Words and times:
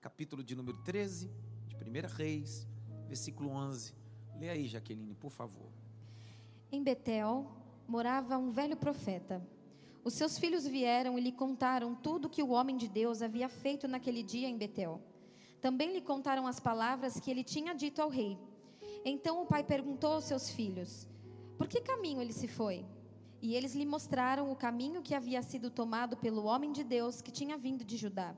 capítulo 0.00 0.44
de 0.44 0.54
número 0.54 0.78
13, 0.78 1.30
de 1.66 1.74
1 1.74 2.06
Reis, 2.16 2.66
versículo 3.06 3.50
11. 3.50 3.94
Lê 4.38 4.48
aí, 4.48 4.68
Jaqueline, 4.68 5.14
por 5.14 5.30
favor. 5.30 5.68
Em 6.70 6.82
Betel 6.82 7.50
morava 7.86 8.38
um 8.38 8.50
velho 8.50 8.76
profeta. 8.76 9.44
Os 10.04 10.14
seus 10.14 10.38
filhos 10.38 10.66
vieram 10.66 11.18
e 11.18 11.20
lhe 11.20 11.32
contaram 11.32 11.94
tudo 11.94 12.28
que 12.28 12.42
o 12.42 12.50
homem 12.50 12.76
de 12.76 12.86
Deus 12.86 13.22
havia 13.22 13.48
feito 13.48 13.88
naquele 13.88 14.22
dia 14.22 14.48
em 14.48 14.56
Betel. 14.56 15.02
Também 15.60 15.92
lhe 15.92 16.00
contaram 16.00 16.46
as 16.46 16.60
palavras 16.60 17.18
que 17.18 17.30
ele 17.30 17.42
tinha 17.42 17.74
dito 17.74 18.00
ao 18.00 18.08
rei. 18.08 18.38
Então 19.04 19.42
o 19.42 19.46
pai 19.46 19.64
perguntou 19.64 20.12
aos 20.12 20.24
seus 20.24 20.48
filhos: 20.50 21.08
Por 21.56 21.66
que 21.66 21.80
caminho 21.80 22.20
ele 22.20 22.32
se 22.32 22.46
foi? 22.46 22.86
E 23.42 23.54
eles 23.54 23.74
lhe 23.74 23.84
mostraram 23.84 24.50
o 24.52 24.56
caminho 24.56 25.02
que 25.02 25.14
havia 25.14 25.42
sido 25.42 25.70
tomado 25.70 26.16
pelo 26.16 26.44
homem 26.44 26.70
de 26.70 26.84
Deus 26.84 27.20
que 27.20 27.32
tinha 27.32 27.58
vindo 27.58 27.84
de 27.84 27.96
Judá. 27.96 28.34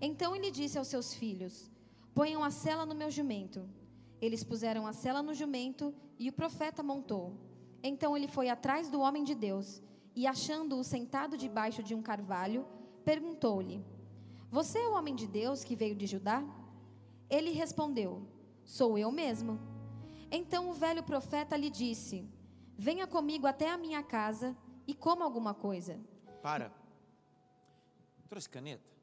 Então 0.00 0.34
ele 0.36 0.50
disse 0.50 0.78
aos 0.78 0.88
seus 0.88 1.14
filhos: 1.14 1.70
Ponham 2.14 2.42
a 2.42 2.50
sela 2.50 2.84
no 2.84 2.94
meu 2.94 3.10
jumento. 3.10 3.68
Eles 4.20 4.42
puseram 4.42 4.86
a 4.86 4.92
sela 4.92 5.22
no 5.22 5.34
jumento 5.34 5.94
e 6.18 6.28
o 6.28 6.32
profeta 6.32 6.82
montou. 6.82 7.34
Então 7.82 8.16
ele 8.16 8.28
foi 8.28 8.48
atrás 8.48 8.88
do 8.88 9.00
homem 9.00 9.22
de 9.22 9.34
Deus 9.34 9.82
e, 10.14 10.26
achando-o 10.26 10.82
sentado 10.82 11.36
debaixo 11.36 11.82
de 11.82 11.94
um 11.94 12.02
carvalho, 12.02 12.66
perguntou-lhe: 13.04 13.84
Você 14.50 14.78
é 14.78 14.88
o 14.88 14.94
homem 14.94 15.14
de 15.14 15.26
Deus 15.26 15.62
que 15.62 15.76
veio 15.76 15.94
de 15.94 16.06
Judá? 16.06 16.42
Ele 17.28 17.50
respondeu: 17.50 18.26
Sou 18.64 18.98
eu 18.98 19.12
mesmo. 19.12 19.58
Então 20.30 20.70
o 20.70 20.72
velho 20.72 21.02
profeta 21.02 21.56
lhe 21.56 21.70
disse: 21.70 22.28
Venha 22.76 23.06
comigo 23.06 23.46
até 23.46 23.70
a 23.70 23.78
minha 23.78 24.02
casa 24.02 24.56
e 24.86 24.94
coma 24.94 25.24
alguma 25.24 25.54
coisa. 25.54 26.00
Para. 26.42 26.72
Trouxe 28.28 28.48
caneta? 28.48 28.95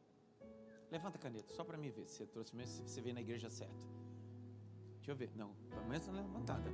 Levanta 0.93 1.17
a 1.17 1.19
caneta, 1.19 1.51
só 1.55 1.63
para 1.63 1.75
mim 1.75 1.89
ver 1.89 2.05
se 2.05 2.17
você 2.17 2.25
trouxe 2.27 2.55
mesmo, 2.55 2.87
se 2.87 2.93
você 2.93 3.01
veio 3.01 3.15
na 3.15 3.21
igreja 3.21 3.49
certa. 3.49 3.73
Deixa 4.97 5.09
eu 5.11 5.15
ver. 5.15 5.31
Não, 5.35 5.51
pelo 5.67 5.87
menos 5.87 6.05
tá 6.05 6.11
levantada. 6.11 6.71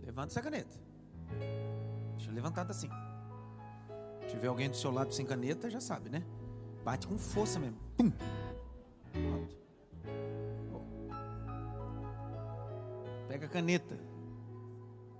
Levanta 0.00 0.32
essa 0.32 0.40
caneta. 0.40 0.74
Deixa 2.16 2.32
levantada 2.32 2.70
assim. 2.70 2.88
Se 4.22 4.28
tiver 4.28 4.46
alguém 4.46 4.70
do 4.70 4.76
seu 4.78 4.90
lado 4.90 5.12
sem 5.12 5.26
caneta, 5.26 5.68
já 5.68 5.82
sabe, 5.82 6.08
né? 6.08 6.24
Bate 6.82 7.06
com 7.06 7.18
força 7.18 7.58
mesmo. 7.58 7.76
Pum. 7.94 8.10
Pronto. 9.12 9.56
Pega 13.28 13.44
a 13.44 13.50
caneta. 13.50 14.00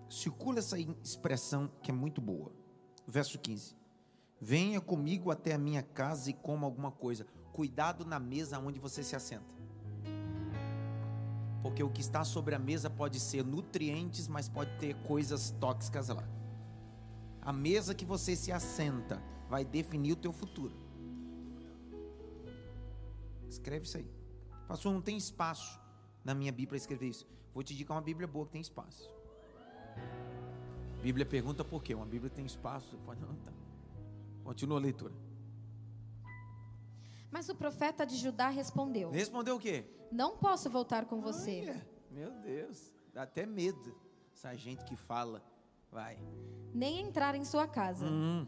Circula 0.09 0.61
essa 0.61 0.79
expressão 0.79 1.71
que 1.83 1.91
é 1.91 1.95
muito 1.95 2.19
boa. 2.19 2.51
Verso 3.07 3.39
15. 3.39 3.77
Venha 4.41 4.81
comigo 4.81 5.31
até 5.31 5.53
a 5.53 5.59
minha 5.59 5.83
casa 5.83 6.31
e 6.31 6.33
coma 6.33 6.67
alguma 6.67 6.91
coisa. 6.91 7.27
Cuidado 7.53 8.05
na 8.05 8.19
mesa 8.19 8.59
onde 8.59 8.79
você 8.79 9.03
se 9.03 9.15
assenta. 9.15 9.53
Porque 11.63 11.83
o 11.83 11.91
que 11.91 12.01
está 12.01 12.25
sobre 12.25 12.55
a 12.55 12.59
mesa 12.59 12.91
pode 12.91 13.21
ser 13.21 13.45
nutrientes, 13.45 14.27
mas 14.27 14.49
pode 14.49 14.77
ter 14.79 14.95
coisas 15.05 15.51
tóxicas 15.61 16.09
lá. 16.09 16.27
A 17.41 17.53
mesa 17.53 17.95
que 17.95 18.05
você 18.05 18.35
se 18.35 18.51
assenta 18.51 19.23
vai 19.49 19.65
definir 19.65 20.13
o 20.13 20.17
teu 20.17 20.33
futuro. 20.33 20.75
Escreve 23.49 23.87
isso 23.87 23.99
aí. 23.99 24.11
Pastor, 24.67 24.93
não 24.93 25.03
tem 25.03 25.17
espaço 25.17 25.79
na 26.25 26.35
minha 26.35 26.51
Bíblia 26.51 26.69
para 26.69 26.77
escrever 26.77 27.09
isso. 27.09 27.27
Vou 27.53 27.63
te 27.63 27.75
indicar 27.75 27.97
uma 27.97 28.03
Bíblia 28.03 28.27
boa 28.27 28.47
que 28.47 28.53
tem 28.53 28.61
espaço. 28.61 29.11
Bíblia 31.03 31.27
pergunta 31.27 31.65
por 31.65 31.83
quê? 31.83 31.95
Uma 31.95 32.07
Bíblia 32.07 32.31
tem 32.31 32.47
espaço, 32.47 32.97
pode 33.05 33.23
anotar. 33.23 33.53
Continua 34.43 34.79
a 34.79 34.81
leitura. 34.81 35.13
Mas 37.33 37.49
o 37.49 37.55
profeta 37.55 38.05
de 38.05 38.17
Judá 38.17 38.51
respondeu: 38.51 39.11
Respondeu 39.11 39.57
o 39.57 39.59
quê? 39.59 39.85
Não 40.13 40.37
posso 40.37 40.69
voltar 40.69 41.07
com 41.07 41.23
você. 41.23 41.63
Olha, 41.63 41.89
meu 42.11 42.31
Deus, 42.31 42.95
dá 43.15 43.23
até 43.23 43.47
medo. 43.47 43.99
Essa 44.35 44.55
gente 44.55 44.85
que 44.85 44.95
fala, 44.95 45.43
vai. 45.91 46.19
Nem 46.75 47.01
entrar 47.01 47.35
em 47.35 47.45
sua 47.45 47.67
casa. 47.67 48.05
Hum. 48.05 48.47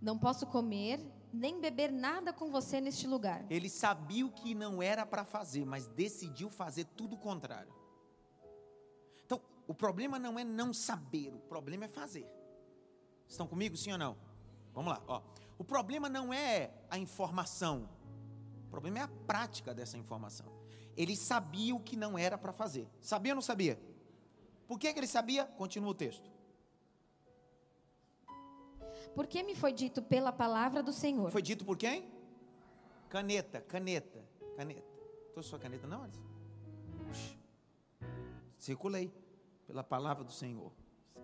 Não 0.00 0.16
posso 0.16 0.46
comer, 0.46 1.00
nem 1.32 1.60
beber 1.60 1.90
nada 1.90 2.32
com 2.32 2.50
você 2.50 2.80
neste 2.80 3.08
lugar. 3.08 3.44
Ele 3.50 3.68
sabia 3.68 4.24
o 4.24 4.30
que 4.30 4.54
não 4.54 4.80
era 4.80 5.04
para 5.04 5.24
fazer, 5.24 5.66
mas 5.66 5.88
decidiu 5.88 6.48
fazer 6.48 6.84
tudo 6.84 7.16
o 7.16 7.18
contrário. 7.18 7.74
Então, 9.26 9.40
o 9.66 9.74
problema 9.74 10.18
não 10.18 10.38
é 10.38 10.44
não 10.44 10.72
saber, 10.72 11.34
o 11.34 11.40
problema 11.40 11.86
é 11.86 11.88
fazer. 11.88 12.26
Estão 13.28 13.46
comigo, 13.46 13.76
sim 13.76 13.92
ou 13.92 13.98
não? 13.98 14.29
Vamos 14.74 14.92
lá, 14.92 15.02
ó. 15.06 15.22
O 15.58 15.64
problema 15.64 16.08
não 16.08 16.32
é 16.32 16.70
a 16.88 16.96
informação, 16.98 17.88
o 18.66 18.70
problema 18.70 19.00
é 19.00 19.02
a 19.02 19.08
prática 19.08 19.74
dessa 19.74 19.98
informação. 19.98 20.46
Ele 20.96 21.16
sabia 21.16 21.74
o 21.74 21.80
que 21.80 21.96
não 21.96 22.18
era 22.18 22.38
para 22.38 22.52
fazer. 22.52 22.88
Sabia 23.00 23.32
ou 23.32 23.36
não 23.36 23.42
sabia? 23.42 23.78
Por 24.66 24.78
que, 24.78 24.92
que 24.92 24.98
ele 24.98 25.06
sabia? 25.06 25.44
Continua 25.44 25.90
o 25.90 25.94
texto. 25.94 26.30
Porque 29.14 29.42
me 29.42 29.54
foi 29.54 29.72
dito 29.72 30.02
pela 30.02 30.32
palavra 30.32 30.82
do 30.82 30.92
Senhor. 30.92 31.30
Foi 31.30 31.42
dito 31.42 31.64
por 31.64 31.76
quem? 31.76 32.10
Caneta, 33.08 33.60
caneta, 33.60 34.24
caneta. 34.56 34.90
Trouxe 35.32 35.50
sua 35.50 35.58
caneta 35.58 35.86
não, 35.86 36.02
Alisson? 36.04 36.22
Circulei 38.56 39.12
pela 39.66 39.82
palavra 39.82 40.22
do 40.22 40.32
Senhor. 40.32 40.72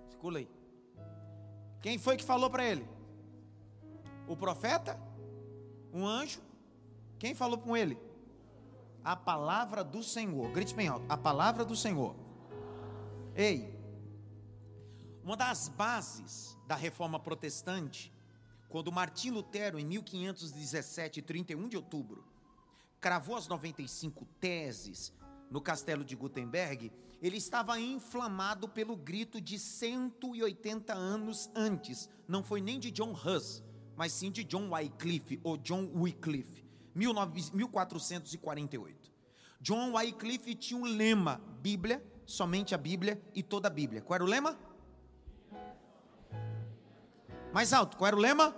Circulei. 0.08 0.48
Quem 1.80 1.98
foi 1.98 2.16
que 2.16 2.24
falou 2.24 2.50
para 2.50 2.64
ele? 2.64 2.95
O 4.28 4.36
profeta? 4.36 5.00
Um 5.92 6.06
anjo? 6.06 6.40
Quem 7.18 7.34
falou 7.34 7.58
com 7.58 7.76
ele? 7.76 7.98
A 9.04 9.14
palavra 9.14 9.84
do 9.84 10.02
Senhor. 10.02 10.50
Grite 10.50 10.74
bem 10.74 10.88
alto. 10.88 11.06
A 11.08 11.16
palavra 11.16 11.64
do 11.64 11.76
Senhor. 11.76 12.14
Ei, 13.34 13.76
uma 15.22 15.36
das 15.36 15.68
bases 15.68 16.56
da 16.66 16.74
reforma 16.74 17.18
protestante, 17.18 18.12
quando 18.68 18.92
Martim 18.92 19.30
Lutero, 19.30 19.78
em 19.78 19.84
1517, 19.84 21.22
31 21.22 21.68
de 21.68 21.76
outubro, 21.76 22.24
cravou 23.00 23.36
as 23.36 23.46
95 23.46 24.24
teses 24.40 25.12
no 25.50 25.60
castelo 25.60 26.04
de 26.04 26.16
Gutenberg, 26.16 26.92
ele 27.22 27.36
estava 27.36 27.78
inflamado 27.80 28.68
pelo 28.68 28.96
grito 28.96 29.40
de 29.40 29.58
180 29.58 30.92
anos 30.92 31.50
antes. 31.54 32.08
Não 32.28 32.42
foi 32.42 32.60
nem 32.60 32.78
de 32.78 32.90
John 32.90 33.12
Hus, 33.12 33.62
mas 33.96 34.12
sim 34.12 34.30
de 34.30 34.44
John 34.44 34.70
Wycliffe, 34.70 35.40
ou 35.42 35.56
John 35.56 35.90
Wycliffe, 35.94 36.62
1448. 36.94 39.10
John 39.60 39.94
Wycliffe 39.94 40.54
tinha 40.54 40.78
um 40.78 40.84
lema: 40.84 41.40
Bíblia, 41.60 42.04
somente 42.26 42.74
a 42.74 42.78
Bíblia 42.78 43.20
e 43.34 43.42
toda 43.42 43.68
a 43.68 43.70
Bíblia. 43.70 44.02
Qual 44.02 44.14
era 44.14 44.24
o 44.24 44.26
lema? 44.26 44.58
Mais 47.52 47.72
alto, 47.72 47.96
qual 47.96 48.08
era 48.08 48.16
o 48.16 48.20
lema? 48.20 48.54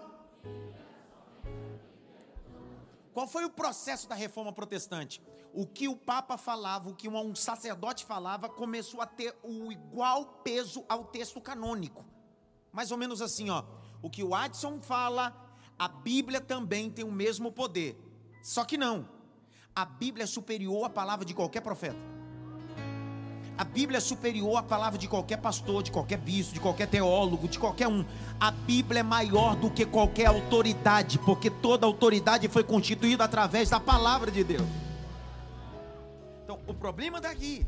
Qual 3.15 3.27
foi 3.27 3.45
o 3.45 3.51
processo 3.51 4.09
da 4.09 4.15
reforma 4.15 4.53
protestante? 4.53 5.23
O 5.53 5.67
que 5.67 5.89
o 5.89 5.97
Papa 5.97 6.37
falava, 6.37 6.89
o 6.89 6.95
que 6.95 7.09
um 7.09 7.35
sacerdote 7.35 8.05
falava, 8.05 8.49
começou 8.49 9.01
a 9.01 9.07
ter 9.07 9.37
o 9.43 9.73
igual 9.73 10.41
peso 10.45 10.85
ao 10.89 11.05
texto 11.05 11.41
canônico. 11.41 12.05
Mais 12.73 12.91
ou 12.91 12.99
menos 12.99 13.21
assim, 13.21 13.51
ó. 13.51 13.65
O 14.03 14.09
que 14.09 14.23
o 14.23 14.35
Adson 14.35 14.81
fala, 14.81 15.35
a 15.79 15.89
Bíblia 15.89 16.41
também 16.41 16.91
tem 16.91 17.05
o 17.05 17.13
mesmo 17.13 17.51
poder. 17.51 17.97
Só 18.43 18.65
que 18.65 18.77
não. 18.77 19.09
A 19.75 19.85
Bíblia 19.85 20.25
é 20.25 20.27
superior 20.27 20.85
à 20.85 20.91
palavra 20.91 21.25
de 21.25 21.35
qualquer 21.35 21.61
profeta. 21.61 22.19
A 23.57 23.65
Bíblia 23.65 23.99
é 23.99 24.01
superior 24.01 24.57
à 24.57 24.63
palavra 24.63 24.97
de 24.97 25.09
qualquer 25.09 25.39
pastor, 25.39 25.83
de 25.83 25.91
qualquer 25.91 26.17
bispo, 26.17 26.55
de 26.55 26.61
qualquer 26.61 26.87
teólogo, 26.87 27.49
de 27.49 27.59
qualquer 27.59 27.89
um. 27.89 28.05
A 28.39 28.53
Bíblia 28.53 29.01
é 29.01 29.03
maior 29.03 29.57
do 29.57 29.69
que 29.69 29.85
qualquer 29.85 30.27
autoridade, 30.27 31.19
porque 31.19 31.51
toda 31.51 31.85
autoridade 31.85 32.47
foi 32.47 32.63
constituída 32.63 33.25
através 33.25 33.69
da 33.69 33.81
palavra 33.81 34.31
de 34.31 34.45
Deus. 34.45 34.69
Então, 36.45 36.61
o 36.69 36.73
problema 36.73 37.21
daqui 37.21 37.67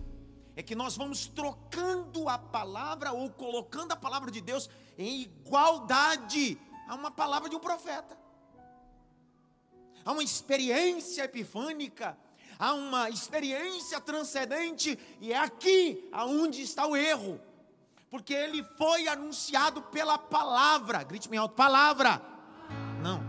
é 0.55 0.63
que 0.63 0.77
nós 0.77 0.97
vamos 0.97 1.27
trocando 1.27 2.29
a 2.29 2.39
palavra 2.39 3.13
ou 3.13 3.29
colocando 3.29 3.91
a 3.91 3.97
palavra 3.97 4.31
de 4.31 4.41
Deus 4.41 4.71
em 5.01 5.23
igualdade 5.23 6.61
a 6.87 6.95
uma 6.95 7.11
palavra 7.11 7.49
de 7.49 7.57
um 7.57 7.61
profeta. 7.61 8.19
Há 10.05 10.13
uma 10.13 10.23
experiência 10.23 11.25
epifânica, 11.25 12.19
há 12.59 12.75
uma 12.75 13.09
experiência 13.09 14.01
transcendente, 14.01 14.99
e 15.21 15.33
é 15.33 15.39
aqui 15.39 16.09
aonde 16.13 16.63
está 16.63 16.87
o 16.87 16.97
erro. 16.97 17.41
Porque 18.11 18.35
ele 18.35 18.63
foi 18.77 19.07
anunciado 19.09 19.83
pela 19.83 20.19
palavra. 20.19 21.03
Grite 21.05 21.29
bem 21.29 21.39
alto, 21.39 21.55
palavra. 21.55 22.21
Não. 23.01 23.23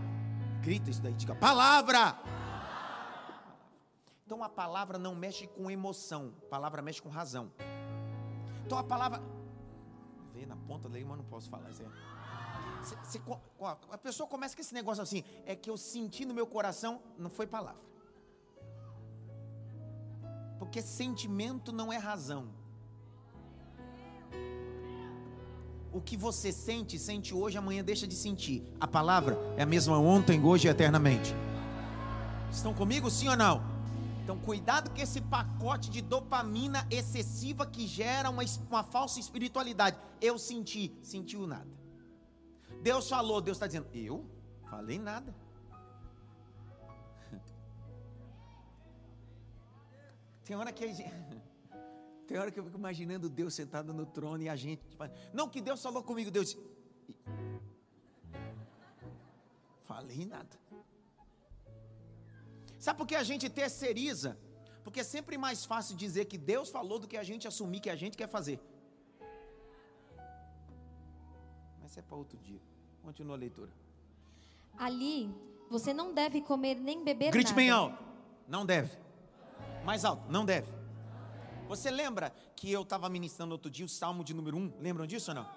Grita 0.60 0.90
isso 0.90 1.00
daí, 1.00 1.14
diga 1.14 1.34
palavra. 1.34 2.18
Então 4.26 4.42
a 4.42 4.48
palavra 4.48 4.98
não 4.98 5.14
mexe 5.14 5.46
com 5.46 5.70
emoção, 5.70 6.34
a 6.46 6.48
palavra 6.48 6.82
mexe 6.82 7.00
com 7.00 7.08
razão. 7.08 7.52
Então 8.64 8.76
a 8.76 8.84
palavra 8.84 9.22
ponta 10.72 10.88
da 10.88 10.96
língua, 10.96 11.10
mas 11.10 11.18
não 11.18 11.30
posso 11.30 11.50
falar. 11.50 11.70
A 13.90 13.98
pessoa 13.98 14.28
começa 14.28 14.54
com 14.56 14.62
esse 14.62 14.74
negócio 14.74 15.02
assim, 15.02 15.22
é 15.44 15.54
que 15.54 15.68
eu 15.68 15.76
senti 15.76 16.24
no 16.24 16.34
meu 16.34 16.46
coração, 16.46 17.00
não 17.18 17.28
foi 17.28 17.46
palavra. 17.46 17.82
Porque 20.58 20.80
sentimento 20.80 21.72
não 21.72 21.92
é 21.92 21.98
razão. 21.98 22.48
O 25.92 26.00
que 26.00 26.16
você 26.16 26.50
sente, 26.50 26.98
sente 26.98 27.34
hoje, 27.34 27.58
amanhã 27.58 27.84
deixa 27.84 28.06
de 28.06 28.14
sentir. 28.14 28.62
A 28.80 28.86
palavra 28.86 29.38
é 29.58 29.62
a 29.62 29.66
mesma 29.66 29.98
ontem, 29.98 30.42
hoje 30.42 30.66
e 30.66 30.70
eternamente. 30.70 31.34
Estão 32.50 32.72
comigo, 32.72 33.10
sim 33.10 33.28
ou 33.28 33.36
não? 33.36 33.71
Então, 34.22 34.38
cuidado 34.38 34.88
com 34.90 35.00
esse 35.00 35.20
pacote 35.20 35.90
de 35.90 36.00
dopamina 36.00 36.86
excessiva 36.90 37.66
que 37.66 37.88
gera 37.88 38.30
uma, 38.30 38.44
uma 38.70 38.84
falsa 38.84 39.18
espiritualidade. 39.18 39.98
Eu 40.20 40.38
senti, 40.38 40.96
sentiu 41.02 41.44
nada. 41.44 41.68
Deus 42.82 43.08
falou, 43.08 43.40
Deus 43.40 43.56
está 43.56 43.66
dizendo, 43.66 43.88
eu 43.92 44.24
falei 44.70 45.00
nada. 45.00 45.34
Tem 50.44 50.54
hora 50.54 50.72
que 50.72 50.84
a 50.84 50.86
gente, 50.86 51.02
tem 52.28 52.38
hora 52.38 52.52
que 52.52 52.60
eu 52.60 52.64
fico 52.64 52.78
imaginando 52.78 53.28
Deus 53.28 53.54
sentado 53.54 53.92
no 53.92 54.06
trono 54.06 54.42
e 54.44 54.48
a 54.48 54.54
gente, 54.54 54.82
não 55.32 55.48
que 55.48 55.60
Deus 55.60 55.82
falou 55.82 56.02
comigo, 56.02 56.30
Deus 56.30 56.56
falei 59.82 60.24
nada. 60.24 60.61
Sabe 62.84 62.98
por 62.98 63.06
que 63.06 63.14
a 63.14 63.22
gente 63.22 63.48
terceiriza? 63.48 64.36
Porque 64.82 64.98
é 64.98 65.04
sempre 65.04 65.38
mais 65.38 65.64
fácil 65.64 65.94
dizer 65.96 66.24
que 66.24 66.36
Deus 66.36 66.68
falou 66.68 66.98
do 66.98 67.06
que 67.06 67.16
a 67.16 67.22
gente 67.22 67.46
assumir 67.46 67.78
que 67.78 67.88
a 67.88 67.94
gente 67.94 68.16
quer 68.16 68.26
fazer. 68.26 68.58
Mas 71.80 71.96
é 71.96 72.02
para 72.02 72.16
outro 72.16 72.36
dia. 72.38 72.60
Continua 73.00 73.36
a 73.36 73.38
leitura. 73.38 73.70
Ali, 74.76 75.32
você 75.70 75.94
não 75.94 76.12
deve 76.12 76.40
comer 76.40 76.74
nem 76.74 77.04
beber 77.04 77.30
Grite 77.30 77.50
nada. 77.50 77.56
bem 77.56 77.70
alto. 77.70 78.02
Não 78.48 78.66
deve. 78.66 78.98
Mais 79.84 80.04
alto. 80.04 80.28
Não 80.28 80.44
deve. 80.44 80.66
Você 81.68 81.88
lembra 81.88 82.34
que 82.56 82.68
eu 82.72 82.82
estava 82.82 83.08
ministrando 83.08 83.52
outro 83.52 83.70
dia 83.70 83.86
o 83.86 83.88
Salmo 83.88 84.24
de 84.24 84.34
número 84.34 84.56
1? 84.56 84.72
Lembram 84.80 85.06
disso 85.06 85.30
ou 85.30 85.36
não? 85.36 85.48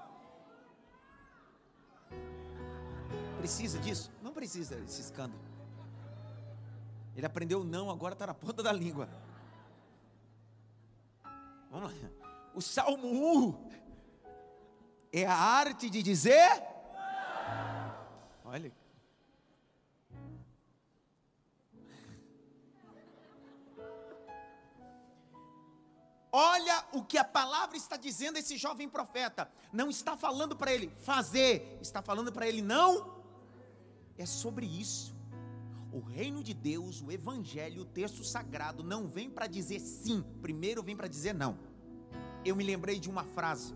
Precisa 3.39 3.79
disso? 3.79 4.11
Não 4.21 4.31
precisa 4.31 4.75
desse 4.75 5.01
escândalo. 5.01 5.54
Ele 7.15 7.25
aprendeu 7.25 7.63
não, 7.63 7.89
agora 7.89 8.13
está 8.13 8.27
na 8.27 8.33
ponta 8.33 8.61
da 8.61 8.71
língua. 8.71 9.07
Vamos 11.71 11.91
lá. 11.91 12.09
O 12.53 12.61
Salmo 12.61 13.07
1 13.07 13.69
é 15.13 15.25
a 15.25 15.33
arte 15.33 15.89
de 15.89 16.03
dizer. 16.03 16.61
Olha. 18.43 18.71
Olha 26.37 26.85
o 26.91 27.01
que 27.01 27.17
a 27.17 27.23
palavra 27.23 27.77
está 27.77 27.95
dizendo 27.95 28.35
a 28.35 28.39
esse 28.39 28.57
jovem 28.57 28.89
profeta. 28.89 29.49
Não 29.71 29.89
está 29.89 30.17
falando 30.17 30.53
para 30.53 30.73
ele 30.73 30.89
fazer, 30.97 31.77
está 31.81 32.01
falando 32.01 32.29
para 32.29 32.45
ele 32.45 32.61
não. 32.61 33.23
É 34.17 34.25
sobre 34.25 34.65
isso. 34.65 35.14
O 35.95 36.01
reino 36.01 36.43
de 36.43 36.53
Deus, 36.53 37.01
o 37.01 37.09
evangelho, 37.09 37.83
o 37.83 37.85
texto 37.85 38.21
sagrado 38.21 38.83
não 38.83 39.07
vem 39.07 39.29
para 39.29 39.47
dizer 39.47 39.79
sim, 39.79 40.21
primeiro 40.41 40.83
vem 40.83 40.93
para 40.93 41.07
dizer 41.07 41.33
não. 41.33 41.57
Eu 42.43 42.53
me 42.53 42.65
lembrei 42.65 42.99
de 42.99 43.09
uma 43.09 43.23
frase 43.23 43.73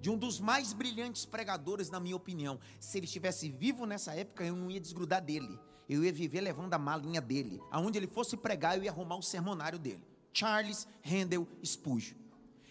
de 0.00 0.08
um 0.08 0.16
dos 0.16 0.40
mais 0.40 0.72
brilhantes 0.72 1.26
pregadores, 1.26 1.90
na 1.90 2.00
minha 2.00 2.16
opinião. 2.16 2.58
Se 2.80 2.98
ele 2.98 3.04
estivesse 3.04 3.50
vivo 3.50 3.84
nessa 3.84 4.14
época, 4.14 4.42
eu 4.42 4.56
não 4.56 4.70
ia 4.70 4.80
desgrudar 4.80 5.22
dele. 5.22 5.60
Eu 5.86 6.02
ia 6.02 6.10
viver 6.10 6.40
levando 6.40 6.72
a 6.72 6.78
malinha 6.78 7.20
dele. 7.20 7.60
Aonde 7.70 7.98
ele 7.98 8.06
fosse 8.06 8.34
pregar, 8.34 8.78
eu 8.78 8.84
ia 8.84 8.90
arrumar 8.90 9.16
o 9.16 9.22
sermonário 9.22 9.78
dele. 9.78 10.02
Charles 10.32 10.88
Handel 11.04 11.46
Spurgeon. 11.62 12.16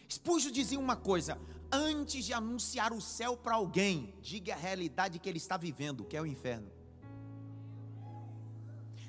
Spurgeon 0.09 0.51
dizia 0.51 0.79
uma 0.79 0.95
coisa: 0.95 1.39
antes 1.71 2.25
de 2.25 2.33
anunciar 2.33 2.91
o 2.93 2.99
céu 2.99 3.37
para 3.37 3.53
alguém, 3.53 4.11
diga 4.23 4.55
a 4.55 4.57
realidade 4.57 5.19
que 5.19 5.29
ele 5.29 5.37
está 5.37 5.55
vivendo, 5.55 6.03
que 6.03 6.17
é 6.17 6.21
o 6.21 6.25
inferno. 6.25 6.80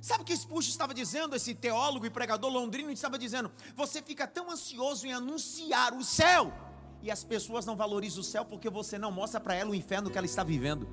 Sabe 0.03 0.23
o 0.23 0.27
que 0.27 0.37
Spurgeon 0.37 0.69
estava 0.69 0.93
dizendo? 0.93 1.37
Esse 1.37 1.55
teólogo 1.55 2.05
e 2.05 2.11
pregador 2.11 2.51
londrino 2.51 2.91
estava 2.91 3.17
dizendo: 3.17 3.53
você 3.77 4.03
fica 4.03 4.27
tão 4.27 4.51
ansioso 4.51 5.07
em 5.07 5.13
anunciar 5.13 5.95
o 5.95 6.03
céu, 6.03 6.53
e 7.01 7.09
as 7.09 7.23
pessoas 7.23 7.65
não 7.65 7.77
valorizam 7.77 8.21
o 8.21 8.25
céu 8.25 8.45
porque 8.45 8.69
você 8.69 8.99
não 8.99 9.13
mostra 9.13 9.39
para 9.39 9.55
ela 9.55 9.71
o 9.71 9.75
inferno 9.77 10.11
que 10.11 10.19
ela 10.19 10.27
está 10.27 10.43
vivendo. 10.43 10.89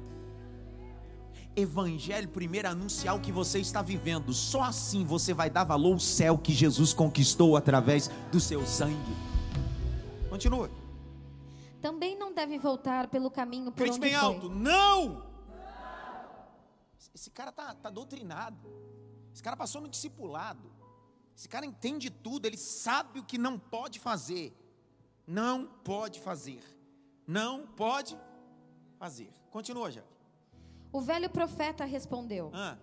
Evangelho, 1.56 2.30
primeiro 2.30 2.70
anunciar 2.70 3.16
o 3.16 3.20
que 3.20 3.32
você 3.32 3.58
está 3.58 3.82
vivendo, 3.82 4.32
só 4.32 4.62
assim 4.62 5.04
você 5.04 5.34
vai 5.34 5.50
dar 5.50 5.64
valor 5.64 5.94
ao 5.94 6.00
céu 6.00 6.38
que 6.38 6.54
Jesus 6.54 6.94
conquistou 6.94 7.58
através 7.58 8.12
do 8.32 8.40
seu 8.40 8.64
sangue. 8.68 9.18
Continua. 10.30 10.70
Também 11.82 12.16
não 12.16 12.32
deve 12.32 12.60
voltar 12.60 13.08
pelo 13.08 13.32
caminho 13.32 13.72
por 13.72 13.80
Grite 13.80 13.94
onde 13.94 14.02
bem 14.02 14.12
foi. 14.12 14.20
alto, 14.20 14.50
não! 14.50 15.28
Esse 17.16 17.32
cara 17.32 17.52
tá, 17.52 17.74
tá 17.74 17.90
doutrinado. 17.90 18.58
Esse 19.34 19.44
cara 19.44 19.56
passou 19.58 19.82
no 19.82 19.88
discipulado. 19.88 20.72
Esse 21.36 21.48
cara 21.48 21.66
entende 21.66 22.10
tudo, 22.10 22.46
ele 22.46 22.58
sabe 22.58 23.20
o 23.20 23.24
que 23.24 23.38
não 23.38 23.58
pode 23.58 24.00
fazer. 24.00 24.54
Não 25.26 25.66
pode 25.66 26.20
fazer. 26.20 26.62
Não 27.26 27.66
pode 27.68 28.18
fazer. 28.98 29.32
Continua, 29.52 29.90
já. 29.92 30.04
O 30.92 31.00
velho 31.02 31.30
profeta 31.30 31.86
respondeu: 31.86 32.52
Ah, 32.54 32.78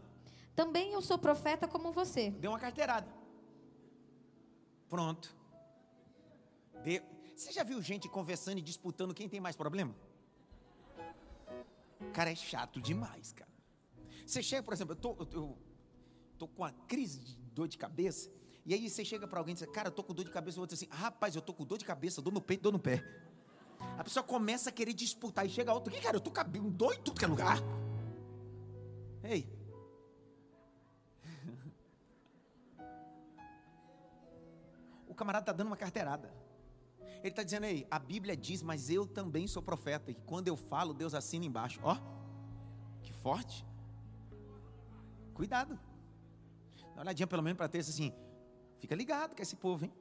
Também 0.54 0.92
eu 0.92 1.02
sou 1.02 1.18
profeta 1.18 1.66
como 1.68 1.92
você. 1.92 2.30
deu 2.30 2.52
uma 2.52 2.58
carteirada. 2.58 3.08
Pronto. 4.88 5.34
Deu. 6.84 7.02
Você 7.34 7.52
já 7.52 7.62
viu 7.62 7.82
gente 7.82 8.08
conversando 8.08 8.58
e 8.58 8.62
disputando 8.62 9.12
quem 9.12 9.28
tem 9.28 9.40
mais 9.40 9.56
problema? 9.56 9.94
Cara, 12.14 12.30
é 12.30 12.34
chato 12.34 12.80
demais, 12.80 13.32
cara. 13.32 13.50
Você 14.24 14.42
chega, 14.42 14.62
por 14.62 14.72
exemplo, 14.72 14.94
eu 14.94 14.96
tô, 15.00 15.16
eu, 15.20 15.28
eu 15.32 15.58
tô 16.36 16.46
com 16.46 16.62
uma 16.62 16.72
crise 16.72 17.18
de 17.20 17.36
dor 17.54 17.68
de 17.68 17.78
cabeça, 17.78 18.30
e 18.66 18.74
aí 18.74 18.90
você 18.90 19.04
chega 19.04 19.28
para 19.28 19.38
alguém 19.38 19.52
e 19.52 19.58
diz, 19.58 19.66
cara, 19.70 19.88
eu 19.88 19.92
tô 19.92 20.02
com 20.02 20.12
dor 20.12 20.24
de 20.24 20.30
cabeça, 20.30 20.58
o 20.58 20.60
outro 20.60 20.76
diz 20.76 20.82
assim, 20.82 20.92
rapaz, 20.92 21.36
eu 21.36 21.42
tô 21.42 21.54
com 21.54 21.64
dor 21.64 21.78
de 21.78 21.84
cabeça, 21.84 22.20
dor 22.20 22.32
no 22.32 22.40
peito, 22.40 22.62
dor 22.62 22.72
no 22.72 22.80
pé. 22.80 23.04
A 23.96 24.02
pessoa 24.02 24.24
começa 24.24 24.70
a 24.70 24.72
querer 24.72 24.92
disputar, 24.92 25.46
e 25.46 25.48
chega 25.48 25.72
outro, 25.72 25.92
que 25.92 26.00
cara, 26.00 26.16
eu 26.16 26.20
tô 26.20 26.32
com 26.32 26.70
dor 26.70 26.94
em 26.94 27.02
tudo 27.02 27.18
que 27.18 27.24
é 27.24 27.28
lugar. 27.28 27.58
Ei. 29.22 29.48
O 35.08 35.14
camarada 35.14 35.44
está 35.44 35.52
dando 35.52 35.68
uma 35.68 35.76
carteirada. 35.78 36.30
Ele 37.20 37.28
está 37.28 37.42
dizendo, 37.42 37.64
ei, 37.64 37.86
a 37.90 37.98
Bíblia 37.98 38.36
diz, 38.36 38.62
mas 38.62 38.90
eu 38.90 39.06
também 39.06 39.46
sou 39.46 39.62
profeta. 39.62 40.10
E 40.10 40.14
quando 40.14 40.48
eu 40.48 40.56
falo, 40.56 40.92
Deus 40.92 41.14
assina 41.14 41.46
embaixo. 41.46 41.80
Ó, 41.82 41.96
que 43.02 43.12
forte. 43.12 43.64
Cuidado. 45.32 45.78
Dá 46.96 47.02
uma 47.02 47.08
olhadinha 47.08 47.26
pelo 47.26 47.42
menos 47.42 47.58
para 47.58 47.68
ter 47.68 47.80
assim. 47.80 48.10
Fica 48.80 48.94
ligado 48.94 49.36
com 49.36 49.42
esse 49.42 49.54
povo, 49.54 49.84
hein? 49.84 49.92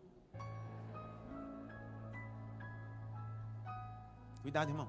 Cuidado, 4.41 4.69
irmão. 4.69 4.87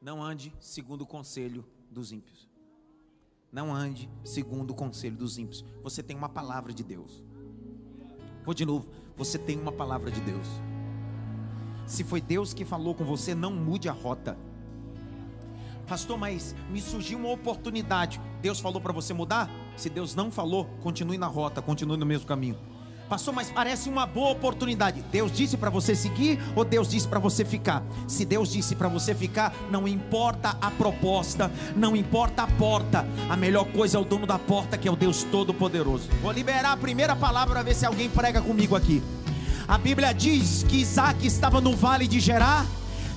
Não 0.00 0.22
ande 0.22 0.54
segundo 0.60 1.02
o 1.02 1.06
conselho 1.06 1.66
dos 1.90 2.12
ímpios. 2.12 2.48
Não 3.50 3.74
ande 3.74 4.08
segundo 4.22 4.70
o 4.70 4.74
conselho 4.74 5.16
dos 5.16 5.36
ímpios. 5.36 5.64
Você 5.82 6.00
tem 6.00 6.16
uma 6.16 6.28
palavra 6.28 6.72
de 6.72 6.84
Deus. 6.84 7.24
Vou 8.44 8.54
de 8.54 8.64
novo. 8.64 8.88
Você 9.16 9.36
tem 9.36 9.58
uma 9.58 9.72
palavra 9.72 10.12
de 10.12 10.20
Deus. 10.20 10.46
Se 11.86 12.04
foi 12.04 12.20
Deus 12.20 12.54
que 12.54 12.64
falou 12.64 12.94
com 12.94 13.04
você, 13.04 13.34
não 13.34 13.52
mude 13.52 13.88
a 13.88 13.92
rota. 13.92 14.38
Pastor, 15.88 16.16
mas 16.16 16.54
me 16.70 16.80
surgiu 16.80 17.18
uma 17.18 17.30
oportunidade. 17.30 18.20
Deus 18.40 18.60
falou 18.60 18.80
para 18.80 18.92
você 18.92 19.12
mudar? 19.12 19.50
Se 19.80 19.88
Deus 19.88 20.14
não 20.14 20.30
falou, 20.30 20.66
continue 20.82 21.16
na 21.16 21.26
rota, 21.26 21.62
continue 21.62 21.96
no 21.96 22.04
mesmo 22.04 22.26
caminho. 22.26 22.54
Pastor, 23.08 23.32
mas 23.32 23.50
parece 23.50 23.88
uma 23.88 24.04
boa 24.04 24.32
oportunidade. 24.32 25.02
Deus 25.10 25.32
disse 25.32 25.56
para 25.56 25.70
você 25.70 25.94
seguir 25.94 26.38
ou 26.54 26.66
Deus 26.66 26.90
disse 26.90 27.08
para 27.08 27.18
você 27.18 27.46
ficar? 27.46 27.82
Se 28.06 28.26
Deus 28.26 28.52
disse 28.52 28.76
para 28.76 28.88
você 28.88 29.14
ficar, 29.14 29.54
não 29.70 29.88
importa 29.88 30.54
a 30.60 30.70
proposta, 30.70 31.50
não 31.74 31.96
importa 31.96 32.42
a 32.42 32.46
porta. 32.46 33.08
A 33.30 33.38
melhor 33.38 33.64
coisa 33.72 33.96
é 33.96 34.00
o 34.00 34.04
dono 34.04 34.26
da 34.26 34.38
porta, 34.38 34.76
que 34.76 34.86
é 34.86 34.92
o 34.92 34.96
Deus 34.96 35.24
Todo-Poderoso. 35.24 36.10
Vou 36.20 36.30
liberar 36.30 36.72
a 36.72 36.76
primeira 36.76 37.16
palavra 37.16 37.54
para 37.54 37.62
ver 37.62 37.74
se 37.74 37.86
alguém 37.86 38.10
prega 38.10 38.42
comigo 38.42 38.76
aqui. 38.76 39.02
A 39.66 39.78
Bíblia 39.78 40.12
diz 40.12 40.62
que 40.62 40.76
Isaac 40.76 41.26
estava 41.26 41.58
no 41.58 41.74
vale 41.74 42.06
de 42.06 42.20
Gerar, 42.20 42.66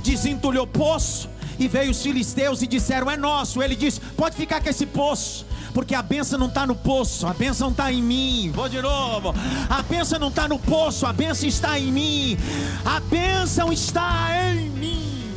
desentulhou 0.02 0.66
poço, 0.66 1.30
e 1.60 1.68
veio 1.68 1.92
os 1.92 2.02
filisteus 2.02 2.62
e 2.62 2.68
disseram: 2.68 3.10
É 3.10 3.18
nosso. 3.18 3.62
Ele 3.62 3.76
disse: 3.76 4.00
Pode 4.00 4.36
ficar 4.36 4.62
com 4.62 4.70
esse 4.70 4.86
poço 4.86 5.46
porque 5.74 5.96
a 5.96 6.04
benção 6.04 6.38
não 6.38 6.48
está 6.48 6.68
no 6.68 6.76
poço, 6.76 7.26
a 7.26 7.34
benção 7.34 7.72
está 7.72 7.92
em 7.92 8.02
mim. 8.02 8.52
Vou 8.54 8.70
de 8.70 8.80
novo. 8.80 9.34
A 9.70 9.82
benção 9.82 10.20
não 10.20 10.28
está 10.28 10.48
no 10.48 10.60
poço, 10.60 11.06
a 11.06 11.12
benção 11.12 11.50
está 11.50 11.80
em 11.80 11.92
mim. 11.92 12.38
A 12.86 13.00
benção 13.00 13.74
está 13.74 14.28
em 14.54 14.70
mim. 14.70 15.34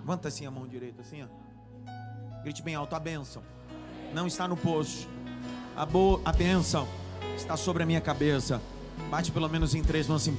Levanta 0.00 0.26
assim 0.26 0.44
a 0.44 0.50
mão 0.50 0.66
direita, 0.66 1.02
assim, 1.02 1.22
ó. 1.22 1.26
Grite 2.42 2.62
bem 2.62 2.74
alto: 2.74 2.96
a 2.96 3.00
benção 3.00 3.42
não 4.12 4.26
está 4.26 4.48
no 4.48 4.56
poço, 4.56 5.08
A, 5.76 5.86
boa, 5.86 6.20
a 6.24 6.32
bênção 6.32 6.88
está 7.36 7.56
sobre 7.56 7.84
a 7.84 7.86
minha 7.86 8.00
cabeça. 8.00 8.60
Bate 9.08 9.30
pelo 9.30 9.48
menos 9.48 9.72
em 9.72 9.82
três 9.82 10.08
mãos 10.08 10.22
assim. 10.22 10.36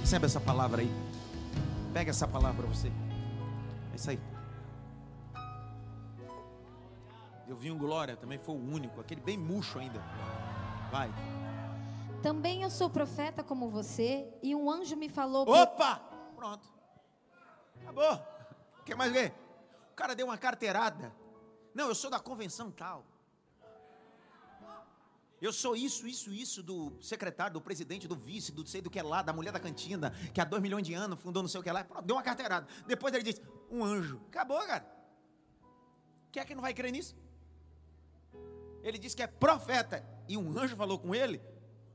Recebe 0.00 0.26
essa 0.26 0.40
palavra 0.40 0.82
aí. 0.82 0.90
Pega 1.92 2.10
essa 2.10 2.26
palavra 2.26 2.62
para 2.62 2.74
você. 2.74 2.88
É 3.92 3.96
isso 3.96 4.10
aí. 4.10 4.20
Eu 7.46 7.56
vi 7.56 7.70
um 7.70 7.76
glória, 7.76 8.16
também 8.16 8.38
foi 8.38 8.54
o 8.54 8.58
único, 8.58 9.00
aquele 9.00 9.20
bem 9.20 9.36
murcho 9.36 9.78
ainda. 9.78 10.00
Vai. 10.90 11.12
Também 12.22 12.62
eu 12.62 12.70
sou 12.70 12.88
profeta 12.88 13.42
como 13.42 13.68
você, 13.68 14.32
e 14.42 14.54
um 14.54 14.70
anjo 14.70 14.96
me 14.96 15.08
falou. 15.08 15.46
Opa! 15.46 15.96
Pronto. 16.34 16.66
Acabou. 17.82 18.18
Quer 18.86 18.96
mais 18.96 19.12
ver? 19.12 19.34
O 19.90 19.94
cara 19.94 20.14
deu 20.14 20.26
uma 20.26 20.38
carteirada. 20.38 21.12
Não, 21.74 21.88
eu 21.88 21.94
sou 21.94 22.10
da 22.10 22.18
convenção 22.18 22.70
tal. 22.70 23.04
Eu 25.42 25.52
sou 25.52 25.74
isso, 25.74 26.06
isso, 26.06 26.32
isso 26.32 26.62
do 26.62 26.92
secretário, 27.00 27.54
do 27.54 27.60
presidente, 27.60 28.06
do 28.06 28.14
vice, 28.14 28.52
do 28.52 28.64
sei 28.64 28.80
do 28.80 28.88
que 28.88 29.00
é 29.00 29.02
lá, 29.02 29.22
da 29.22 29.32
mulher 29.32 29.52
da 29.52 29.58
cantina, 29.58 30.12
que 30.32 30.40
há 30.40 30.44
dois 30.44 30.62
milhões 30.62 30.86
de 30.86 30.94
anos 30.94 31.18
fundou 31.18 31.42
não 31.42 31.48
sei 31.48 31.58
o 31.58 31.64
que 31.64 31.72
lá. 31.72 31.82
Pronto, 31.82 32.06
deu 32.06 32.14
uma 32.14 32.22
carteirada. 32.22 32.68
Depois 32.86 33.12
ele 33.12 33.24
disse, 33.24 33.42
um 33.68 33.82
anjo. 33.82 34.20
Acabou, 34.28 34.64
cara. 34.64 34.86
Quem 36.30 36.40
é 36.40 36.44
que 36.46 36.54
não 36.54 36.62
vai 36.62 36.72
crer 36.72 36.92
nisso? 36.92 37.16
Ele 38.84 38.96
disse 38.98 39.16
que 39.16 39.22
é 39.24 39.26
profeta. 39.26 40.06
E 40.28 40.38
um 40.38 40.56
anjo 40.56 40.76
falou 40.76 40.96
com 40.96 41.12
ele. 41.12 41.42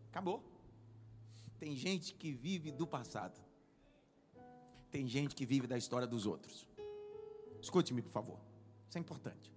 Acabou. 0.10 0.44
Tem 1.58 1.74
gente 1.74 2.16
que 2.16 2.34
vive 2.34 2.70
do 2.70 2.86
passado. 2.86 3.40
Tem 4.92 5.08
gente 5.08 5.34
que 5.34 5.46
vive 5.46 5.68
da 5.68 5.78
história 5.78 6.06
dos 6.06 6.26
outros. 6.26 6.68
Escute-me, 7.62 8.02
por 8.02 8.12
favor. 8.12 8.42
Isso 8.90 8.98
é 8.98 9.00
importante 9.00 9.57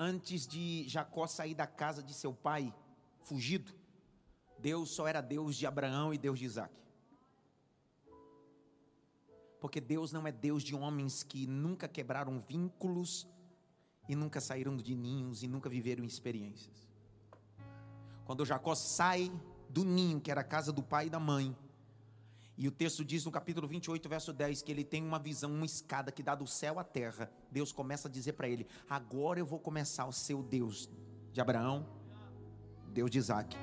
antes 0.00 0.46
de 0.46 0.88
Jacó 0.88 1.26
sair 1.26 1.54
da 1.54 1.66
casa 1.66 2.02
de 2.02 2.14
seu 2.14 2.32
pai, 2.32 2.74
fugido, 3.22 3.74
Deus 4.58 4.88
só 4.90 5.06
era 5.06 5.20
Deus 5.20 5.56
de 5.56 5.66
Abraão 5.66 6.14
e 6.14 6.18
Deus 6.18 6.38
de 6.38 6.46
Isaac. 6.46 6.74
Porque 9.60 9.78
Deus 9.78 10.10
não 10.10 10.26
é 10.26 10.32
Deus 10.32 10.62
de 10.62 10.74
homens 10.74 11.22
que 11.22 11.46
nunca 11.46 11.86
quebraram 11.86 12.40
vínculos 12.40 13.28
e 14.08 14.16
nunca 14.16 14.40
saíram 14.40 14.74
de 14.74 14.94
ninhos 14.94 15.42
e 15.42 15.48
nunca 15.48 15.68
viveram 15.68 16.02
experiências. 16.02 16.88
Quando 18.24 18.46
Jacó 18.46 18.74
sai 18.74 19.30
do 19.68 19.84
ninho, 19.84 20.18
que 20.18 20.30
era 20.30 20.40
a 20.40 20.44
casa 20.44 20.72
do 20.72 20.82
pai 20.82 21.08
e 21.08 21.10
da 21.10 21.20
mãe, 21.20 21.54
e 22.60 22.68
o 22.68 22.70
texto 22.70 23.02
diz 23.02 23.24
no 23.24 23.30
capítulo 23.30 23.66
28, 23.66 24.06
verso 24.06 24.34
10, 24.34 24.60
que 24.60 24.70
ele 24.70 24.84
tem 24.84 25.02
uma 25.02 25.18
visão, 25.18 25.50
uma 25.50 25.64
escada 25.64 26.12
que 26.12 26.22
dá 26.22 26.34
do 26.34 26.46
céu 26.46 26.78
à 26.78 26.84
terra. 26.84 27.32
Deus 27.50 27.72
começa 27.72 28.06
a 28.06 28.10
dizer 28.10 28.34
para 28.34 28.50
ele: 28.50 28.66
Agora 28.86 29.40
eu 29.40 29.46
vou 29.46 29.58
começar 29.58 30.04
o 30.04 30.12
seu 30.12 30.42
Deus 30.42 30.86
de 31.32 31.40
Abraão, 31.40 31.86
Deus 32.92 33.10
de 33.10 33.16
Isaac 33.16 33.56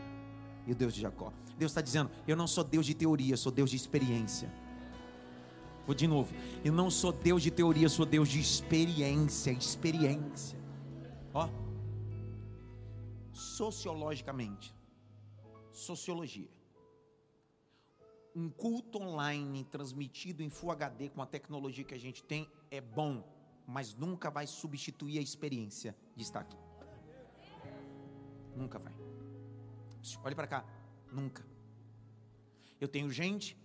e 0.66 0.72
o 0.72 0.76
Deus 0.76 0.96
de 0.96 1.02
Jacó. 1.02 1.32
Deus 1.60 1.70
está 1.70 1.80
dizendo: 1.80 2.10
Eu 2.28 2.36
não 2.36 2.48
sou 2.48 2.64
Deus 2.64 2.88
de 2.88 2.96
teoria, 2.96 3.38
sou 3.38 3.52
Deus 3.52 3.70
de 3.70 3.76
experiência. 3.76 4.52
Vou 5.86 5.94
de 5.94 6.08
novo. 6.08 6.34
Eu 6.66 6.74
não 6.74 6.90
sou 6.90 7.12
Deus 7.14 7.44
de 7.44 7.52
teoria, 7.52 7.90
sou 7.90 8.04
Deus 8.04 8.28
de 8.28 8.40
experiência. 8.40 9.52
Experiência. 9.52 10.58
Ó. 11.36 11.48
Sociologicamente. 13.32 14.74
Sociologia 15.72 16.57
um 18.38 18.50
culto 18.50 19.00
online 19.02 19.64
transmitido 19.64 20.44
em 20.44 20.50
Full 20.50 20.70
HD 20.70 21.10
com 21.10 21.24
a 21.24 21.26
tecnologia 21.26 21.84
que 21.84 21.96
a 21.96 22.00
gente 22.00 22.24
tem 22.24 22.48
é 22.70 22.80
bom, 22.80 23.28
mas 23.66 23.96
nunca 23.96 24.30
vai 24.30 24.46
substituir 24.46 25.18
a 25.18 25.22
experiência 25.24 25.98
de 26.16 26.22
estar 26.22 26.42
aqui. 26.42 26.56
Nunca 28.56 28.78
vai. 28.78 28.94
Olhe 30.24 30.36
para 30.36 30.46
cá, 30.46 30.64
nunca. 31.12 31.44
Eu 32.80 32.88
tenho 32.88 33.10
gente 33.10 33.58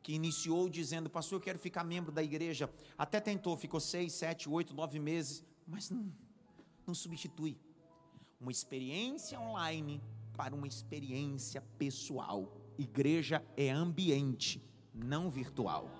que 0.00 0.12
iniciou 0.12 0.68
dizendo, 0.68 1.10
pastor, 1.10 1.38
eu 1.38 1.42
quero 1.42 1.58
ficar 1.58 1.82
membro 1.82 2.12
da 2.12 2.22
igreja. 2.22 2.72
Até 2.96 3.18
tentou, 3.18 3.56
ficou 3.56 3.80
seis, 3.80 4.12
sete, 4.12 4.48
oito, 4.48 4.72
nove 4.72 5.00
meses, 5.00 5.44
mas 5.66 5.90
não, 5.90 6.08
não 6.86 6.94
substitui 6.94 7.58
uma 8.40 8.52
experiência 8.52 9.40
online 9.40 10.00
para 10.36 10.54
uma 10.54 10.68
experiência 10.68 11.60
pessoal. 11.76 12.59
Igreja 12.80 13.44
é 13.58 13.68
ambiente, 13.70 14.66
não 14.94 15.28
virtual. 15.28 15.90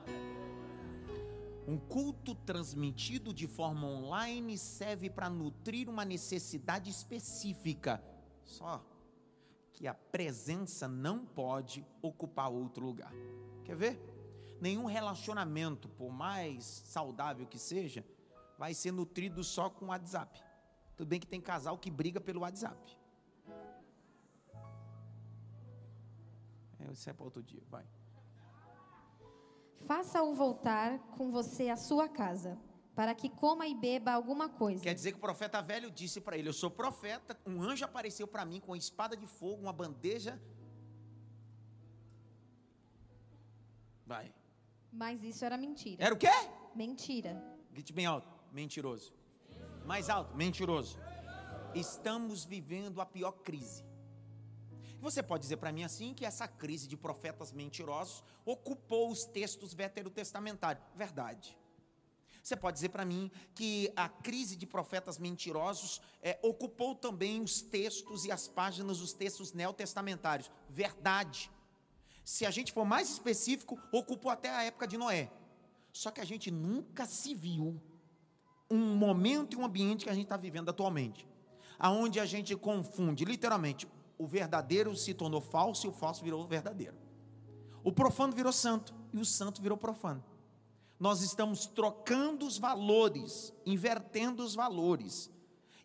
Um 1.69 1.77
culto 1.77 2.35
transmitido 2.35 3.35
de 3.35 3.47
forma 3.47 3.87
online 3.87 4.57
serve 4.57 5.11
para 5.11 5.29
nutrir 5.29 5.91
uma 5.91 6.07
necessidade 6.07 6.89
específica. 6.89 8.03
Só 8.47 8.83
que 9.75 9.87
a 9.87 9.93
presença 9.93 10.89
não 10.89 11.27
pode 11.27 11.87
ocupar 12.01 12.51
outro 12.51 12.87
lugar. 12.87 13.13
Quer 13.63 13.77
ver? 13.77 14.01
Nenhum 14.59 14.87
relacionamento, 14.87 15.87
por 15.87 16.11
mais 16.11 16.65
saudável 16.65 17.47
que 17.47 17.59
seja, 17.59 18.03
vai 18.59 18.73
ser 18.73 18.91
nutrido 18.91 19.45
só 19.45 19.69
com 19.69 19.89
WhatsApp. 19.89 20.43
Tudo 20.97 21.09
bem 21.09 21.21
que 21.21 21.27
tem 21.27 21.43
casal 21.43 21.77
que 21.77 21.91
briga 21.91 22.23
pelo 22.23 22.41
WhatsApp. 22.41 22.99
Isso 26.93 27.09
é 27.09 27.13
para 27.13 27.25
outro 27.25 27.43
dia, 27.43 27.63
vai. 27.69 27.85
Faça-o 29.87 30.35
voltar 30.35 30.99
com 31.17 31.31
você 31.31 31.69
à 31.69 31.77
sua 31.77 32.09
casa, 32.09 32.59
para 32.95 33.15
que 33.15 33.29
coma 33.29 33.67
e 33.67 33.75
beba 33.75 34.13
alguma 34.13 34.49
coisa. 34.49 34.83
Quer 34.83 34.95
dizer 34.95 35.13
que 35.13 35.19
o 35.19 35.21
profeta 35.21 35.61
velho 35.63 35.91
disse 35.91 36.21
para 36.21 36.37
ele: 36.37 36.49
Eu 36.49 36.53
sou 36.53 36.71
profeta, 36.71 37.39
um 37.47 37.63
anjo 37.63 37.85
apareceu 37.85 38.27
para 38.27 38.45
mim 38.45 38.61
com 38.61 38.73
uma 38.73 38.79
espada 38.79 39.17
de 39.17 39.27
fogo, 39.27 39.63
uma 39.63 39.73
bandeja. 39.73 40.41
Vai. 44.07 44.35
Mas 44.93 45.23
isso 45.23 45.45
era 45.45 45.57
mentira. 45.57 46.05
Era 46.05 46.15
o 46.15 46.19
quê? 46.19 46.29
Mentira. 46.75 47.43
Grite 47.71 47.93
bem 47.93 48.07
alto: 48.07 48.29
mentiroso. 48.53 49.15
Mais 49.87 50.11
alto: 50.11 50.37
mentiroso. 50.37 50.99
Estamos 51.75 52.45
vivendo 52.45 53.01
a 53.01 53.07
pior 53.07 53.33
crise 53.33 53.90
você 55.01 55.23
pode 55.23 55.43
dizer 55.43 55.57
para 55.57 55.73
mim 55.73 55.83
assim 55.83 56.13
que 56.13 56.25
essa 56.25 56.47
crise 56.47 56.87
de 56.87 56.97
profetas 56.97 57.53
mentirosos 57.53 58.23
ocupou 58.45 59.11
os 59.11 59.25
textos 59.25 59.73
veterotestamentários. 59.73 60.85
Verdade. 60.95 61.57
Você 62.43 62.57
pode 62.57 62.75
dizer 62.75 62.89
para 62.89 63.05
mim 63.05 63.31
que 63.55 63.93
a 63.95 64.09
crise 64.09 64.57
de 64.57 64.67
profetas 64.67 65.19
mentirosos 65.19 66.01
é, 66.23 66.39
ocupou 66.43 66.95
também 66.95 67.43
os 67.43 67.61
textos 67.61 68.25
e 68.25 68.33
as 68.33 68.49
páginas 68.49 68.99
dos 68.99 69.13
textos 69.13 69.53
neotestamentários. 69.53 70.51
Verdade. 70.69 71.51
Se 72.25 72.47
a 72.47 72.51
gente 72.51 72.73
for 72.73 72.85
mais 72.85 73.11
específico, 73.11 73.79
ocupou 73.93 74.31
até 74.31 74.51
a 74.51 74.65
época 74.65 74.87
de 74.87 74.97
Noé. 74.97 75.31
Só 75.93 76.11
que 76.11 76.21
a 76.21 76.25
gente 76.25 76.51
nunca 76.51 77.05
se 77.07 77.35
viu 77.35 77.81
um 78.71 78.95
momento 78.95 79.55
e 79.55 79.57
um 79.57 79.65
ambiente 79.65 80.05
que 80.05 80.11
a 80.11 80.15
gente 80.15 80.25
está 80.25 80.37
vivendo 80.37 80.69
atualmente, 80.69 81.27
aonde 81.79 82.21
a 82.21 82.25
gente 82.25 82.55
confunde 82.57 83.25
literalmente 83.25 83.87
o 84.21 84.27
verdadeiro 84.27 84.95
se 84.95 85.15
tornou 85.15 85.41
falso 85.41 85.87
e 85.87 85.89
o 85.89 85.93
falso 85.95 86.23
virou 86.23 86.47
verdadeiro. 86.47 86.95
O 87.83 87.91
profano 87.91 88.35
virou 88.35 88.53
santo 88.53 88.95
e 89.15 89.19
o 89.19 89.25
santo 89.25 89.63
virou 89.63 89.79
profano. 89.79 90.23
Nós 90.99 91.23
estamos 91.23 91.65
trocando 91.65 92.47
os 92.47 92.59
valores, 92.59 93.51
invertendo 93.65 94.45
os 94.45 94.55
valores. 94.55 95.31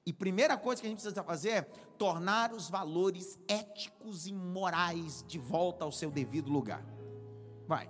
E 0.06 0.12
primeira 0.12 0.58
coisa 0.58 0.82
que 0.82 0.88
a 0.88 0.90
gente 0.90 1.00
precisa 1.00 1.24
fazer 1.24 1.50
é 1.50 1.62
tornar 1.98 2.52
os 2.52 2.70
valores 2.70 3.40
éticos 3.48 4.28
e 4.28 4.34
morais 4.34 5.24
de 5.26 5.40
volta 5.40 5.86
ao 5.86 5.92
seu 5.94 6.12
devido 6.12 6.52
lugar. 6.52 6.86
Vai. 7.66 7.90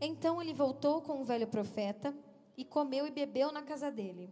Então 0.00 0.42
ele 0.42 0.52
voltou 0.52 1.00
com 1.00 1.20
o 1.20 1.24
velho 1.24 1.46
profeta 1.46 2.12
e 2.56 2.64
comeu 2.64 3.06
e 3.06 3.12
bebeu 3.12 3.52
na 3.52 3.62
casa 3.62 3.92
dele. 3.92 4.28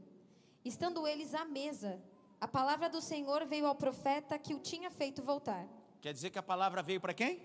Estando 0.64 1.06
eles 1.06 1.36
à 1.36 1.44
mesa, 1.44 2.02
a 2.42 2.48
palavra 2.48 2.88
do 2.90 3.00
Senhor 3.00 3.46
veio 3.46 3.66
ao 3.68 3.74
profeta 3.76 4.36
que 4.36 4.52
o 4.52 4.58
tinha 4.58 4.90
feito 4.90 5.22
voltar. 5.22 5.64
Quer 6.00 6.12
dizer 6.12 6.28
que 6.30 6.40
a 6.40 6.42
palavra 6.42 6.82
veio 6.82 7.00
para 7.00 7.14
quem? 7.14 7.40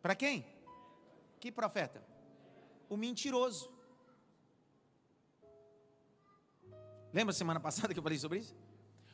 Para 0.00 0.14
quem? 0.14 0.46
Que 1.40 1.50
profeta? 1.50 2.00
O 2.88 2.96
mentiroso. 2.96 3.68
Lembra 7.12 7.34
semana 7.34 7.58
passada 7.58 7.92
que 7.92 7.98
eu 7.98 8.02
falei 8.02 8.16
sobre 8.16 8.38
isso? 8.38 8.54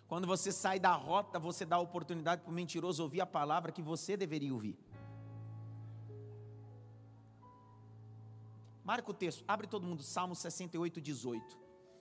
Quando 0.07 0.27
você 0.27 0.53
sai 0.53 0.79
da 0.79 0.93
rota, 0.93 1.39
você 1.39 1.65
dá 1.65 1.77
a 1.77 1.81
oportunidade 1.81 2.43
para 2.43 2.51
o 2.51 2.55
mentiroso 2.55 3.03
ouvir 3.03 3.23
a 3.23 3.27
palavra 3.27 3.73
que 3.73 3.81
você 3.81 4.15
deveria 4.15 4.53
ouvir. 4.53 4.79
Marca 8.85 9.11
o 9.11 9.15
texto, 9.15 9.43
abre 9.49 9.67
todo 9.67 9.87
mundo, 9.87 10.03
Salmo 10.03 10.35
68, 10.35 11.01
18. 11.01 11.59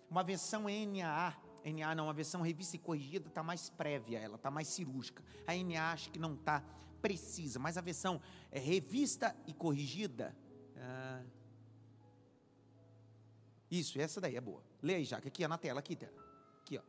Uma 0.10 0.24
versão 0.24 0.66
NAA 0.66 1.49
NA 1.66 1.96
não, 1.96 2.10
a 2.10 2.14
versão 2.14 2.42
revista 2.42 2.76
e 2.76 2.80
corrigida 2.80 3.28
está 3.28 3.44
mais 3.44 3.70
prévia, 3.70 4.20
ela 4.20 4.36
está 4.36 4.50
mais 4.50 4.68
cirúrgica. 4.68 5.24
A 5.48 5.54
NA 5.56 5.92
acho 5.92 6.10
que 6.12 6.20
não 6.20 6.34
está 6.34 6.64
precisa, 7.02 7.60
mas 7.60 7.78
a 7.78 7.82
versão 7.82 8.22
é, 8.52 8.60
revista 8.60 9.36
e 9.48 9.54
corrigida. 9.54 10.36
Ah, 10.78 11.24
isso, 13.70 14.00
essa 14.00 14.20
daí 14.20 14.36
é 14.36 14.42
boa. 14.42 14.64
Leia 14.82 14.98
aí, 14.98 15.06
Jaque, 15.06 15.28
aqui 15.28 15.46
ó, 15.46 15.48
na 15.48 15.58
tela, 15.58 15.80
aqui, 15.80 15.98
aqui 16.62 16.78
ó. 16.78 16.82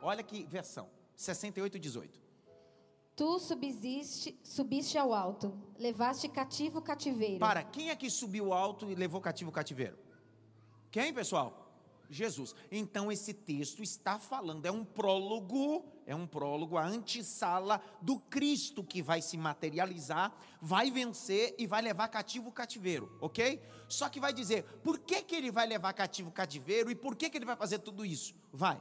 Olha 0.00 0.22
que 0.22 0.44
versão. 0.44 0.88
68, 1.16 1.78
18. 1.78 2.20
Tu 3.16 3.38
subsiste, 3.40 4.38
subiste 4.44 4.96
ao 4.96 5.12
alto, 5.12 5.52
levaste 5.76 6.28
cativo 6.28 6.80
cativeiro. 6.80 7.40
Para, 7.40 7.64
quem 7.64 7.90
é 7.90 7.96
que 7.96 8.08
subiu 8.08 8.52
alto 8.52 8.88
e 8.88 8.94
levou 8.94 9.20
cativo 9.20 9.50
o 9.50 9.52
cativeiro? 9.52 9.98
Quem, 10.88 11.12
pessoal? 11.12 11.67
Jesus. 12.08 12.54
Então 12.70 13.10
esse 13.12 13.32
texto 13.34 13.82
está 13.82 14.18
falando, 14.18 14.66
é 14.66 14.72
um 14.72 14.84
prólogo, 14.84 15.84
é 16.06 16.14
um 16.14 16.26
prólogo, 16.26 16.76
a 16.76 16.86
antessala 16.86 17.80
do 18.00 18.18
Cristo 18.18 18.82
que 18.82 19.02
vai 19.02 19.20
se 19.20 19.36
materializar, 19.36 20.32
vai 20.60 20.90
vencer 20.90 21.54
e 21.58 21.66
vai 21.66 21.82
levar 21.82 22.08
cativo 22.08 22.48
o 22.48 22.52
cativeiro, 22.52 23.16
ok? 23.20 23.62
Só 23.88 24.08
que 24.08 24.20
vai 24.20 24.32
dizer, 24.32 24.64
por 24.82 24.98
que, 24.98 25.22
que 25.22 25.36
ele 25.36 25.50
vai 25.50 25.66
levar 25.66 25.92
cativo 25.92 26.30
o 26.30 26.32
cativeiro 26.32 26.90
e 26.90 26.94
por 26.94 27.14
que, 27.14 27.28
que 27.28 27.36
ele 27.36 27.46
vai 27.46 27.56
fazer 27.56 27.78
tudo 27.78 28.04
isso? 28.04 28.34
Vai. 28.52 28.80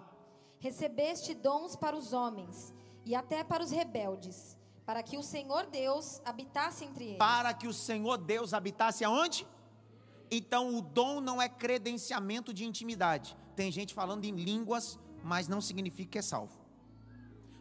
Recebeste 0.59 1.33
dons 1.33 1.75
para 1.75 1.95
os 1.95 2.13
homens 2.13 2.73
e 3.05 3.13
até 3.15 3.43
para 3.43 3.63
os 3.63 3.71
rebeldes, 3.71 4.57
para 4.85 5.03
que 5.03 5.17
o 5.17 5.23
Senhor 5.23 5.65
Deus 5.67 6.21
habitasse 6.25 6.83
entre 6.85 7.05
eles. 7.05 7.17
Para 7.17 7.53
que 7.53 7.67
o 7.67 7.73
Senhor 7.73 8.17
Deus 8.17 8.53
habitasse 8.53 9.03
aonde? 9.03 9.45
Então 10.29 10.75
o 10.75 10.81
dom 10.81 11.21
não 11.21 11.41
é 11.41 11.47
credenciamento 11.47 12.53
de 12.53 12.65
intimidade. 12.65 13.35
Tem 13.55 13.71
gente 13.71 13.93
falando 13.93 14.25
em 14.25 14.31
línguas, 14.31 14.99
mas 15.23 15.47
não 15.47 15.61
significa 15.61 16.11
que 16.11 16.17
é 16.17 16.21
salvo. 16.21 16.57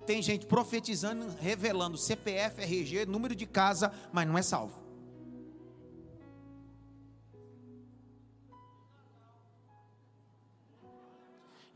Tem 0.07 0.23
gente 0.23 0.47
profetizando, 0.47 1.29
revelando 1.41 1.99
CPF, 1.99 2.63
RG, 2.63 3.07
número 3.07 3.35
de 3.35 3.47
casa, 3.47 3.93
mas 4.13 4.27
não 4.27 4.39
é 4.39 4.43
salvo. 4.43 4.87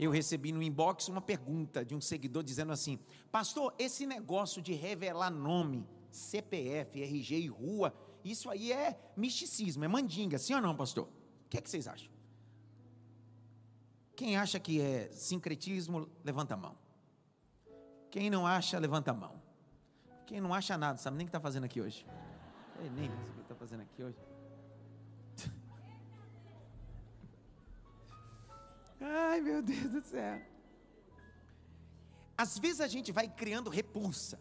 eu 0.01 0.11
recebi 0.11 0.51
no 0.51 0.63
inbox 0.63 1.09
uma 1.09 1.21
pergunta 1.21 1.85
de 1.85 1.95
um 1.95 2.01
seguidor 2.01 2.43
dizendo 2.43 2.73
assim: 2.73 2.99
Pastor, 3.31 3.75
esse 3.79 4.07
negócio 4.07 4.63
de 4.63 4.73
revelar 4.73 5.31
nome, 5.31 5.87
CPF, 6.11 7.03
RG 7.03 7.37
e 7.37 7.49
rua, 7.49 7.93
isso 8.25 8.50
aí 8.50 8.73
é 8.73 8.99
misticismo, 9.17 9.85
é 9.85 9.89
mandinga, 9.89 10.39
sim 10.39 10.55
ou 10.55 10.61
não, 10.61 10.75
pastor? 10.77 11.07
O 11.07 11.49
que 11.49 11.59
é 11.59 11.61
que 11.61 11.71
vocês 11.71 11.87
acham? 11.89 12.11
Quem 14.15 14.37
acha 14.37 14.61
que 14.61 14.81
é 14.81 15.11
sincretismo, 15.12 16.09
levanta 16.23 16.55
a 16.55 16.57
mão. 16.57 16.77
Quem 18.11 18.29
não 18.29 18.47
acha, 18.47 18.79
levanta 18.79 19.12
a 19.12 19.15
mão. 19.15 19.41
Quem 20.27 20.41
não 20.41 20.53
acha 20.53 20.77
nada, 20.77 20.99
sabe 20.99 21.17
nem 21.17 21.25
o 21.25 21.27
que 21.27 21.31
está 21.31 21.41
fazendo 21.41 21.65
aqui 21.65 21.81
hoje. 21.81 22.07
Nem 22.95 23.09
o 23.09 23.35
que 23.35 23.41
está 23.41 23.55
fazendo 23.55 23.81
aqui 23.81 24.03
hoje. 24.03 24.19
Ai, 29.00 29.41
meu 29.41 29.62
Deus 29.62 29.91
do 29.91 30.03
céu. 30.03 30.41
Às 32.37 32.59
vezes 32.59 32.81
a 32.81 32.89
gente 32.89 33.12
vai 33.12 33.29
criando 33.29 33.71
repulsa, 33.71 34.39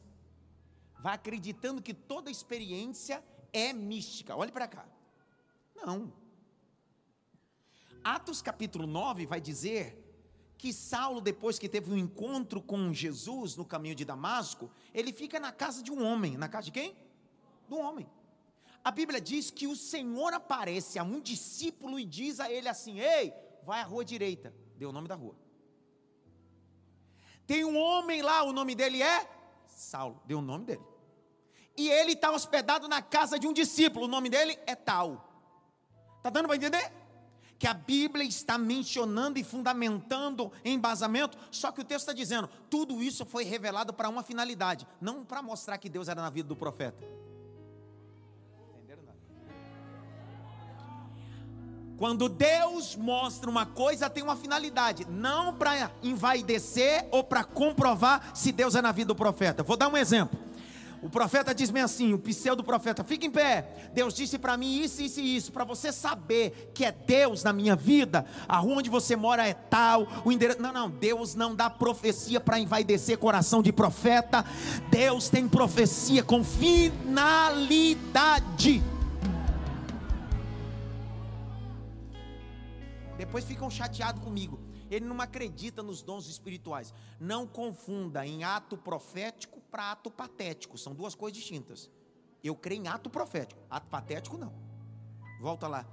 vai 1.00 1.16
acreditando 1.16 1.82
que 1.82 1.94
toda 1.94 2.30
experiência 2.30 3.24
é 3.52 3.74
mística. 3.74 4.36
Olhe 4.36 4.52
para 4.52 4.68
cá. 4.68 4.86
Não. 5.76 6.12
Atos 8.04 8.42
capítulo 8.42 8.88
9 8.88 9.26
vai 9.26 9.42
dizer 9.42 10.06
que 10.58 10.74
Saulo, 10.74 11.22
depois 11.22 11.58
que 11.58 11.70
teve 11.70 11.92
um 11.92 11.98
encontro 11.98 12.62
com 12.62 12.94
Jesus 12.94 13.56
no 13.56 13.64
caminho 13.64 13.96
de 13.96 14.04
Damasco, 14.04 14.70
ele 14.94 15.14
fica 15.14 15.40
na 15.40 15.52
casa 15.52 15.82
de 15.82 15.92
um 15.92 16.04
homem. 16.04 16.38
Na 16.38 16.50
casa 16.50 16.66
de 16.66 16.72
quem? 16.72 16.96
Do 17.68 17.78
homem. 17.78 18.10
A 18.84 18.92
Bíblia 18.92 19.22
diz 19.22 19.52
que 19.52 19.68
o 19.68 19.76
Senhor 19.76 20.34
aparece 20.34 20.98
a 21.00 21.04
um 21.04 21.22
discípulo 21.22 22.00
e 22.00 22.06
diz 22.06 22.40
a 22.40 22.52
ele 22.52 22.68
assim: 22.68 23.00
Ei, 23.00 23.34
vai 23.64 23.82
à 23.82 23.84
rua 23.84 24.04
direita. 24.04 24.54
Deu 24.76 24.90
o 24.90 24.94
nome 24.94 25.08
da 25.08 25.16
rua. 25.16 25.36
Tem 27.46 27.66
um 27.66 27.78
homem 27.78 28.22
lá, 28.22 28.44
o 28.44 28.54
nome 28.54 28.76
dele 28.76 29.02
é 29.02 29.30
Saulo. 29.66 30.22
Deu 30.26 30.40
o 30.40 30.42
nome 30.42 30.66
dele. 30.66 30.84
E 31.80 31.90
ele 31.90 32.12
está 32.12 32.30
hospedado 32.30 32.90
na 32.90 33.02
casa 33.02 33.40
de 33.40 33.48
um 33.48 33.54
discípulo, 33.54 34.04
o 34.04 34.08
nome 34.10 34.30
dele 34.30 34.60
é 34.68 34.76
tal. 34.76 35.26
Está 36.18 36.30
dando 36.30 36.48
para 36.48 36.58
entender? 36.58 36.92
Que 37.58 37.66
a 37.66 37.74
Bíblia 37.74 38.26
está 38.26 38.58
mencionando 38.58 39.40
e 39.40 39.46
fundamentando 39.46 40.52
embasamento, 40.66 41.38
só 41.50 41.72
que 41.72 41.80
o 41.80 41.86
texto 41.86 42.02
está 42.02 42.12
dizendo, 42.12 42.50
tudo 42.70 43.02
isso 43.02 43.26
foi 43.26 43.46
revelado 43.46 43.94
para 43.94 44.10
uma 44.10 44.22
finalidade, 44.22 44.86
não 45.00 45.24
para 45.24 45.42
mostrar 45.42 45.78
que 45.78 45.88
Deus 45.88 46.10
era 46.10 46.22
na 46.22 46.30
vida 46.30 46.50
do 46.50 46.56
profeta. 46.56 47.02
Quando 51.98 52.28
Deus 52.28 52.98
mostra 52.98 53.50
uma 53.50 53.66
coisa, 53.66 54.10
tem 54.10 54.22
uma 54.22 54.36
finalidade, 54.36 55.06
não 55.10 55.54
para 55.54 55.92
envaidecer 56.04 57.08
ou 57.10 57.24
para 57.24 57.46
comprovar 57.46 58.32
se 58.34 58.52
Deus 58.52 58.76
é 58.76 58.82
na 58.82 58.92
vida 58.92 59.08
do 59.08 59.16
profeta. 59.16 59.64
Vou 59.64 59.78
dar 59.78 59.88
um 59.88 59.96
exemplo. 59.96 60.49
O 61.02 61.10
profeta 61.10 61.56
diz 61.56 61.70
bem 61.72 61.82
assim, 61.82 62.14
o 62.14 62.20
pseudo 62.20 62.62
profeta, 62.62 63.06
fica 63.06 63.26
em 63.26 63.32
pé. 63.32 63.90
Deus 63.94 64.14
disse 64.14 64.38
para 64.38 64.58
mim 64.58 64.82
isso, 64.82 65.02
isso 65.02 65.22
e 65.22 65.38
isso, 65.38 65.50
para 65.52 65.64
você 65.64 65.94
saber 65.94 66.72
que 66.74 66.84
é 66.84 66.92
Deus 66.92 67.42
na 67.44 67.54
minha 67.54 67.74
vida. 67.76 68.26
A 68.48 68.58
rua 68.58 68.80
onde 68.80 68.90
você 68.90 69.16
mora 69.16 69.48
é 69.48 69.54
tal, 69.54 70.06
o 70.26 70.32
endereço. 70.32 70.62
Não, 70.62 70.74
não, 70.74 70.90
Deus 70.90 71.36
não 71.36 71.56
dá 71.56 71.70
profecia 71.70 72.42
para 72.42 72.60
envaidecer 72.60 73.18
coração 73.18 73.64
de 73.64 73.72
profeta. 73.72 74.44
Deus 74.90 75.30
tem 75.30 75.48
profecia 75.48 76.22
com 76.22 76.44
finalidade. 76.44 77.24
Depois 83.18 83.46
ficam 83.46 83.70
chateados 83.70 84.22
comigo. 84.22 84.69
Ele 84.90 85.06
não 85.06 85.22
acredita 85.22 85.84
nos 85.84 86.02
dons 86.02 86.28
espirituais. 86.28 86.94
Não 87.20 87.46
confunda 87.46 88.26
em 88.26 88.44
ato 88.44 88.78
profético 88.78 89.62
para 89.70 89.92
ato 89.92 90.10
patético. 90.10 90.78
São 90.78 90.94
duas 90.94 91.14
coisas 91.16 91.38
distintas. 91.38 91.90
Eu 92.44 92.56
creio 92.56 92.84
em 92.84 92.88
ato 92.88 93.10
profético. 93.10 93.62
Ato 93.70 93.88
patético, 93.88 94.38
não. 94.38 94.54
Volta 95.40 95.68
lá. 95.68 95.86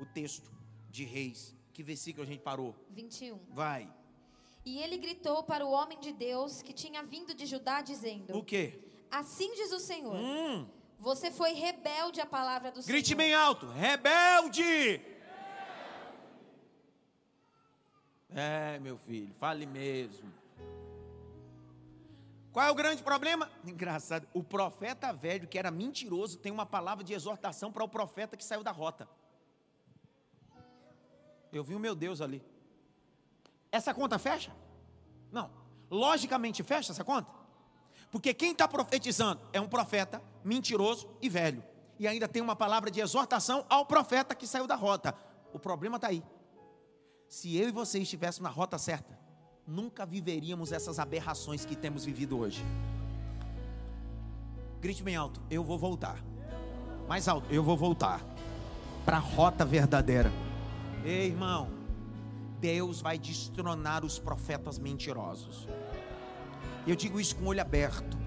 O 0.00 0.04
texto 0.06 0.50
de 0.90 1.04
Reis. 1.04 1.54
Que 1.72 1.82
versículo 1.82 2.24
a 2.24 2.26
gente 2.26 2.40
parou? 2.40 2.74
21. 2.90 3.38
Vai. 3.50 3.92
E 4.64 4.78
ele 4.78 4.98
gritou 4.98 5.42
para 5.44 5.64
o 5.64 5.70
homem 5.70 5.98
de 6.00 6.12
Deus 6.12 6.60
que 6.60 6.72
tinha 6.72 7.02
vindo 7.02 7.34
de 7.34 7.46
Judá, 7.46 7.82
dizendo: 7.82 8.36
O 8.36 8.42
quê? 8.42 8.80
Assim 9.10 9.54
diz 9.54 9.72
o 9.72 9.78
Senhor: 9.78 10.16
Hum. 10.16 10.66
Você 10.98 11.30
foi 11.30 11.52
rebelde 11.52 12.20
à 12.20 12.26
palavra 12.26 12.72
do 12.72 12.82
Grite 12.82 13.08
Senhor. 13.08 13.18
bem 13.18 13.34
alto. 13.34 13.66
Rebelde! 13.66 15.00
É, 18.28 18.78
meu 18.80 18.98
filho, 18.98 19.34
fale 19.34 19.66
mesmo. 19.66 20.32
Qual 22.52 22.66
é 22.66 22.70
o 22.70 22.74
grande 22.74 23.02
problema? 23.02 23.50
Engraçado, 23.64 24.26
o 24.32 24.42
profeta 24.42 25.12
velho, 25.12 25.46
que 25.46 25.58
era 25.58 25.70
mentiroso, 25.70 26.38
tem 26.38 26.50
uma 26.50 26.66
palavra 26.66 27.04
de 27.04 27.12
exortação 27.12 27.70
para 27.70 27.84
o 27.84 27.88
profeta 27.88 28.36
que 28.36 28.44
saiu 28.44 28.62
da 28.62 28.70
rota. 28.70 29.08
Eu 31.52 31.62
vi 31.62 31.74
o 31.74 31.78
meu 31.78 31.94
Deus 31.94 32.20
ali. 32.20 32.42
Essa 33.70 33.92
conta 33.92 34.18
fecha? 34.18 34.52
Não. 35.30 35.50
Logicamente 35.90 36.62
fecha 36.62 36.92
essa 36.92 37.04
conta? 37.04 37.30
Porque 38.10 38.32
quem 38.32 38.52
está 38.52 38.66
profetizando 38.66 39.40
é 39.52 39.60
um 39.60 39.68
profeta 39.68 40.22
mentiroso 40.42 41.08
e 41.20 41.28
velho. 41.28 41.62
E 41.98 42.06
ainda 42.06 42.26
tem 42.28 42.42
uma 42.42 42.56
palavra 42.56 42.90
de 42.90 43.00
exortação 43.00 43.64
ao 43.68 43.86
profeta 43.86 44.34
que 44.34 44.46
saiu 44.46 44.66
da 44.66 44.74
rota. 44.74 45.14
O 45.52 45.58
problema 45.58 45.96
está 45.96 46.08
aí. 46.08 46.22
Se 47.28 47.56
eu 47.56 47.68
e 47.68 47.72
você 47.72 47.98
estivéssemos 47.98 48.48
na 48.48 48.54
rota 48.54 48.78
certa, 48.78 49.18
nunca 49.66 50.06
viveríamos 50.06 50.72
essas 50.72 50.98
aberrações 50.98 51.64
que 51.64 51.74
temos 51.74 52.04
vivido 52.04 52.38
hoje. 52.38 52.64
Grite 54.80 55.02
bem 55.02 55.16
alto: 55.16 55.40
Eu 55.50 55.64
vou 55.64 55.78
voltar. 55.78 56.22
Mais 57.08 57.26
alto: 57.28 57.52
Eu 57.52 57.62
vou 57.62 57.76
voltar 57.76 58.20
para 59.04 59.16
a 59.16 59.20
rota 59.20 59.64
verdadeira. 59.64 60.30
Ei, 61.04 61.26
irmão, 61.26 61.68
Deus 62.60 63.00
vai 63.00 63.18
destronar 63.18 64.04
os 64.04 64.18
profetas 64.18 64.78
mentirosos. 64.78 65.68
Eu 66.86 66.94
digo 66.94 67.20
isso 67.20 67.36
com 67.36 67.44
o 67.44 67.48
olho 67.48 67.60
aberto. 67.60 68.25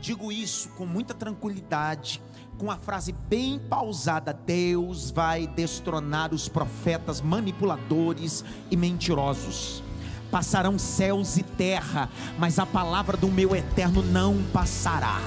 Digo 0.00 0.32
isso 0.32 0.70
com 0.70 0.86
muita 0.86 1.12
tranquilidade, 1.12 2.22
com 2.56 2.70
a 2.70 2.76
frase 2.76 3.12
bem 3.28 3.58
pausada: 3.58 4.32
Deus 4.32 5.10
vai 5.10 5.46
destronar 5.46 6.32
os 6.32 6.48
profetas 6.48 7.20
manipuladores 7.20 8.44
e 8.70 8.76
mentirosos. 8.76 9.82
Passarão 10.30 10.78
céus 10.78 11.36
e 11.36 11.42
terra, 11.42 12.08
mas 12.38 12.58
a 12.58 12.64
palavra 12.64 13.16
do 13.16 13.28
meu 13.28 13.54
eterno 13.54 14.02
não 14.02 14.42
passará. 14.52 15.20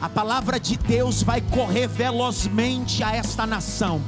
A 0.00 0.08
palavra 0.08 0.58
de 0.58 0.76
Deus 0.76 1.22
vai 1.22 1.40
correr 1.40 1.86
velozmente 1.86 3.02
a 3.02 3.14
esta 3.14 3.46
nação. 3.46 4.02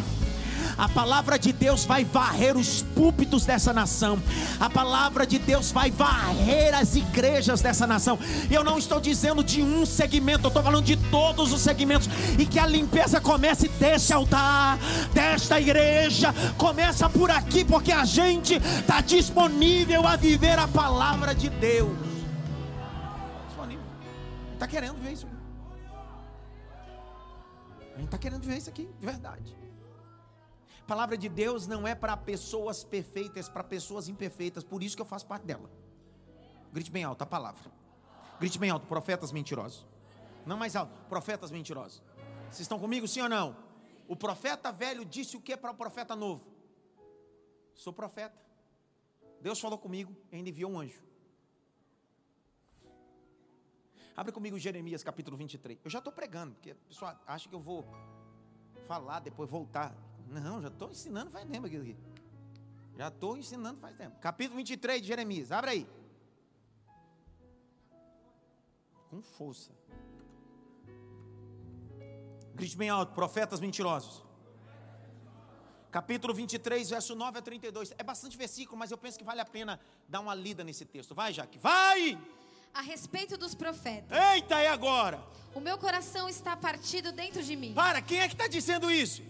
A 0.77 0.89
palavra 0.89 1.39
de 1.39 1.53
Deus 1.53 1.85
vai 1.85 2.05
varrer 2.05 2.57
os 2.57 2.83
púlpitos 2.83 3.45
dessa 3.45 3.73
nação. 3.73 4.21
A 4.59 4.69
palavra 4.69 5.27
de 5.27 5.39
Deus 5.39 5.71
vai 5.71 5.91
varrer 5.91 6.75
as 6.75 6.95
igrejas 6.97 7.61
dessa 7.61 7.87
nação. 7.87 8.19
Eu 8.51 8.65
não 8.65 8.79
estou 8.79 9.01
dizendo 9.01 9.43
de 9.43 9.63
um 9.63 9.85
segmento, 9.87 10.47
eu 10.47 10.49
estou 10.49 10.63
falando 10.63 10.85
de 10.85 10.97
todos 10.97 11.53
os 11.53 11.61
segmentos. 11.61 12.09
E 12.39 12.47
que 12.47 12.59
a 12.59 12.67
limpeza 12.67 13.21
comece 13.21 13.69
deste 13.69 14.13
altar, 14.13 14.79
desta 15.13 15.61
igreja. 15.61 16.35
Começa 16.57 17.09
por 17.09 17.31
aqui, 17.31 17.65
porque 17.65 17.93
a 17.93 18.05
gente 18.05 18.55
está 18.55 19.01
disponível 19.01 20.07
a 20.07 20.17
viver 20.17 20.59
a 20.59 20.69
palavra 20.69 21.35
de 21.35 21.49
Deus. 21.49 22.13
está 24.65 24.69
querendo 24.69 24.99
ver 25.03 25.13
isso. 25.13 25.27
A 27.95 27.97
gente 27.97 28.05
está 28.05 28.19
querendo 28.19 28.45
ver 28.45 28.57
isso 28.57 28.71
aqui, 28.71 28.89
de 28.99 29.07
verdade. 29.07 29.57
A 30.83 30.85
palavra 30.85 31.17
de 31.17 31.29
Deus 31.29 31.69
não 31.69 31.87
é 31.87 31.95
para 31.95 32.17
pessoas 32.17 32.83
perfeitas, 32.83 33.49
para 33.49 33.63
pessoas 33.63 34.09
imperfeitas. 34.09 34.65
Por 34.65 34.83
isso 34.83 34.97
que 34.97 35.03
eu 35.03 35.07
faço 35.07 35.27
parte 35.27 35.47
dela. 35.47 35.71
Grite 36.73 36.91
bem 36.91 37.05
alto 37.05 37.23
a 37.23 37.27
palavra. 37.27 37.71
Grite 38.41 38.59
bem 38.59 38.69
alto, 38.69 38.87
profetas 38.87 39.31
mentirosos. 39.31 39.87
Não 40.45 40.57
mais 40.57 40.75
alto, 40.75 40.93
profetas 41.09 41.53
mentirosos. 41.53 42.03
Vocês 42.47 42.61
estão 42.61 42.81
comigo, 42.81 43.07
sim 43.07 43.21
ou 43.21 43.29
não? 43.29 43.57
O 44.09 44.17
profeta 44.17 44.73
velho 44.73 45.05
disse 45.05 45.37
o 45.37 45.41
que 45.41 45.57
para 45.57 45.71
o 45.71 45.75
profeta 45.75 46.17
novo? 46.17 46.45
Sou 47.75 47.93
profeta. 47.93 48.37
Deus 49.41 49.61
falou 49.61 49.79
comigo, 49.79 50.15
ainda 50.33 50.51
enviou 50.51 50.73
um 50.73 50.81
anjo. 50.81 51.01
Abre 54.17 54.33
comigo 54.33 54.59
Jeremias 54.59 55.03
capítulo 55.05 55.37
23. 55.37 55.79
Eu 55.85 55.91
já 55.91 55.99
estou 55.99 56.13
pregando, 56.13 56.55
porque 56.55 56.73
a 56.73 56.75
pessoa 56.75 57.19
acha 57.27 57.49
que 57.49 57.55
eu 57.55 57.61
vou 57.61 57.87
falar, 58.87 59.21
depois 59.21 59.49
voltar. 59.49 59.95
Não, 60.41 60.63
já 60.63 60.69
estou 60.69 60.91
ensinando 60.91 61.31
faz 61.31 61.49
tempo 61.49 61.67
aqui. 61.67 61.97
Já 62.97 63.09
estou 63.09 63.37
ensinando 63.37 63.81
faz 63.81 63.97
tempo. 63.97 64.19
Capítulo 64.21 64.57
23 64.57 65.01
de 65.01 65.09
Jeremias. 65.09 65.53
Abre 65.53 65.71
aí. 65.71 65.87
Com 69.11 69.23
força. 69.23 69.71
Grite 72.55 72.77
bem 72.77 72.89
alto, 72.89 73.13
profetas 73.13 73.61
mentirosos. 73.61 74.23
Capítulo 75.91 76.33
23, 76.33 76.89
verso 76.89 77.15
9 77.15 77.39
a 77.39 77.43
32. 77.43 77.93
É 77.99 78.03
bastante 78.03 78.37
versículo, 78.37 78.79
mas 78.79 78.91
eu 78.91 78.97
penso 78.97 79.19
que 79.19 79.25
vale 79.25 79.41
a 79.41 79.45
pena 79.45 79.79
dar 80.09 80.21
uma 80.21 80.35
lida 80.35 80.65
nesse 80.65 80.87
texto. 80.87 81.15
Vai, 81.15 81.33
Jaque, 81.33 81.59
vai! 81.59 82.19
A 82.73 82.81
respeito 82.81 83.37
dos 83.37 83.55
profetas. 83.55 84.19
Eita, 84.33 84.59
é 84.59 84.69
agora. 84.69 85.23
O 85.55 85.61
meu 85.61 85.77
coração 85.77 86.29
está 86.31 86.57
partido 86.57 87.13
dentro 87.13 87.43
de 87.43 87.55
mim. 87.55 87.75
Para, 87.75 88.01
quem 88.01 88.21
é 88.21 88.29
que 88.29 88.35
está 88.35 88.47
dizendo 88.47 88.91
isso? 88.91 89.23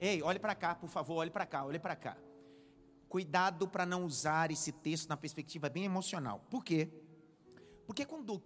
Ei, 0.00 0.22
olhe 0.22 0.38
para 0.38 0.54
cá, 0.54 0.74
por 0.74 0.88
favor, 0.88 1.16
olhe 1.16 1.30
para 1.30 1.44
cá, 1.44 1.62
olhe 1.62 1.78
para 1.78 1.94
cá. 1.94 2.16
Cuidado 3.06 3.68
para 3.68 3.84
não 3.84 4.06
usar 4.06 4.50
esse 4.50 4.72
texto 4.72 5.08
na 5.10 5.16
perspectiva 5.16 5.68
bem 5.68 5.84
emocional. 5.84 6.46
Por 6.48 6.64
quê? 6.64 6.88
Porque 7.86 8.06
quando 8.06 8.42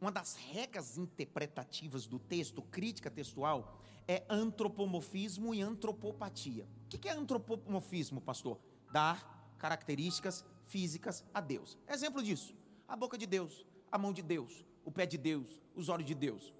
uma 0.00 0.10
das 0.10 0.36
regras 0.36 0.96
interpretativas 0.96 2.06
do 2.06 2.18
texto, 2.18 2.62
crítica 2.62 3.10
textual, 3.10 3.78
é 4.08 4.24
antropomorfismo 4.30 5.54
e 5.54 5.60
antropopatia. 5.60 6.66
O 6.86 6.88
que 6.88 7.08
é 7.08 7.12
antropomorfismo, 7.12 8.20
pastor? 8.20 8.58
Dar 8.90 9.54
características 9.58 10.44
físicas 10.62 11.24
a 11.34 11.40
Deus. 11.40 11.76
Exemplo 11.86 12.22
disso: 12.22 12.54
a 12.88 12.96
boca 12.96 13.18
de 13.18 13.26
Deus, 13.26 13.66
a 13.92 13.98
mão 13.98 14.12
de 14.12 14.22
Deus, 14.22 14.64
o 14.82 14.90
pé 14.90 15.04
de 15.04 15.18
Deus, 15.18 15.60
os 15.74 15.90
olhos 15.90 16.06
de 16.06 16.14
Deus. 16.14 16.54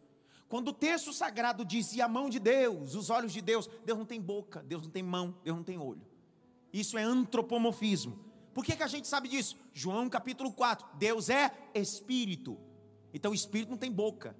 Quando 0.54 0.68
o 0.68 0.72
texto 0.72 1.12
sagrado 1.12 1.64
diz 1.64 1.94
e 1.94 2.00
a 2.00 2.06
mão 2.06 2.30
de 2.30 2.38
Deus, 2.38 2.94
os 2.94 3.10
olhos 3.10 3.32
de 3.32 3.40
Deus, 3.40 3.68
Deus 3.84 3.98
não 3.98 4.06
tem 4.06 4.20
boca, 4.20 4.62
Deus 4.62 4.82
não 4.82 4.88
tem 4.88 5.02
mão, 5.02 5.36
Deus 5.42 5.56
não 5.56 5.64
tem 5.64 5.76
olho. 5.76 6.06
Isso 6.72 6.96
é 6.96 7.02
antropomorfismo. 7.02 8.16
Por 8.54 8.64
que, 8.64 8.76
que 8.76 8.84
a 8.84 8.86
gente 8.86 9.08
sabe 9.08 9.28
disso? 9.28 9.58
João 9.72 10.08
capítulo 10.08 10.52
4: 10.52 10.86
Deus 10.96 11.28
é 11.28 11.50
espírito. 11.74 12.56
Então 13.12 13.32
o 13.32 13.34
espírito 13.34 13.70
não 13.70 13.76
tem 13.76 13.90
boca. 13.90 14.36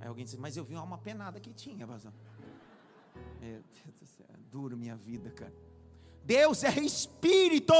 Aí 0.00 0.08
alguém 0.08 0.24
diz, 0.24 0.34
mas 0.36 0.56
eu 0.56 0.64
vi 0.64 0.76
uma 0.76 0.96
penada 0.96 1.38
que 1.38 1.52
tinha, 1.52 1.86
pastor. 1.86 2.14
Meu 3.38 3.62
Deus 3.84 4.00
do 4.00 4.06
céu, 4.06 4.26
é 4.32 4.38
duro 4.50 4.78
minha 4.78 4.96
vida, 4.96 5.30
cara. 5.30 5.52
Deus 6.24 6.64
é 6.64 6.80
espírito. 6.80 7.74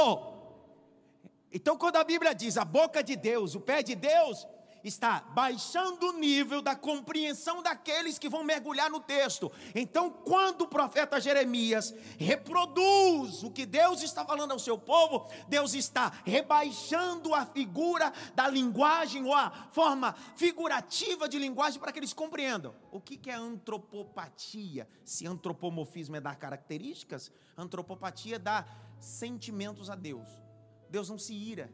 Então, 1.52 1.76
quando 1.76 1.96
a 1.96 2.04
Bíblia 2.04 2.34
diz 2.34 2.56
a 2.56 2.64
boca 2.64 3.02
de 3.02 3.16
Deus, 3.16 3.54
o 3.54 3.60
pé 3.60 3.82
de 3.82 3.94
Deus, 3.94 4.46
está 4.84 5.20
baixando 5.20 6.08
o 6.08 6.12
nível 6.12 6.62
da 6.62 6.74
compreensão 6.74 7.62
daqueles 7.62 8.18
que 8.18 8.28
vão 8.28 8.44
mergulhar 8.44 8.90
no 8.90 9.00
texto. 9.00 9.50
Então, 9.74 10.10
quando 10.10 10.62
o 10.62 10.68
profeta 10.68 11.20
Jeremias 11.20 11.94
reproduz 12.18 13.42
o 13.42 13.50
que 13.50 13.66
Deus 13.66 14.02
está 14.02 14.24
falando 14.24 14.52
ao 14.52 14.58
seu 14.58 14.78
povo, 14.78 15.28
Deus 15.48 15.74
está 15.74 16.12
rebaixando 16.24 17.34
a 17.34 17.44
figura 17.44 18.12
da 18.34 18.48
linguagem 18.48 19.24
ou 19.24 19.34
a 19.34 19.50
forma 19.72 20.14
figurativa 20.36 21.28
de 21.28 21.38
linguagem 21.38 21.80
para 21.80 21.92
que 21.92 21.98
eles 21.98 22.12
compreendam. 22.12 22.74
O 22.90 23.00
que 23.00 23.30
é 23.30 23.34
antropopatia? 23.34 24.88
Se 25.04 25.26
antropomorfismo 25.26 26.16
é 26.16 26.20
dar 26.20 26.36
características, 26.36 27.30
antropopatia 27.56 28.38
dá 28.38 28.64
sentimentos 28.98 29.90
a 29.90 29.94
Deus. 29.94 30.49
Deus 30.90 31.08
não 31.08 31.18
se 31.18 31.32
ira, 31.32 31.70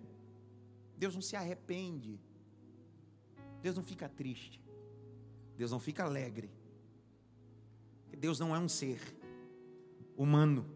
Deus 0.96 1.14
não 1.14 1.22
se 1.22 1.34
arrepende, 1.34 2.20
Deus 3.62 3.74
não 3.74 3.82
fica 3.82 4.08
triste. 4.08 4.66
Deus 5.56 5.70
não 5.70 5.80
fica 5.80 6.04
alegre. 6.04 6.50
Deus 8.18 8.38
não 8.38 8.54
é 8.54 8.58
um 8.58 8.68
ser 8.68 9.00
humano. 10.16 10.66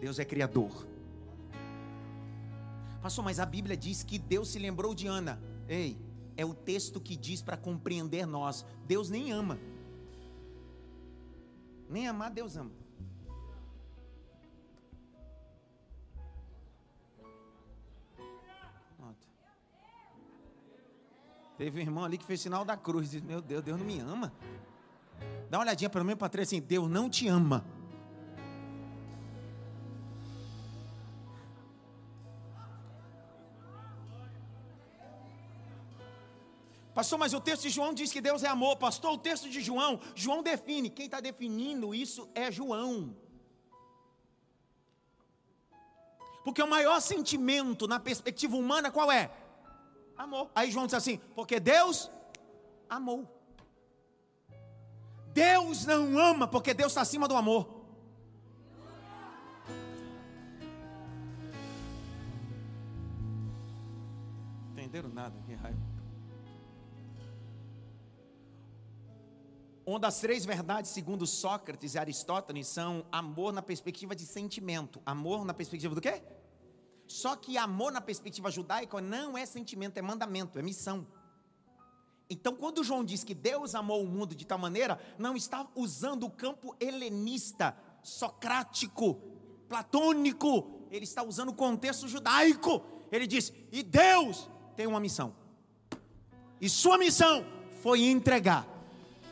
Deus 0.00 0.18
é 0.18 0.24
criador. 0.24 0.86
Pastor, 3.02 3.24
mas 3.24 3.38
a 3.38 3.46
Bíblia 3.46 3.76
diz 3.76 4.02
que 4.02 4.18
Deus 4.18 4.48
se 4.48 4.58
lembrou 4.58 4.94
de 4.94 5.06
Ana. 5.06 5.40
Ei, 5.68 5.96
é 6.36 6.44
o 6.44 6.54
texto 6.54 7.00
que 7.00 7.16
diz 7.16 7.40
para 7.40 7.56
compreender 7.56 8.26
nós. 8.26 8.64
Deus 8.86 9.08
nem 9.08 9.30
ama. 9.32 9.58
Nem 11.88 12.08
amar, 12.08 12.30
Deus 12.30 12.56
ama. 12.56 12.72
Teve 21.56 21.78
um 21.78 21.82
irmão 21.82 22.04
ali 22.04 22.18
que 22.18 22.24
fez 22.24 22.40
sinal 22.40 22.64
da 22.64 22.76
cruz. 22.76 23.10
Disse, 23.10 23.24
meu 23.24 23.40
Deus, 23.40 23.62
Deus 23.62 23.78
não 23.78 23.86
me 23.86 23.98
ama. 23.98 24.32
Dá 25.48 25.58
uma 25.58 25.64
olhadinha 25.64 25.88
pelo 25.88 26.04
menos 26.04 26.18
para 26.18 26.42
assim: 26.42 26.60
Deus 26.60 26.88
não 26.90 27.08
te 27.08 27.28
ama. 27.28 27.64
Pastor, 36.94 37.18
mas 37.18 37.34
o 37.34 37.40
texto 37.42 37.64
de 37.64 37.68
João 37.68 37.92
diz 37.92 38.10
que 38.10 38.22
Deus 38.22 38.42
é 38.42 38.48
amor. 38.48 38.76
Pastor, 38.76 39.12
o 39.12 39.18
texto 39.18 39.50
de 39.50 39.60
João, 39.60 40.00
João 40.14 40.42
define. 40.42 40.88
Quem 40.88 41.04
está 41.04 41.20
definindo 41.20 41.94
isso 41.94 42.26
é 42.34 42.50
João. 42.50 43.14
Porque 46.42 46.62
o 46.62 46.66
maior 46.66 47.00
sentimento 47.00 47.86
na 47.86 48.00
perspectiva 48.00 48.56
humana 48.56 48.90
qual 48.90 49.12
é? 49.12 49.30
Amor. 50.16 50.50
Aí 50.54 50.70
João 50.70 50.86
diz 50.86 50.94
assim: 50.94 51.18
porque 51.34 51.60
Deus 51.60 52.10
amou. 52.88 53.32
Deus 55.32 55.84
não 55.84 56.18
ama 56.18 56.48
porque 56.48 56.72
Deus 56.72 56.92
está 56.92 57.02
acima 57.02 57.28
do 57.28 57.36
amor. 57.36 57.84
Entenderam 64.72 65.10
nada? 65.10 65.34
Que 65.46 65.54
raiva. 65.54 65.78
Uma 69.84 70.00
das 70.00 70.18
três 70.18 70.44
verdades, 70.44 70.90
segundo 70.90 71.26
Sócrates 71.26 71.94
e 71.94 71.98
Aristóteles, 71.98 72.66
são 72.66 73.04
amor 73.12 73.52
na 73.52 73.62
perspectiva 73.62 74.16
de 74.16 74.24
sentimento. 74.24 75.00
Amor 75.06 75.44
na 75.44 75.54
perspectiva 75.54 75.94
do 75.94 76.00
quê? 76.00 76.22
Só 77.06 77.36
que 77.36 77.56
amor 77.56 77.92
na 77.92 78.00
perspectiva 78.00 78.50
judaica 78.50 79.00
não 79.00 79.38
é 79.38 79.46
sentimento, 79.46 79.96
é 79.96 80.02
mandamento, 80.02 80.58
é 80.58 80.62
missão. 80.62 81.06
Então, 82.28 82.56
quando 82.56 82.82
João 82.82 83.04
diz 83.04 83.22
que 83.22 83.34
Deus 83.34 83.74
amou 83.74 84.02
o 84.02 84.06
mundo 84.06 84.34
de 84.34 84.44
tal 84.44 84.58
maneira, 84.58 84.98
não 85.16 85.36
está 85.36 85.66
usando 85.76 86.24
o 86.24 86.30
campo 86.30 86.74
helenista, 86.80 87.76
socrático, 88.02 89.20
platônico, 89.68 90.88
ele 90.90 91.04
está 91.04 91.22
usando 91.22 91.50
o 91.50 91.54
contexto 91.54 92.08
judaico. 92.08 92.82
Ele 93.12 93.28
diz: 93.28 93.52
e 93.70 93.84
Deus 93.84 94.50
tem 94.74 94.88
uma 94.88 94.98
missão, 94.98 95.32
e 96.60 96.68
sua 96.68 96.98
missão 96.98 97.46
foi 97.80 98.02
entregar, 98.02 98.66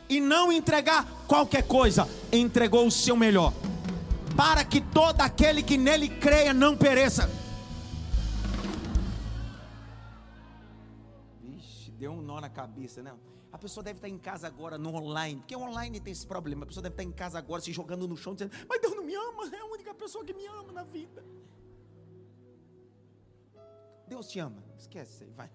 e 0.07 0.21
não 0.21 0.49
entregar 0.49 1.05
qualquer 1.27 1.67
coisa, 1.67 2.07
entregou 2.31 2.87
o 2.87 2.91
seu 2.91 3.17
melhor, 3.17 3.51
para 4.37 4.63
que 4.63 4.79
todo 4.79 5.19
aquele 5.19 5.61
que 5.61 5.77
nele 5.77 6.07
creia 6.07 6.53
não 6.53 6.77
pereça 6.77 7.29
deu 11.95 12.11
um 12.11 12.21
nó 12.21 12.39
na 12.39 12.49
cabeça, 12.49 13.01
né? 13.01 13.17
A 13.51 13.57
pessoa 13.57 13.83
deve 13.83 13.97
estar 13.99 14.09
em 14.09 14.17
casa 14.17 14.47
agora 14.47 14.77
no 14.77 14.93
online, 14.93 15.39
porque 15.39 15.55
online 15.55 15.99
tem 15.99 16.11
esse 16.11 16.27
problema. 16.27 16.63
A 16.63 16.67
pessoa 16.67 16.83
deve 16.83 16.93
estar 16.93 17.03
em 17.03 17.11
casa 17.11 17.37
agora 17.37 17.61
se 17.61 17.71
jogando 17.71 18.07
no 18.07 18.17
chão, 18.17 18.33
dizendo: 18.33 18.53
Mas 18.67 18.81
Deus 18.81 18.93
não 18.95 19.03
me 19.03 19.15
ama, 19.15 19.47
é 19.51 19.59
a 19.59 19.65
única 19.65 19.93
pessoa 19.93 20.25
que 20.25 20.33
me 20.33 20.45
ama 20.45 20.71
na 20.73 20.83
vida. 20.83 21.23
Deus 24.07 24.27
te 24.27 24.39
ama, 24.39 24.63
esquece 24.77 25.13
isso 25.13 25.23
aí, 25.23 25.31
vai. 25.31 25.49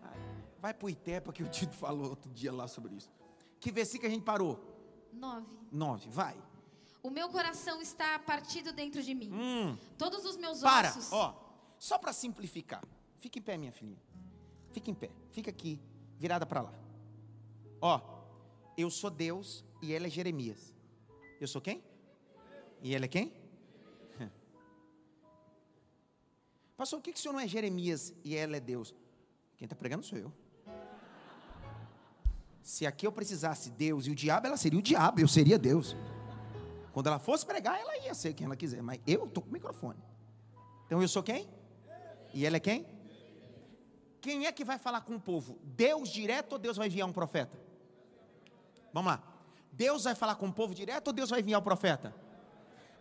Vai, 0.00 0.18
vai 0.60 0.74
para 0.74 0.86
o 0.86 0.90
Itepa 0.90 1.32
que 1.32 1.42
o 1.42 1.48
Tito 1.48 1.74
falou 1.76 2.10
outro 2.10 2.30
dia 2.32 2.52
lá 2.52 2.68
sobre 2.68 2.94
isso. 2.94 3.10
Que 3.60 3.70
versículo 3.70 4.08
a 4.08 4.14
gente 4.14 4.24
parou? 4.24 4.60
Nove. 5.12 5.46
Nove, 5.72 6.08
vai. 6.10 6.36
O 7.02 7.10
meu 7.10 7.28
coração 7.28 7.80
está 7.80 8.18
partido 8.18 8.72
dentro 8.72 9.02
de 9.02 9.14
mim. 9.14 9.30
Hum. 9.32 9.76
Todos 9.96 10.24
os 10.24 10.36
meus 10.36 10.60
Para, 10.60 10.88
ossos. 10.90 11.12
ó. 11.12 11.34
Só 11.78 11.98
para 11.98 12.12
simplificar. 12.12 12.82
Fica 13.18 13.38
em 13.38 13.42
pé, 13.42 13.56
minha 13.56 13.72
filhinha. 13.72 14.00
Fica 14.76 14.90
em 14.90 14.94
pé. 14.94 15.08
Fica 15.30 15.48
aqui, 15.48 15.80
virada 16.18 16.44
para 16.44 16.60
lá. 16.60 16.74
Ó, 17.80 17.98
eu 18.76 18.90
sou 18.90 19.08
Deus 19.08 19.64
e 19.80 19.94
ela 19.94 20.06
é 20.06 20.10
Jeremias. 20.10 20.74
Eu 21.40 21.48
sou 21.48 21.62
quem? 21.62 21.82
E 22.82 22.94
ele 22.94 23.06
é 23.06 23.08
quem? 23.08 23.32
Pastor, 26.76 26.98
por 26.98 27.04
que, 27.04 27.14
que 27.14 27.18
o 27.18 27.22
senhor 27.22 27.32
não 27.32 27.40
é 27.40 27.48
Jeremias 27.48 28.12
e 28.22 28.36
ela 28.36 28.58
é 28.58 28.60
Deus? 28.60 28.94
Quem 29.56 29.64
está 29.64 29.74
pregando 29.74 30.04
sou 30.04 30.18
eu. 30.18 30.30
Se 32.62 32.84
aqui 32.84 33.06
eu 33.06 33.12
precisasse 33.12 33.70
Deus 33.70 34.06
e 34.06 34.10
o 34.10 34.14
diabo, 34.14 34.46
ela 34.46 34.58
seria 34.58 34.78
o 34.78 34.82
diabo, 34.82 35.20
eu 35.20 35.28
seria 35.28 35.58
Deus. 35.58 35.96
Quando 36.92 37.06
ela 37.06 37.18
fosse 37.18 37.46
pregar, 37.46 37.80
ela 37.80 37.96
ia 38.04 38.12
ser 38.12 38.34
quem 38.34 38.44
ela 38.44 38.56
quiser, 38.56 38.82
mas 38.82 39.00
eu 39.06 39.24
estou 39.24 39.42
com 39.42 39.48
o 39.48 39.52
microfone. 39.54 39.98
Então 40.84 41.00
eu 41.00 41.08
sou 41.08 41.22
quem? 41.22 41.48
E 42.34 42.44
ela 42.44 42.58
é 42.58 42.60
quem? 42.60 42.95
Quem 44.26 44.44
é 44.44 44.50
que 44.50 44.64
vai 44.64 44.76
falar 44.76 45.02
com 45.02 45.14
o 45.14 45.20
povo? 45.20 45.56
Deus 45.62 46.08
direto 46.08 46.54
ou 46.54 46.58
Deus 46.58 46.76
vai 46.76 46.88
enviar 46.88 47.08
um 47.08 47.12
profeta? 47.12 47.56
Vamos 48.92 49.12
lá. 49.12 49.22
Deus 49.70 50.02
vai 50.02 50.16
falar 50.16 50.34
com 50.34 50.48
o 50.48 50.52
povo 50.52 50.74
direto 50.74 51.06
ou 51.06 51.12
Deus 51.12 51.30
vai 51.30 51.38
enviar 51.38 51.60
o 51.60 51.62
profeta? 51.62 52.12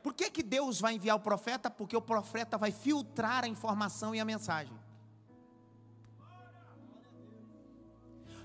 Por 0.04 0.14
que, 0.14 0.30
que 0.30 0.44
Deus 0.44 0.80
vai 0.80 0.94
enviar 0.94 1.16
o 1.16 1.20
profeta? 1.20 1.68
Porque 1.72 1.98
o 1.98 2.02
profeta 2.02 2.60
vai 2.60 2.72
filtrar 2.72 3.44
a 3.44 3.48
informação 3.48 4.14
e 4.14 4.20
a 4.20 4.24
mensagem. 4.24 4.78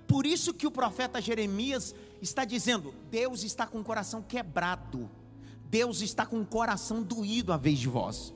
Por 0.07 0.25
isso 0.25 0.55
que 0.55 0.66
o 0.66 0.71
profeta 0.71 1.21
Jeremias 1.21 1.95
está 2.23 2.47
dizendo: 2.47 2.95
Deus 3.11 3.43
está 3.43 3.66
com 3.66 3.81
o 3.81 3.85
coração 3.85 4.23
quebrado, 4.23 5.11
Deus 5.66 6.01
está 6.01 6.25
com 6.25 6.40
o 6.40 6.47
coração 6.47 7.03
doído 7.03 7.53
à 7.53 7.59
vez 7.59 7.79
de 7.79 7.88
vós. 7.88 8.33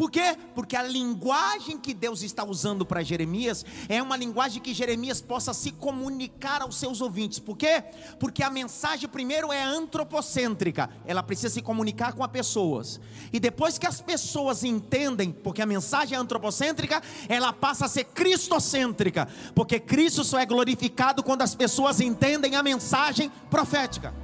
Por 0.00 0.10
quê? 0.10 0.34
Porque 0.54 0.76
a 0.76 0.82
linguagem 0.82 1.76
que 1.76 1.92
Deus 1.92 2.22
está 2.22 2.42
usando 2.42 2.86
para 2.86 3.02
Jeremias 3.02 3.66
é 3.86 4.02
uma 4.02 4.16
linguagem 4.16 4.62
que 4.62 4.72
Jeremias 4.72 5.20
possa 5.20 5.52
se 5.52 5.72
comunicar 5.72 6.62
aos 6.62 6.76
seus 6.76 7.02
ouvintes. 7.02 7.38
Por 7.38 7.54
quê? 7.54 7.84
Porque 8.18 8.42
a 8.42 8.48
mensagem 8.48 9.06
primeiro 9.06 9.52
é 9.52 9.62
antropocêntrica, 9.62 10.88
ela 11.04 11.22
precisa 11.22 11.52
se 11.52 11.60
comunicar 11.60 12.14
com 12.14 12.24
as 12.24 12.30
pessoas. 12.30 12.98
E 13.30 13.38
depois 13.38 13.76
que 13.76 13.86
as 13.86 14.00
pessoas 14.00 14.64
entendem, 14.64 15.32
porque 15.32 15.60
a 15.60 15.66
mensagem 15.66 16.16
é 16.16 16.18
antropocêntrica, 16.18 17.02
ela 17.28 17.52
passa 17.52 17.84
a 17.84 17.88
ser 17.88 18.04
cristocêntrica, 18.04 19.28
porque 19.54 19.78
Cristo 19.78 20.24
só 20.24 20.38
é 20.38 20.46
glorificado 20.46 21.22
quando 21.22 21.42
as 21.42 21.54
pessoas 21.54 22.00
entendem 22.00 22.56
a 22.56 22.62
mensagem 22.62 23.30
profética. 23.50 24.14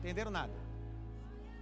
Entenderam 0.00 0.30
nada? 0.30 0.63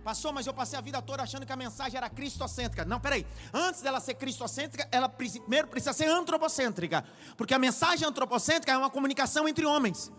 Passou, 0.03 0.33
mas 0.33 0.47
eu 0.47 0.53
passei 0.53 0.77
a 0.77 0.83
vida 0.83 1.01
toda 1.01 1.23
achando 1.23 1.47
que 1.47 1.53
a 1.53 1.57
mensagem 1.57 1.97
era 1.97 2.11
cristocêntrica. 2.11 2.85
Não, 2.85 2.99
peraí. 2.99 3.25
Antes 3.53 3.83
dela 3.83 4.01
ser 4.01 4.15
cristocêntrica, 4.15 4.89
ela 4.91 5.09
primeiro 5.09 5.69
precisa 5.69 5.93
ser 5.93 6.09
antropocêntrica. 6.09 7.05
Porque 7.37 7.55
a 7.55 7.59
mensagem 7.59 8.07
antropocêntrica 8.07 8.73
é 8.73 8.77
uma 8.77 8.91
comunicação 8.91 9.49
entre 9.49 9.65
homens. 9.65 10.11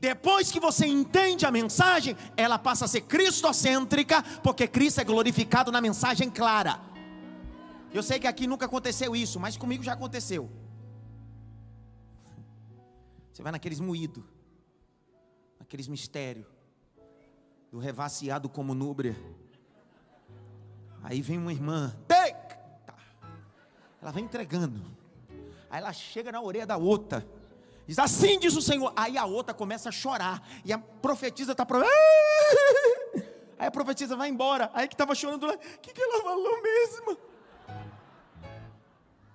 Depois 0.00 0.50
que 0.50 0.58
você 0.58 0.86
entende 0.86 1.44
a 1.44 1.50
mensagem, 1.50 2.16
ela 2.36 2.58
passa 2.58 2.86
a 2.86 2.88
ser 2.88 3.02
cristocêntrica, 3.02 4.22
porque 4.42 4.66
Cristo 4.66 5.00
é 5.00 5.04
glorificado 5.04 5.70
na 5.70 5.80
mensagem 5.80 6.30
clara. 6.30 6.80
Eu 7.92 8.02
sei 8.02 8.18
que 8.18 8.26
aqui 8.26 8.46
nunca 8.46 8.64
aconteceu 8.64 9.14
isso, 9.14 9.38
mas 9.38 9.56
comigo 9.56 9.82
já 9.82 9.92
aconteceu. 9.92 10.48
Você 13.32 13.42
vai 13.42 13.52
naqueles 13.52 13.80
moídos, 13.80 14.24
naqueles 15.58 15.86
mistérios 15.86 16.57
do 17.70 17.78
revaciado 17.78 18.48
como 18.48 18.74
núbria. 18.74 19.16
Aí 21.02 21.22
vem 21.22 21.38
uma 21.38 21.52
irmã, 21.52 21.96
eita! 22.08 22.58
ela 24.00 24.10
vem 24.10 24.24
entregando. 24.24 24.82
Aí 25.70 25.80
ela 25.80 25.92
chega 25.92 26.32
na 26.32 26.40
orelha 26.40 26.66
da 26.66 26.76
outra, 26.76 27.26
diz 27.86 27.98
assim 27.98 28.38
diz 28.38 28.56
o 28.56 28.62
Senhor. 28.62 28.92
Aí 28.96 29.18
a 29.18 29.24
outra 29.24 29.54
começa 29.54 29.88
a 29.88 29.92
chorar, 29.92 30.46
e 30.64 30.72
a 30.72 30.78
profetisa 30.78 31.52
está 31.52 31.64
pro... 31.64 31.82
Aí 33.58 33.66
a 33.66 33.70
profetisa 33.72 34.16
vai 34.16 34.28
embora. 34.28 34.70
Aí 34.72 34.86
que 34.86 34.94
estava 34.94 35.16
chorando 35.16 35.44
lá, 35.44 35.54
o 35.54 35.58
que, 35.58 35.92
que 35.92 36.00
ela 36.00 36.22
falou 36.22 36.62
mesmo? 36.62 37.18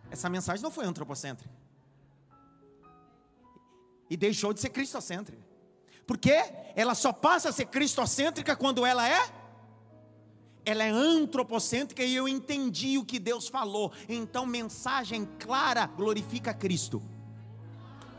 Essa 0.10 0.30
mensagem 0.30 0.63
não 0.63 0.72
foi 0.72 0.86
antropocêntrica. 0.86 1.54
E 4.10 4.15
deixou 4.15 4.54
de 4.54 4.62
ser 4.62 4.69
cristocêntrica. 4.69 5.52
Porque 6.05 6.33
ela 6.75 6.95
só 6.95 7.13
passa 7.13 7.49
a 7.49 7.51
ser 7.51 7.65
cristocêntrica 7.65 8.55
quando 8.55 8.85
ela 8.85 9.07
é 9.07 9.43
ela 10.65 10.83
é 10.83 10.89
antropocêntrica 10.89 12.03
e 12.03 12.15
eu 12.15 12.27
entendi 12.27 12.97
o 12.97 13.05
que 13.05 13.19
Deus 13.19 13.47
falou. 13.47 13.91
Então, 14.07 14.45
mensagem 14.45 15.27
clara 15.37 15.85
glorifica 15.85 16.53
Cristo. 16.53 17.01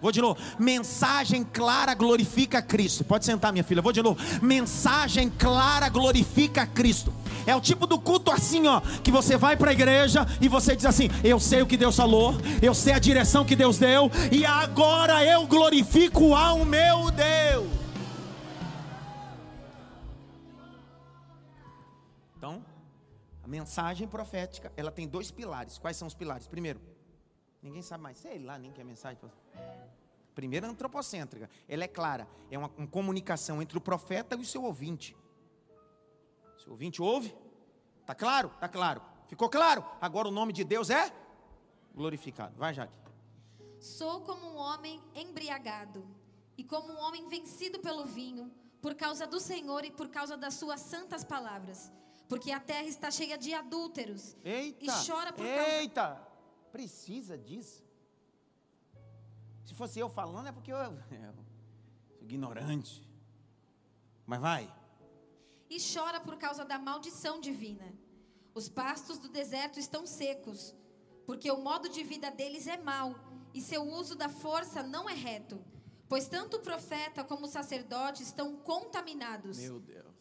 Vou 0.05 0.13
de 0.13 0.21
novo. 0.21 0.39
Mensagem 0.59 1.43
clara 1.43 1.95
glorifica 1.95 2.61
Cristo. 2.61 3.03
Pode 3.03 3.25
sentar, 3.25 3.51
minha 3.55 3.65
filha. 3.65 3.81
Vou 3.81 3.91
de 3.91 4.03
novo. 4.03 4.21
Mensagem 4.43 5.31
clara 5.31 5.89
glorifica 5.89 6.67
Cristo. 6.67 7.11
É 7.47 7.57
o 7.57 7.61
tipo 7.61 7.87
do 7.87 7.99
culto 7.99 8.31
assim, 8.31 8.67
ó, 8.67 8.83
que 9.03 9.11
você 9.11 9.39
vai 9.39 9.57
para 9.57 9.71
a 9.71 9.73
igreja 9.73 10.27
e 10.43 10.47
você 10.47 10.77
diz 10.77 10.85
assim: 10.85 11.09
"Eu 11.25 11.41
sei 11.41 11.63
o 11.63 11.67
que 11.67 11.79
Deus 11.79 11.97
falou, 11.97 12.35
eu 12.61 12.75
sei 12.75 12.93
a 12.93 12.99
direção 12.99 13.47
que 13.47 13.57
Deus 13.57 13.79
deu 13.79 14.11
e 14.31 14.45
agora 14.45 15.25
eu 15.25 15.47
glorifico 15.47 16.35
ao 16.35 16.67
meu 16.67 17.11
Deus". 17.11 17.67
Então, 22.37 22.63
a 23.43 23.49
mensagem 23.49 24.07
profética, 24.07 24.71
ela 24.77 24.91
tem 24.91 25.09
dois 25.09 25.31
pilares. 25.31 25.79
Quais 25.79 25.97
são 25.97 26.07
os 26.07 26.15
pilares? 26.15 26.47
Primeiro, 26.47 26.79
ninguém 27.63 27.81
sabe 27.81 28.03
mais, 28.03 28.19
sei 28.19 28.39
lá, 28.39 28.59
nem 28.59 28.71
que 28.71 28.83
é 28.83 28.85
mensagem. 28.85 29.19
Primeiro, 30.35 30.67
antropocêntrica. 30.67 31.49
Ela 31.69 31.85
é 31.85 31.89
clara, 31.89 32.29
é 32.51 32.59
uma, 32.59 32.71
uma 32.77 32.87
comunicação 32.87 33.63
entre 33.63 33.79
o 33.79 33.81
profeta 33.81 34.35
e 34.35 34.41
o 34.41 34.45
seu 34.45 34.65
ouvinte. 34.65 35.17
Se 36.59 36.69
o 36.69 36.73
ouvinte 36.73 37.01
ouve, 37.01 37.35
tá 38.05 38.15
claro? 38.15 38.51
Tá 38.61 38.69
claro. 38.69 39.01
Ficou 39.29 39.49
claro? 39.49 39.85
Agora 40.01 40.29
o 40.29 40.33
nome 40.33 40.53
de 40.53 40.65
Deus 40.65 40.91
é 40.91 41.13
glorificado. 41.95 42.57
Vai, 42.57 42.75
Jaque. 42.75 42.99
Sou 43.79 44.23
como 44.23 44.47
um 44.47 44.57
homem 44.57 45.01
embriagado 45.15 46.05
e 46.57 46.65
como 46.65 46.93
um 46.93 46.99
homem 46.99 47.29
vencido 47.29 47.79
pelo 47.81 48.05
vinho, 48.05 48.51
por 48.81 48.95
causa 48.95 49.27
do 49.27 49.39
Senhor 49.39 49.85
e 49.85 49.91
por 49.91 50.09
causa 50.09 50.37
das 50.37 50.55
suas 50.55 50.81
santas 50.81 51.23
palavras. 51.23 51.93
Porque 52.29 52.51
a 52.51 52.59
terra 52.59 52.89
está 52.89 53.11
cheia 53.11 53.37
de 53.37 53.53
adúlteros. 53.53 54.37
Eita! 54.43 54.85
E 54.85 55.07
chora 55.07 55.33
por 55.33 55.45
causa. 55.45 55.69
Eita! 55.69 56.29
Precisa 56.73 57.37
disso. 57.37 57.84
Se 59.75 59.79
fosse 59.79 59.99
eu 59.99 60.09
falando, 60.09 60.47
é 60.47 60.53
porque 60.53 60.73
eu, 60.73 60.77
eu 60.77 60.97
sou 61.09 61.45
ignorante. 62.21 63.05
Mas 64.25 64.41
vai. 64.41 64.73
E 65.69 65.79
chora 65.81 66.21
por 66.21 66.37
causa 66.37 66.65
da 66.65 66.79
maldição 66.79 67.41
divina. 67.41 67.93
Os 68.55 68.69
pastos 68.69 69.19
do 69.19 69.29
deserto 69.29 69.81
estão 69.81 70.07
secos, 70.07 70.73
porque 71.27 71.51
o 71.51 71.61
modo 71.61 71.89
de 71.89 72.05
vida 72.05 72.31
deles 72.31 72.69
é 72.69 72.77
mau, 72.77 73.17
e 73.53 73.61
seu 73.61 73.83
uso 73.83 74.15
da 74.15 74.29
força 74.29 74.81
não 74.81 75.11
é 75.11 75.13
reto. 75.13 75.61
Pois 76.09 76.29
tanto 76.29 76.59
o 76.59 76.61
profeta 76.61 77.25
como 77.25 77.47
o 77.47 77.49
sacerdote 77.49 78.23
estão 78.23 78.55
contaminados. 78.59 79.59
Meu 79.59 79.81
Deus. 79.81 80.15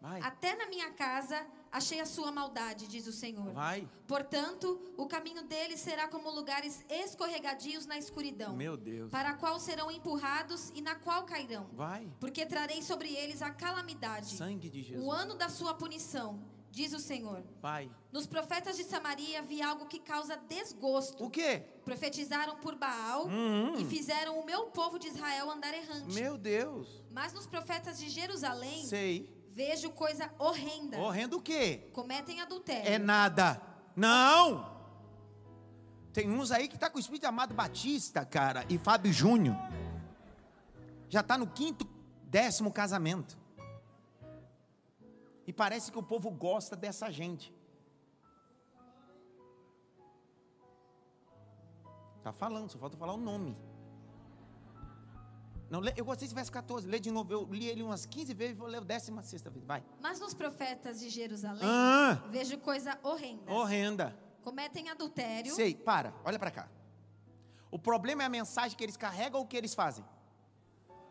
Vai. 0.00 0.20
Até 0.20 0.54
na 0.54 0.68
minha 0.68 0.92
casa 0.92 1.44
achei 1.70 2.00
a 2.00 2.06
sua 2.06 2.30
maldade, 2.32 2.86
diz 2.86 3.06
o 3.06 3.12
Senhor. 3.12 3.52
Vai. 3.52 3.88
Portanto, 4.06 4.80
o 4.96 5.06
caminho 5.06 5.42
deles 5.44 5.80
será 5.80 6.08
como 6.08 6.30
lugares 6.30 6.84
escorregadios 6.88 7.86
na 7.86 7.98
escuridão, 7.98 8.56
Meu 8.56 8.76
Deus. 8.76 9.10
para 9.10 9.30
a 9.30 9.34
qual 9.34 9.58
serão 9.60 9.90
empurrados 9.90 10.70
e 10.74 10.80
na 10.80 10.94
qual 10.94 11.24
cairão. 11.24 11.66
Vai. 11.72 12.10
Porque 12.20 12.44
trarei 12.46 12.82
sobre 12.82 13.12
eles 13.14 13.42
a 13.42 13.50
calamidade, 13.50 14.36
Sangue 14.36 14.68
de 14.70 14.82
Jesus. 14.82 15.04
o 15.06 15.10
ano 15.12 15.34
da 15.34 15.48
sua 15.48 15.74
punição, 15.74 16.40
diz 16.70 16.92
o 16.92 16.98
Senhor. 16.98 17.42
Vai. 17.60 17.90
Nos 18.12 18.26
profetas 18.26 18.76
de 18.76 18.84
Samaria 18.84 19.42
vi 19.42 19.60
algo 19.62 19.86
que 19.86 19.98
causa 19.98 20.36
desgosto. 20.36 21.24
O 21.24 21.30
quê? 21.30 21.62
Profetizaram 21.84 22.56
por 22.56 22.74
Baal 22.76 23.26
Uhum. 23.26 23.74
e 23.78 23.84
fizeram 23.84 24.38
o 24.38 24.44
meu 24.46 24.66
povo 24.66 24.98
de 24.98 25.08
Israel 25.08 25.50
andar 25.50 25.74
errante. 25.74 26.14
Meu 26.14 26.36
Deus. 26.38 27.02
Mas 27.10 27.32
nos 27.32 27.46
profetas 27.46 27.98
de 27.98 28.08
Jerusalém 28.08 28.84
Sei. 28.86 29.37
Vejo 29.58 29.90
coisa 29.90 30.30
horrenda. 30.38 31.00
Horrendo 31.00 31.38
o 31.38 31.42
quê? 31.42 31.90
Cometem 31.92 32.40
adultério. 32.40 32.88
É 32.88 32.96
nada. 32.96 33.60
Não. 33.96 34.78
Tem 36.12 36.30
uns 36.30 36.52
aí 36.52 36.68
que 36.68 36.78
tá 36.78 36.88
com 36.88 36.96
o 36.96 37.00
espírito 37.00 37.22
de 37.22 37.26
Amado 37.26 37.54
Batista, 37.54 38.24
cara, 38.24 38.64
e 38.68 38.78
Fábio 38.78 39.12
Júnior. 39.12 39.56
Já 41.08 41.24
tá 41.24 41.36
no 41.36 41.48
quinto, 41.48 41.84
décimo 42.22 42.72
casamento. 42.72 43.36
E 45.44 45.52
parece 45.52 45.90
que 45.90 45.98
o 45.98 46.04
povo 46.04 46.30
gosta 46.30 46.76
dessa 46.76 47.10
gente. 47.10 47.52
Tá 52.22 52.32
falando, 52.32 52.70
só 52.70 52.78
falta 52.78 52.96
falar 52.96 53.14
o 53.14 53.16
nome. 53.30 53.56
Não, 55.70 55.80
eu 55.96 56.04
gostei 56.04 56.26
desse 56.26 56.34
verso 56.34 56.50
14. 56.50 56.86
Lê 56.86 56.98
de 56.98 57.10
novo. 57.10 57.32
Eu 57.32 57.44
li 57.50 57.66
ele 57.66 57.82
umas 57.82 58.06
15 58.06 58.32
vezes 58.34 58.54
e 58.54 58.58
vou 58.58 58.66
ler 58.68 58.80
o 58.80 58.84
16 58.84 59.42
vez. 59.42 59.64
Vai. 59.66 59.82
Mas 60.00 60.18
nos 60.18 60.32
profetas 60.34 60.98
de 61.00 61.10
Jerusalém, 61.10 61.62
Ah, 61.62 62.22
vejo 62.30 62.56
coisa 62.58 62.98
horrenda. 63.02 63.52
horrenda. 63.52 64.18
Cometem 64.42 64.88
adultério. 64.88 65.54
Sei, 65.54 65.74
para, 65.74 66.14
olha 66.24 66.38
para 66.38 66.50
cá. 66.50 66.68
O 67.70 67.78
problema 67.78 68.22
é 68.22 68.26
a 68.26 68.30
mensagem 68.30 68.76
que 68.76 68.82
eles 68.82 68.96
carregam 68.96 69.40
ou 69.40 69.44
o 69.44 69.48
que 69.48 69.56
eles 69.56 69.74
fazem? 69.74 70.02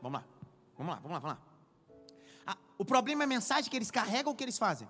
Vamos 0.02 0.20
lá, 0.22 0.26
vamos 0.76 0.94
lá, 0.96 1.00
vamos 1.02 1.12
lá, 1.14 1.20
vamos 1.20 1.38
lá. 1.38 1.42
Ah, 2.48 2.58
o 2.80 2.84
problema 2.86 3.24
é 3.24 3.26
a 3.26 3.28
mensagem 3.28 3.70
que 3.70 3.76
eles 3.78 3.92
carregam 3.92 4.30
ou 4.30 4.34
o 4.34 4.36
que 4.36 4.44
eles 4.44 4.58
fazem? 4.58 4.88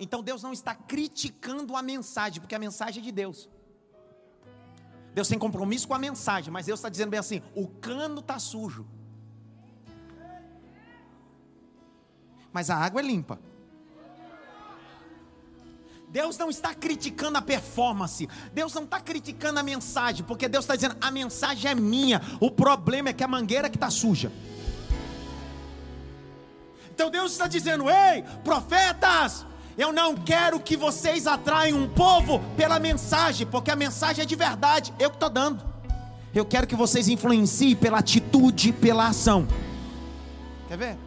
Então 0.00 0.22
Deus 0.24 0.42
não 0.42 0.52
está 0.52 0.74
criticando 0.74 1.76
a 1.76 1.82
mensagem, 1.82 2.40
porque 2.40 2.54
a 2.54 2.58
mensagem 2.58 3.00
é 3.00 3.04
de 3.04 3.12
Deus. 3.12 3.48
Deus 5.14 5.28
tem 5.28 5.38
compromisso 5.38 5.86
com 5.86 5.94
a 5.94 5.98
mensagem, 5.98 6.52
mas 6.52 6.66
Deus 6.66 6.78
está 6.78 6.88
dizendo 6.88 7.10
bem 7.10 7.20
assim: 7.20 7.42
o 7.54 7.68
cano 7.68 8.20
está 8.20 8.38
sujo, 8.38 8.86
mas 12.52 12.70
a 12.70 12.76
água 12.76 13.00
é 13.00 13.04
limpa. 13.04 13.38
Deus 16.08 16.36
não 16.36 16.50
está 16.50 16.74
criticando 16.74 17.38
a 17.38 17.42
performance, 17.42 18.28
Deus 18.52 18.74
não 18.74 18.84
está 18.84 19.00
criticando 19.00 19.58
a 19.58 19.62
mensagem, 19.62 20.24
porque 20.24 20.48
Deus 20.48 20.64
está 20.64 20.76
dizendo: 20.76 20.96
a 21.00 21.10
mensagem 21.10 21.70
é 21.70 21.74
minha, 21.74 22.20
o 22.40 22.50
problema 22.50 23.08
é 23.08 23.12
que 23.12 23.24
a 23.24 23.28
mangueira 23.28 23.70
que 23.70 23.76
está 23.76 23.90
suja. 23.90 24.30
Então 26.90 27.10
Deus 27.10 27.32
está 27.32 27.46
dizendo: 27.46 27.88
ei, 27.88 28.22
profetas, 28.44 29.46
eu 29.76 29.92
não 29.92 30.14
quero 30.14 30.60
que 30.60 30.76
vocês 30.76 31.26
atraiam 31.26 31.78
um 31.78 31.88
povo 31.88 32.40
pela 32.56 32.78
mensagem, 32.78 33.46
porque 33.46 33.70
a 33.70 33.76
mensagem 33.76 34.22
é 34.22 34.26
de 34.26 34.36
verdade, 34.36 34.92
eu 34.98 35.10
que 35.10 35.16
estou 35.16 35.30
dando. 35.30 35.64
Eu 36.34 36.44
quero 36.46 36.66
que 36.66 36.74
vocês 36.74 37.08
influenciem 37.08 37.76
pela 37.76 37.98
atitude, 37.98 38.72
pela 38.72 39.08
ação. 39.08 39.46
Quer 40.68 40.78
ver? 40.78 40.98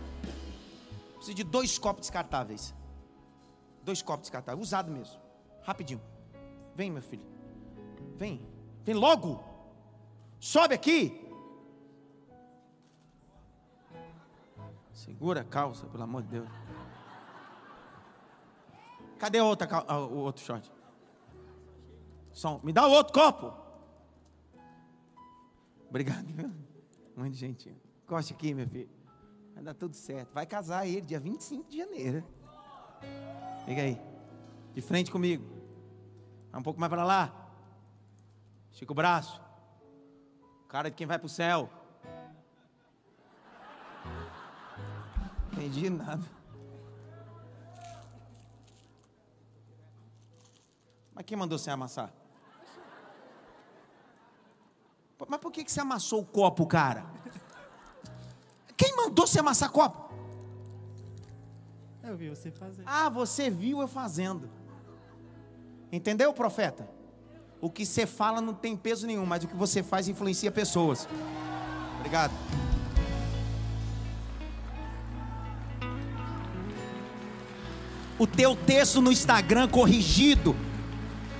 Preciso 1.15 1.35
de 1.35 1.43
dois 1.43 1.77
copos 1.77 2.01
descartáveis. 2.01 2.73
Dois 3.83 4.01
copos 4.01 4.23
descartáveis, 4.23 4.67
usado 4.67 4.91
mesmo. 4.91 5.19
Rapidinho. 5.63 6.01
Vem, 6.75 6.91
meu 6.91 7.01
filho. 7.01 7.25
Vem. 8.17 8.41
Vem 8.83 8.95
logo. 8.95 9.43
Sobe 10.39 10.75
aqui. 10.75 11.21
Segura 14.93 15.41
a 15.41 15.43
calça, 15.43 15.87
pelo 15.87 16.03
amor 16.03 16.21
de 16.21 16.29
Deus. 16.29 16.49
Cadê 19.19 19.39
a 19.39 19.43
outra, 19.43 19.67
cal- 19.67 19.85
ah, 19.87 19.99
o 19.99 20.17
outro 20.17 20.43
short? 20.43 20.71
Som. 22.31 22.59
Me 22.63 22.73
dá 22.73 22.85
o 22.87 22.91
outro 22.91 23.13
copo. 23.13 23.53
Obrigado. 25.89 26.25
Muito 27.15 27.35
gentil. 27.37 27.75
Coste 28.05 28.33
aqui, 28.33 28.53
meu 28.53 28.67
filho. 28.67 28.89
Vai 29.53 29.63
dar 29.63 29.73
tudo 29.73 29.95
certo. 29.95 30.33
Vai 30.33 30.45
casar 30.45 30.85
ele 30.85 31.01
dia 31.01 31.19
25 31.19 31.69
de 31.69 31.77
janeiro. 31.77 32.23
Fica 33.65 33.81
aí. 33.81 33.99
De 34.73 34.81
frente 34.81 35.09
comigo. 35.09 35.45
Vai 36.51 36.59
um 36.59 36.63
pouco 36.63 36.79
mais 36.79 36.89
para 36.89 37.05
lá. 37.05 37.33
Estica 38.71 38.91
o 38.91 38.95
braço. 38.95 39.41
Cara 40.67 40.89
de 40.89 40.95
quem 40.97 41.07
vai 41.07 41.17
para 41.17 41.25
o 41.27 41.29
céu. 41.29 41.69
Entendi 45.53 45.89
nada. 45.89 46.23
Mas 51.15 51.25
quem 51.25 51.37
mandou 51.37 51.57
você 51.57 51.71
amassar? 51.71 52.11
Mas 55.27 55.39
por 55.39 55.51
que 55.51 55.63
que 55.63 55.71
você 55.71 55.79
amassou 55.79 56.21
o 56.21 56.25
copo, 56.25 56.67
cara? 56.67 57.05
Quem 58.75 58.93
mandou 58.97 59.25
você 59.25 59.39
amassar 59.39 59.71
copo? 59.71 60.13
Eu 62.03 62.17
vi 62.17 62.29
você 62.29 62.51
fazer. 62.51 62.83
Ah, 62.85 63.09
você 63.09 63.49
viu 63.49 63.79
eu 63.79 63.87
fazendo. 63.87 64.49
Entendeu, 65.91 66.33
profeta? 66.33 66.87
O 67.61 67.69
que 67.69 67.85
você 67.85 68.05
fala 68.05 68.41
não 68.41 68.53
tem 68.53 68.75
peso 68.75 69.07
nenhum, 69.07 69.25
mas 69.25 69.43
o 69.43 69.47
que 69.47 69.55
você 69.55 69.81
faz 69.81 70.07
influencia 70.09 70.51
pessoas. 70.51 71.07
Obrigado. 71.97 72.33
O 78.19 78.27
teu 78.27 78.55
texto 78.55 79.01
no 79.01 79.11
Instagram 79.11 79.67
corrigido, 79.67 80.55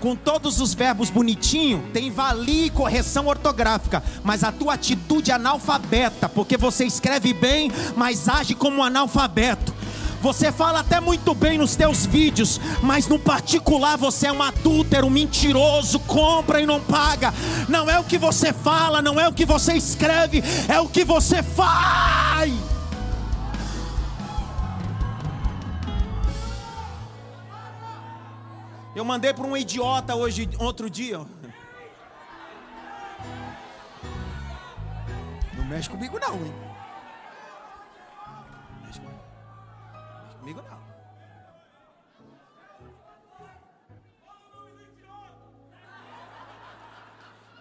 com 0.05 0.15
todos 0.15 0.61
os 0.61 0.75
verbos 0.75 1.09
bonitinho, 1.09 1.83
tem 1.91 2.11
valia 2.11 2.67
e 2.67 2.69
correção 2.69 3.25
ortográfica, 3.25 4.03
mas 4.23 4.43
a 4.43 4.51
tua 4.51 4.75
atitude 4.75 5.31
é 5.31 5.33
analfabeta, 5.33 6.29
porque 6.29 6.57
você 6.57 6.85
escreve 6.85 7.33
bem, 7.33 7.71
mas 7.95 8.29
age 8.29 8.53
como 8.53 8.77
um 8.77 8.83
analfabeto. 8.83 9.73
Você 10.21 10.51
fala 10.51 10.81
até 10.81 10.99
muito 10.99 11.33
bem 11.33 11.57
nos 11.57 11.75
teus 11.75 12.05
vídeos, 12.05 12.61
mas 12.83 13.07
no 13.07 13.17
particular 13.17 13.97
você 13.97 14.27
é 14.27 14.31
um 14.31 14.43
adúltero, 14.43 15.07
um 15.07 15.09
mentiroso, 15.09 15.97
compra 16.01 16.61
e 16.61 16.67
não 16.67 16.79
paga. 16.79 17.33
Não 17.67 17.89
é 17.89 17.97
o 17.97 18.03
que 18.03 18.19
você 18.19 18.53
fala, 18.53 19.01
não 19.01 19.19
é 19.19 19.27
o 19.27 19.33
que 19.33 19.43
você 19.43 19.73
escreve, 19.73 20.43
é 20.69 20.79
o 20.79 20.87
que 20.87 21.03
você 21.03 21.41
faz. 21.41 22.74
Eu 28.95 29.03
mandei 29.03 29.34
para 29.34 29.45
um 29.45 29.58
idiota 29.58 30.15
hoje, 30.15 30.49
outro 30.58 30.89
dia. 30.89 31.17
Não 35.58 35.65
mexe 35.67 35.89
comigo 35.89 36.17
não, 36.17 36.36
hein? 36.36 36.53
Não 38.71 38.81
mexe 38.86 38.99
comigo, 39.01 39.19
não 39.91 40.23
mexe 40.23 40.38
comigo 40.38 40.62
não. 40.62 40.86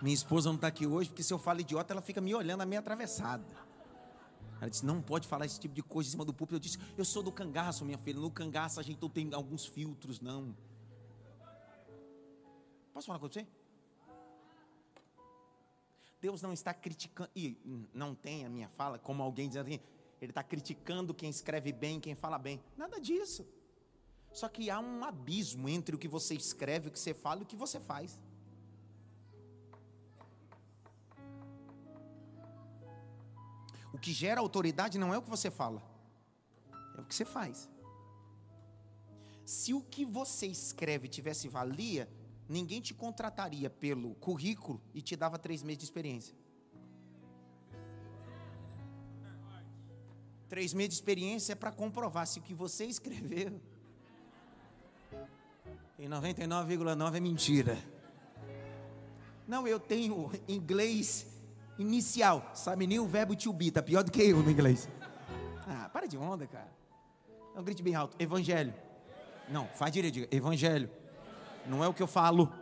Minha 0.00 0.14
esposa 0.14 0.48
não 0.50 0.54
está 0.54 0.68
aqui 0.68 0.86
hoje 0.86 1.08
porque 1.08 1.24
se 1.24 1.32
eu 1.32 1.38
falo 1.38 1.60
idiota, 1.60 1.94
ela 1.94 2.02
fica 2.02 2.20
me 2.20 2.32
olhando 2.32 2.60
a 2.60 2.66
meio 2.66 2.78
atravessada. 2.78 3.44
Ela 4.60 4.70
disse: 4.70 4.86
não 4.86 5.02
pode 5.02 5.26
falar 5.26 5.46
esse 5.46 5.58
tipo 5.58 5.74
de 5.74 5.82
coisa 5.82 6.08
em 6.08 6.12
cima 6.12 6.24
do 6.24 6.32
púlpito. 6.32 6.54
Eu 6.54 6.60
disse: 6.60 6.78
eu 6.96 7.04
sou 7.04 7.24
do 7.24 7.32
cangaço, 7.32 7.84
minha 7.84 7.98
filha. 7.98 8.20
No 8.20 8.30
cangaço 8.30 8.78
a 8.78 8.84
gente 8.84 9.02
não 9.02 9.08
tem 9.08 9.34
alguns 9.34 9.66
filtros, 9.66 10.20
não. 10.20 10.54
Posso 12.94 13.08
falar 13.08 13.18
com 13.18 13.28
você? 13.28 13.44
Deus 16.20 16.40
não 16.40 16.52
está 16.52 16.72
criticando, 16.72 17.28
e 17.34 17.58
não 17.92 18.14
tem 18.14 18.46
a 18.46 18.48
minha 18.48 18.68
fala 18.68 18.98
como 18.98 19.22
alguém 19.22 19.48
dizendo 19.48 19.66
assim, 19.66 19.80
ele 20.20 20.30
está 20.30 20.42
criticando 20.42 21.12
quem 21.12 21.28
escreve 21.28 21.72
bem, 21.72 22.00
quem 22.00 22.14
fala 22.14 22.38
bem. 22.38 22.62
Nada 22.76 23.00
disso. 23.00 23.46
Só 24.32 24.48
que 24.48 24.70
há 24.70 24.78
um 24.78 25.04
abismo 25.04 25.68
entre 25.68 25.94
o 25.94 25.98
que 25.98 26.08
você 26.08 26.34
escreve, 26.34 26.88
o 26.88 26.90
que 26.92 26.98
você 26.98 27.12
fala 27.12 27.40
e 27.40 27.42
o 27.42 27.46
que 27.46 27.56
você 27.56 27.78
faz. 27.78 28.18
O 33.92 33.98
que 33.98 34.12
gera 34.12 34.40
autoridade 34.40 34.98
não 34.98 35.12
é 35.12 35.18
o 35.18 35.22
que 35.22 35.30
você 35.30 35.50
fala, 35.50 35.82
é 36.96 37.00
o 37.00 37.04
que 37.04 37.14
você 37.14 37.24
faz. 37.24 37.68
Se 39.44 39.74
o 39.74 39.82
que 39.82 40.04
você 40.04 40.46
escreve 40.46 41.06
tivesse 41.06 41.48
valia, 41.48 42.08
ninguém 42.48 42.80
te 42.80 42.94
contrataria 42.94 43.70
pelo 43.70 44.14
currículo 44.16 44.80
e 44.92 45.00
te 45.00 45.16
dava 45.16 45.38
três 45.38 45.62
meses 45.62 45.78
de 45.78 45.84
experiência. 45.84 46.34
Três 50.48 50.72
meses 50.72 50.90
de 50.90 50.94
experiência 50.96 51.52
é 51.52 51.56
para 51.56 51.72
comprovar 51.72 52.26
se 52.26 52.38
o 52.38 52.42
que 52.42 52.54
você 52.54 52.84
escreveu 52.84 53.60
em 55.98 56.08
99,9 56.08 57.14
é 57.14 57.20
mentira. 57.20 57.78
Não, 59.46 59.66
eu 59.66 59.78
tenho 59.78 60.30
inglês 60.48 61.26
inicial. 61.78 62.50
Sabe 62.54 62.86
nem 62.86 62.98
o 62.98 63.06
verbo 63.06 63.36
to 63.36 63.52
be, 63.52 63.70
tá 63.70 63.82
pior 63.82 64.02
do 64.02 64.10
que 64.10 64.22
eu 64.22 64.42
no 64.42 64.50
inglês. 64.50 64.88
Ah, 65.66 65.88
para 65.88 66.06
de 66.06 66.16
onda, 66.16 66.46
cara. 66.46 66.72
Não 67.54 67.62
grite 67.62 67.82
bem 67.82 67.94
alto. 67.94 68.16
Evangelho. 68.18 68.74
Não, 69.48 69.68
faz 69.68 69.92
direito. 69.92 70.28
Evangelho. 70.34 70.90
Não 71.66 71.82
é 71.82 71.88
o 71.88 71.94
que 71.94 72.02
eu 72.02 72.06
falo, 72.06 72.52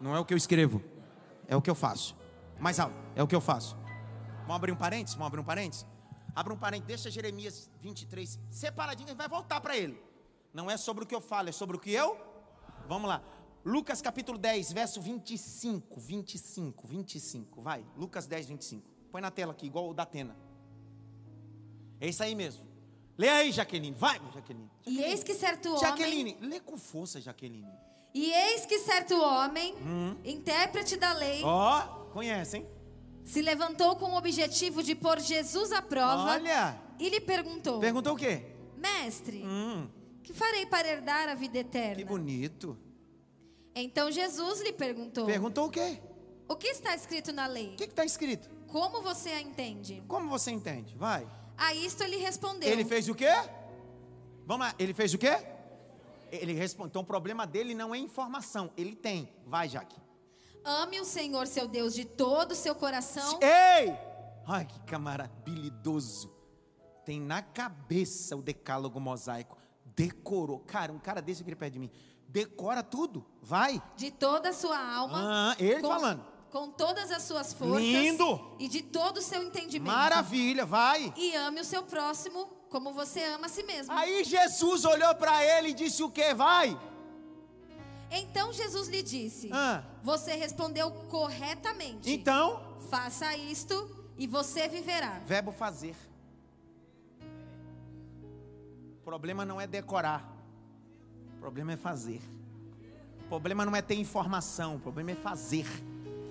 não 0.00 0.14
é 0.14 0.20
o 0.20 0.24
que 0.24 0.32
eu 0.32 0.38
escrevo, 0.38 0.82
é 1.48 1.56
o 1.56 1.62
que 1.62 1.70
eu 1.70 1.74
faço. 1.74 2.16
Mais 2.58 2.78
alto, 2.78 2.96
é 3.14 3.22
o 3.22 3.26
que 3.26 3.34
eu 3.34 3.40
faço. 3.40 3.76
Vamos 4.40 4.56
abrir 4.56 4.72
um 4.72 4.76
parênteses? 4.76 5.14
Vamos 5.14 5.26
abrir 5.26 5.40
um 5.40 5.44
parênteses? 5.44 5.86
Abre 6.34 6.52
um 6.52 6.56
parênteses, 6.56 6.86
deixa 6.86 7.10
Jeremias 7.10 7.70
23 7.80 8.38
separadinho 8.50 9.10
e 9.10 9.14
vai 9.14 9.26
voltar 9.26 9.60
para 9.60 9.76
ele. 9.76 10.00
Não 10.52 10.70
é 10.70 10.76
sobre 10.76 11.04
o 11.04 11.06
que 11.06 11.14
eu 11.14 11.20
falo, 11.20 11.48
é 11.48 11.52
sobre 11.52 11.76
o 11.76 11.80
que 11.80 11.90
eu. 11.90 12.16
Vamos 12.86 13.08
lá. 13.08 13.22
Lucas 13.64 14.00
capítulo 14.00 14.38
10, 14.38 14.72
verso 14.72 15.00
25, 15.00 15.98
25, 15.98 16.86
25. 16.86 17.62
Vai, 17.62 17.84
Lucas 17.96 18.26
10, 18.26 18.46
25. 18.46 18.86
Põe 19.10 19.20
na 19.22 19.30
tela 19.30 19.52
aqui, 19.52 19.66
igual 19.66 19.88
o 19.88 19.94
da 19.94 20.02
Atena. 20.02 20.36
É 22.00 22.06
isso 22.06 22.22
aí 22.22 22.34
mesmo. 22.34 22.66
Lê 23.16 23.28
aí, 23.28 23.50
Jaqueline. 23.50 23.96
Vai, 23.96 24.20
Jaqueline. 24.34 24.70
E 24.86 25.00
eis 25.02 25.24
que 25.24 25.34
certo 25.34 25.70
homem. 25.70 25.80
Jaqueline, 25.80 26.38
lê 26.40 26.60
com 26.60 26.76
força, 26.76 27.20
Jaqueline. 27.20 27.72
E 28.16 28.32
eis 28.32 28.64
que 28.64 28.78
certo 28.78 29.14
homem, 29.20 29.74
intérprete 30.24 30.96
da 30.96 31.12
lei, 31.12 31.42
Ó, 31.44 31.82
conhece, 32.14 32.56
hein? 32.56 32.66
se 33.22 33.42
levantou 33.42 33.94
com 33.96 34.06
o 34.06 34.16
objetivo 34.16 34.82
de 34.82 34.94
pôr 34.94 35.20
Jesus 35.20 35.70
à 35.70 35.82
prova 35.82 36.32
Olha, 36.32 36.80
e 36.98 37.10
lhe 37.10 37.20
perguntou: 37.20 37.78
perguntou 37.78 38.14
o 38.14 38.16
quê? 38.16 38.42
Mestre, 38.74 39.42
Hum, 39.44 39.86
que 40.22 40.32
farei 40.32 40.64
para 40.64 40.88
herdar 40.88 41.28
a 41.28 41.34
vida 41.34 41.58
eterna? 41.58 41.96
que 41.96 42.06
bonito. 42.06 42.78
Então 43.74 44.10
Jesus 44.10 44.62
lhe 44.62 44.72
perguntou: 44.72 45.26
Perguntou 45.26 45.66
o 45.66 45.70
quê? 45.70 46.00
O 46.48 46.56
que 46.56 46.68
está 46.68 46.94
escrito 46.94 47.34
na 47.34 47.46
lei? 47.46 47.74
O 47.74 47.76
que 47.76 47.84
está 47.84 48.02
escrito? 48.02 48.48
Como 48.66 49.02
você 49.02 49.28
a 49.28 49.42
entende? 49.42 50.02
Como 50.08 50.26
você 50.30 50.50
entende? 50.50 50.96
Vai. 50.96 51.28
A 51.58 51.74
isto 51.74 52.02
ele 52.02 52.16
respondeu: 52.16 52.66
Ele 52.66 52.82
fez 52.82 53.10
o 53.10 53.14
quê? 53.14 53.28
Vamos 54.46 54.68
lá, 54.68 54.74
ele 54.78 54.94
fez 54.94 55.12
o 55.12 55.18
quê? 55.18 55.36
Ele 56.30 56.52
respondeu. 56.52 56.88
Então 56.88 57.02
o 57.02 57.06
problema 57.06 57.46
dele 57.46 57.74
não 57.74 57.94
é 57.94 57.98
informação, 57.98 58.70
ele 58.76 58.94
tem. 58.94 59.32
Vai, 59.46 59.68
Jaque. 59.68 59.96
Ame 60.64 61.00
o 61.00 61.04
Senhor 61.04 61.46
seu 61.46 61.68
Deus 61.68 61.94
de 61.94 62.04
todo 62.04 62.52
o 62.52 62.56
seu 62.56 62.74
coração. 62.74 63.38
Ei! 63.40 63.96
Ai, 64.46 64.64
que 64.64 64.80
camarada 64.80 65.32
habilidoso. 65.32 66.34
Tem 67.04 67.20
na 67.20 67.40
cabeça 67.40 68.36
o 68.36 68.42
decálogo 68.42 68.98
mosaico. 68.98 69.56
Decorou. 69.84 70.58
Cara, 70.58 70.92
um 70.92 70.98
cara 70.98 71.22
desse 71.22 71.42
aqui 71.42 71.54
perto 71.54 71.74
de 71.74 71.78
mim. 71.78 71.90
Decora 72.28 72.82
tudo. 72.82 73.24
Vai. 73.40 73.80
De 73.96 74.10
toda 74.10 74.48
a 74.48 74.52
sua 74.52 74.76
alma. 74.76 75.52
Ah, 75.52 75.56
ele 75.58 75.80
com, 75.80 75.88
falando. 75.88 76.26
Com 76.50 76.70
todas 76.70 77.12
as 77.12 77.22
suas 77.22 77.52
forças. 77.52 77.80
Lindo. 77.80 78.56
E 78.58 78.68
de 78.68 78.82
todo 78.82 79.18
o 79.18 79.22
seu 79.22 79.42
entendimento. 79.44 79.92
Maravilha, 79.92 80.66
vai. 80.66 81.14
E 81.16 81.34
ame 81.36 81.60
o 81.60 81.64
seu 81.64 81.84
próximo 81.84 82.55
como 82.70 82.92
você 82.92 83.22
ama 83.24 83.46
a 83.46 83.48
si 83.48 83.62
mesmo. 83.62 83.92
Aí 83.92 84.24
Jesus 84.24 84.84
olhou 84.84 85.14
para 85.14 85.42
ele 85.44 85.68
e 85.68 85.74
disse 85.74 86.02
o 86.02 86.10
que? 86.10 86.34
Vai. 86.34 86.78
Então 88.10 88.52
Jesus 88.52 88.88
lhe 88.88 89.02
disse: 89.02 89.50
Ah. 89.52 89.82
Você 90.02 90.34
respondeu 90.34 90.90
corretamente. 91.08 92.10
Então, 92.10 92.62
Faça 92.90 93.36
isto 93.36 93.74
e 94.16 94.26
você 94.26 94.68
viverá. 94.68 95.20
verbo 95.26 95.50
fazer. 95.50 95.96
O 99.00 99.04
problema 99.04 99.44
não 99.44 99.60
é 99.60 99.66
decorar. 99.66 100.32
O 101.36 101.40
problema 101.40 101.72
é 101.72 101.76
fazer. 101.76 102.20
O 103.24 103.28
problema 103.28 103.64
não 103.64 103.74
é 103.74 103.82
ter 103.82 103.96
informação, 103.96 104.76
o 104.76 104.78
problema 104.80 105.10
é 105.10 105.14
fazer. 105.16 105.66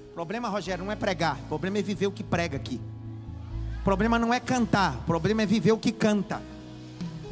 O 0.09 0.13
problema, 0.13 0.47
Rogério, 0.47 0.83
não 0.83 0.91
é 0.91 0.95
pregar, 0.95 1.37
o 1.43 1.47
problema 1.47 1.77
é 1.77 1.81
viver 1.81 2.07
o 2.07 2.11
que 2.11 2.23
prega 2.23 2.55
aqui. 2.55 2.79
Problema 3.85 4.17
não 4.17 4.33
é 4.33 4.39
cantar, 4.39 4.97
problema 5.05 5.43
é 5.43 5.45
viver 5.45 5.71
o 5.71 5.77
que 5.77 5.91
canta. 5.91 6.41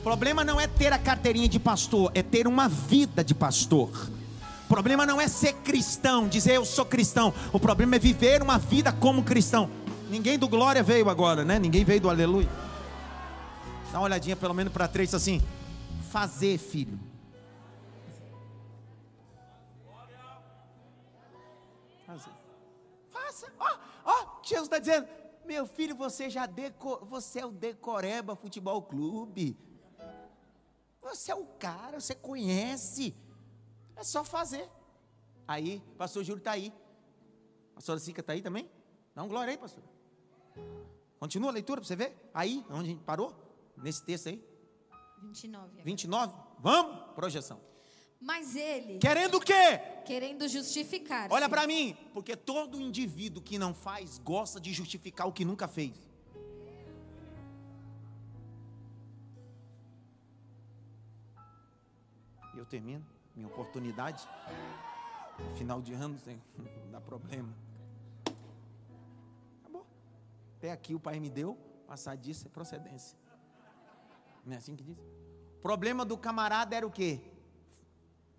Problema 0.03 0.43
não 0.43 0.61
é 0.61 0.67
ter 0.67 0.93
a 0.93 0.99
carteirinha 0.99 1.49
de 1.49 1.59
pastor, 1.59 2.11
é 2.13 2.21
ter 2.21 2.45
uma 2.45 2.69
vida 2.69 3.23
de 3.23 3.33
pastor. 3.33 3.89
Problema 4.69 5.03
não 5.03 5.19
é 5.19 5.27
ser 5.27 5.53
cristão, 5.53 6.27
dizer 6.27 6.53
eu 6.53 6.63
sou 6.63 6.85
cristão. 6.85 7.33
O 7.51 7.59
problema 7.59 7.95
é 7.95 7.99
viver 7.99 8.43
uma 8.43 8.59
vida 8.59 8.91
como 8.91 9.23
cristão. 9.23 9.67
Ninguém 10.11 10.37
do 10.37 10.47
glória 10.47 10.83
veio 10.83 11.09
agora, 11.09 11.43
né? 11.43 11.57
Ninguém 11.57 11.83
veio 11.83 12.01
do 12.01 12.09
aleluia. 12.09 12.49
Dá 13.91 13.97
uma 13.97 14.05
olhadinha 14.05 14.35
pelo 14.35 14.53
menos 14.53 14.71
para 14.71 14.87
três 14.87 15.11
assim. 15.15 15.41
Fazer, 16.11 16.59
filho. 16.59 16.99
Fazer. 22.05 22.29
Faça. 23.11 23.47
Ó, 23.59 23.75
ó, 24.05 24.25
Jesus 24.43 24.65
está 24.65 24.77
dizendo: 24.77 25.07
Meu 25.45 25.65
filho, 25.65 25.95
você 25.95 26.29
já 26.29 26.47
você 27.09 27.39
é 27.39 27.45
o 27.45 27.51
Decoreba 27.51 28.35
Futebol 28.35 28.81
Clube. 28.81 29.57
Você 31.01 31.31
é 31.31 31.35
o 31.35 31.45
cara, 31.45 31.99
você 31.99 32.15
conhece. 32.15 33.15
É 33.95 34.03
só 34.03 34.23
fazer. 34.23 34.69
Aí, 35.47 35.81
pastor 35.97 36.23
Júlio 36.23 36.39
está 36.39 36.51
aí. 36.51 36.73
Pastora 37.75 37.99
Sica 37.99 38.21
está 38.21 38.33
aí 38.33 38.41
também? 38.41 38.69
Dá 39.13 39.23
um 39.23 39.27
glória 39.27 39.51
aí, 39.51 39.57
pastor. 39.57 39.83
Continua 41.19 41.49
a 41.49 41.53
leitura 41.53 41.81
para 41.81 41.87
você 41.87 41.95
ver. 41.95 42.29
Aí, 42.33 42.65
onde 42.69 42.89
a 42.89 42.91
gente 42.91 43.03
parou? 43.03 43.33
Nesse 43.77 44.03
texto 44.03 44.29
aí. 44.29 44.43
29. 45.21 45.65
agora. 45.65 45.83
29. 45.83 46.33
Vamos? 46.59 47.13
Projeção. 47.13 47.72
Mas 48.23 48.55
ele, 48.55 48.99
Querendo 48.99 49.35
o 49.35 49.41
quê? 49.41 49.79
querendo 50.05 50.47
justificar. 50.47 51.29
Olha 51.29 51.49
para 51.49 51.67
mim. 51.67 51.95
Porque 52.13 52.37
todo 52.37 52.79
indivíduo 52.79 53.43
que 53.43 53.57
não 53.57 53.73
faz 53.73 54.17
gosta 54.17 54.61
de 54.61 54.71
justificar 54.71 55.27
o 55.27 55.33
que 55.33 55.43
nunca 55.43 55.67
fez. 55.67 55.93
E 62.53 62.57
eu 62.57 62.65
termino 62.65 63.05
minha 63.35 63.47
oportunidade. 63.47 64.25
Final 65.55 65.81
de 65.81 65.93
ano, 65.93 66.17
não 66.57 66.91
dá 66.91 67.01
problema. 67.01 67.53
Acabou. 69.61 69.85
Até 70.57 70.71
aqui 70.71 70.95
o 70.95 70.99
pai 70.99 71.19
me 71.19 71.29
deu, 71.29 71.57
passar 71.85 72.15
disso 72.15 72.47
é 72.47 72.49
procedência. 72.49 73.17
Não 74.45 74.53
é 74.53 74.57
assim 74.57 74.77
que 74.77 74.83
diz? 74.83 74.97
O 75.57 75.61
problema 75.61 76.05
do 76.05 76.17
camarada 76.17 76.73
era 76.73 76.87
o 76.87 76.91
quê? 76.91 77.32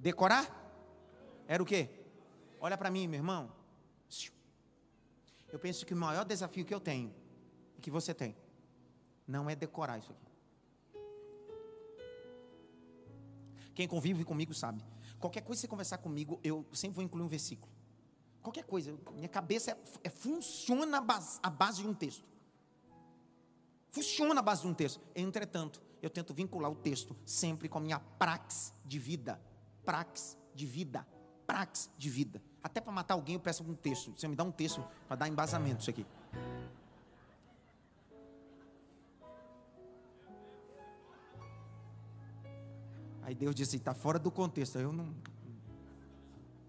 Decorar? 0.05 0.47
Era 1.49 1.63
o 1.63 1.67
quê? 1.67 1.89
Olha 2.61 2.77
para 2.77 2.91
mim, 2.91 3.09
meu 3.09 3.17
irmão. 3.21 3.51
Eu 5.51 5.59
penso 5.59 5.87
que 5.87 5.95
o 5.95 5.97
maior 5.97 6.27
desafio 6.27 6.63
que 6.63 6.75
eu 6.75 6.81
tenho, 6.81 7.11
e 7.75 7.81
que 7.81 7.91
você 7.91 8.13
tem, 8.13 8.37
não 9.27 9.49
é 9.49 9.57
decorar 9.57 9.97
isso 9.97 10.13
aqui. 10.13 10.31
Quem 13.75 13.89
convive 13.89 14.25
comigo 14.25 14.53
sabe. 14.53 14.85
Qualquer 15.19 15.41
coisa 15.41 15.61
que 15.61 15.63
você 15.63 15.69
conversar 15.69 15.97
comigo, 15.97 16.39
eu 16.45 16.67
sempre 16.75 16.97
vou 16.97 17.05
incluir 17.05 17.23
um 17.23 17.29
versículo. 17.29 17.73
Qualquer 18.43 18.65
coisa. 18.65 18.95
minha 19.15 19.29
cabeça 19.29 19.71
é, 19.71 19.77
é- 20.03 20.11
funciona 20.11 20.99
a 20.99 21.01
base, 21.01 21.41
a 21.43 21.49
base 21.49 21.81
de 21.81 21.89
um 21.89 21.95
texto. 21.95 22.29
Funciona 23.91 24.41
a 24.41 24.43
base 24.43 24.61
de 24.61 24.69
um 24.69 24.75
texto. 24.75 25.01
Entretanto, 25.15 25.81
eu 26.03 26.11
tento 26.11 26.35
vincular 26.35 26.71
o 26.71 26.75
texto 26.75 27.17
sempre 27.25 27.71
com 27.71 27.79
a 27.79 27.81
minha 27.81 27.99
prax 27.99 28.75
de 28.85 28.99
vida. 28.99 29.41
Prax 29.85 30.37
de 30.55 30.67
vida. 30.67 31.07
Prax 31.47 31.91
de 31.99 32.09
vida. 32.09 32.43
Até 32.63 32.81
para 32.81 32.93
matar 32.93 33.15
alguém 33.15 33.35
eu 33.35 33.41
peço 33.41 33.63
um 33.63 33.75
texto. 33.75 34.13
Você 34.17 34.27
me 34.27 34.35
dá 34.35 34.45
um 34.45 34.51
texto 34.51 34.83
para 35.07 35.17
dar 35.17 35.29
embasamento 35.29 35.81
isso 35.81 35.91
aqui. 35.91 36.07
Aí 43.23 43.35
Deus 43.35 43.55
disse, 43.55 43.77
está 43.77 43.95
fora 43.95 44.19
do 44.19 44.31
contexto. 44.31 44.79
Eu 44.79 44.93
não, 44.93 45.15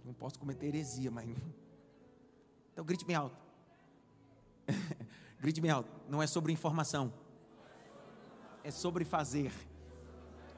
não 0.03 0.13
posso 0.13 0.39
cometer 0.39 0.68
heresia, 0.68 1.11
mas. 1.11 1.30
Então 2.72 2.84
grite 2.84 3.05
bem 3.05 3.16
alto. 3.16 3.38
grite 5.39 5.61
bem 5.61 5.72
alto. 5.72 5.89
Não 6.09 6.22
é 6.22 6.28
sobre 6.28 6.51
informação. 6.51 7.13
É 8.63 8.72
sobre 8.72 9.05
fazer. 9.05 9.51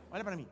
Olha 0.10 0.24
para 0.24 0.36
mim. 0.36 0.48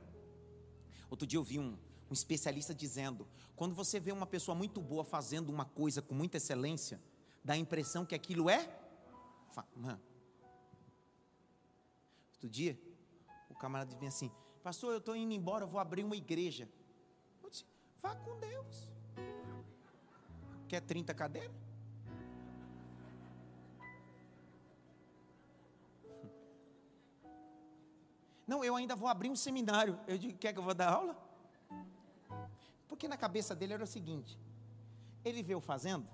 Outro 1.10 1.26
dia 1.26 1.40
eu 1.40 1.44
vi 1.44 1.60
um 1.60 1.78
especialista 2.16 2.74
dizendo: 2.74 3.28
quando 3.56 3.76
você 3.76 4.00
vê 4.00 4.12
uma 4.12 4.26
pessoa 4.26 4.56
muito 4.56 4.82
boa 4.82 5.04
fazendo 5.04 5.50
uma 5.50 5.66
coisa 5.66 6.02
com 6.02 6.16
muita 6.16 6.38
excelência, 6.38 7.02
dá 7.44 7.54
a 7.54 7.58
impressão 7.58 8.06
que 8.06 8.16
aquilo 8.16 8.50
é. 8.50 8.68
Outro 12.34 12.50
dia, 12.50 12.80
o 13.50 13.56
camarada 13.56 13.94
disse 13.94 14.06
assim: 14.06 14.32
Pastor, 14.64 14.94
eu 14.94 14.98
estou 15.00 15.16
indo 15.16 15.34
embora, 15.34 15.64
eu 15.64 15.68
vou 15.68 15.80
abrir 15.80 16.04
uma 16.04 16.16
igreja. 16.16 16.70
Eu 17.44 17.50
disse: 17.50 17.66
Vá 18.02 18.16
com 18.16 18.38
Deus. 18.40 18.92
Quer 20.68 20.82
30 20.82 21.14
cadeiras? 21.14 21.56
Não, 28.48 28.64
eu 28.64 28.76
ainda 28.76 28.96
vou 28.96 29.10
abrir 29.10 29.30
um 29.30 29.36
seminário. 29.36 30.00
Eu 30.08 30.18
digo: 30.18 30.38
Quer 30.38 30.54
que 30.54 30.60
eu 30.60 30.64
vou 30.64 30.74
dar 30.74 30.92
aula? 30.94 31.25
Porque 32.88 33.08
na 33.08 33.18
cabeça 33.18 33.56
dele 33.56 33.74
era 33.74 33.84
o 33.84 33.88
seguinte: 33.88 34.40
ele 35.24 35.42
vê 35.42 35.54
eu 35.54 35.62
fazendo, 35.62 36.08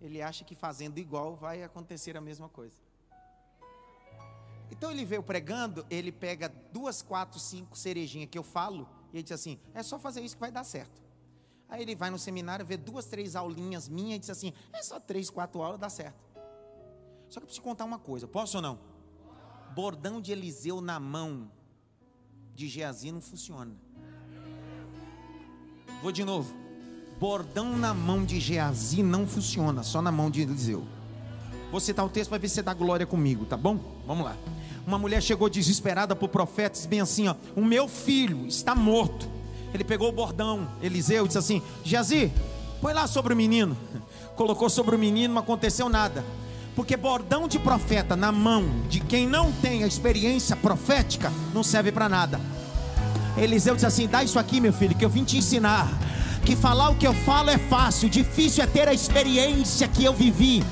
ele 0.00 0.20
acha 0.20 0.44
que 0.44 0.54
fazendo 0.54 0.98
igual 0.98 1.36
vai 1.36 1.62
acontecer 1.62 2.16
a 2.16 2.20
mesma 2.20 2.48
coisa. 2.48 2.76
Então 4.70 4.90
ele 4.90 5.04
veio 5.04 5.22
pregando, 5.22 5.86
ele 5.90 6.10
pega 6.10 6.48
duas, 6.72 7.02
quatro, 7.02 7.38
cinco 7.38 7.76
cerejinhas 7.76 8.30
que 8.30 8.38
eu 8.38 8.42
falo, 8.42 8.88
e 9.12 9.16
ele 9.16 9.22
diz 9.22 9.32
assim: 9.32 9.58
é 9.74 9.82
só 9.82 9.98
fazer 9.98 10.22
isso 10.22 10.34
que 10.34 10.40
vai 10.40 10.50
dar 10.50 10.64
certo. 10.64 11.02
Aí 11.68 11.82
ele 11.82 11.94
vai 11.94 12.10
no 12.10 12.18
seminário, 12.18 12.66
vê 12.66 12.76
duas, 12.76 13.06
três 13.06 13.36
aulinhas 13.36 13.88
minhas 13.88 14.16
e 14.16 14.20
diz 14.20 14.30
assim: 14.30 14.52
é 14.72 14.82
só 14.82 14.98
três, 14.98 15.30
quatro 15.30 15.62
aulas, 15.62 15.78
dá 15.78 15.88
certo. 15.88 16.22
Só 17.28 17.40
que 17.40 17.44
eu 17.44 17.46
preciso 17.46 17.62
contar 17.62 17.84
uma 17.84 17.98
coisa, 17.98 18.26
posso 18.26 18.58
ou 18.58 18.62
não? 18.62 18.78
Bordão 19.74 20.20
de 20.20 20.32
Eliseu 20.32 20.80
na 20.80 21.00
mão 21.00 21.50
de 22.54 22.68
Geazi 22.68 23.10
não 23.10 23.20
funciona. 23.20 23.74
Vou 26.02 26.10
de 26.10 26.24
novo. 26.24 26.52
Bordão 27.20 27.76
na 27.76 27.94
mão 27.94 28.24
de 28.24 28.40
Geazi 28.40 29.04
não 29.04 29.24
funciona, 29.24 29.84
só 29.84 30.02
na 30.02 30.10
mão 30.10 30.28
de 30.28 30.40
Eliseu. 30.40 30.82
Vou 31.70 31.78
citar 31.78 32.04
o 32.04 32.08
texto 32.08 32.30
para 32.30 32.38
ver 32.38 32.48
se 32.48 32.56
você 32.56 32.62
dá 32.62 32.74
glória 32.74 33.06
comigo, 33.06 33.44
tá 33.44 33.56
bom? 33.56 33.78
Vamos 34.04 34.24
lá. 34.24 34.36
Uma 34.84 34.98
mulher 34.98 35.22
chegou 35.22 35.48
desesperada 35.48 36.16
para 36.16 36.26
o 36.26 36.28
profeta, 36.28 36.72
disse 36.72 36.88
bem 36.88 37.00
assim: 37.00 37.28
ó, 37.28 37.36
o 37.54 37.64
meu 37.64 37.86
filho 37.86 38.48
está 38.48 38.74
morto. 38.74 39.28
Ele 39.72 39.84
pegou 39.84 40.08
o 40.08 40.12
bordão, 40.12 40.68
Eliseu, 40.82 41.24
disse 41.24 41.38
assim: 41.38 41.62
Geazi, 41.84 42.32
põe 42.80 42.92
lá 42.92 43.06
sobre 43.06 43.32
o 43.32 43.36
menino. 43.36 43.76
colocou 44.34 44.68
sobre 44.68 44.96
o 44.96 44.98
menino, 44.98 45.34
não 45.34 45.42
aconteceu 45.42 45.88
nada. 45.88 46.24
Porque 46.74 46.96
bordão 46.96 47.46
de 47.46 47.60
profeta 47.60 48.16
na 48.16 48.32
mão 48.32 48.64
de 48.88 48.98
quem 48.98 49.24
não 49.24 49.52
tem 49.52 49.84
a 49.84 49.86
experiência 49.86 50.56
profética 50.56 51.32
não 51.54 51.62
serve 51.62 51.92
para 51.92 52.08
nada. 52.08 52.40
Eliseu 53.36 53.74
diz 53.74 53.84
assim: 53.84 54.06
dá 54.06 54.22
isso 54.22 54.38
aqui, 54.38 54.60
meu 54.60 54.72
filho, 54.72 54.94
que 54.94 55.04
eu 55.04 55.10
vim 55.10 55.24
te 55.24 55.38
ensinar. 55.38 55.88
Que 56.44 56.56
falar 56.56 56.90
o 56.90 56.96
que 56.96 57.06
eu 57.06 57.14
falo 57.14 57.50
é 57.50 57.58
fácil, 57.58 58.08
difícil 58.08 58.64
é 58.64 58.66
ter 58.66 58.88
a 58.88 58.92
experiência 58.92 59.86
que 59.86 60.04
eu 60.04 60.12
vivi. 60.12 60.62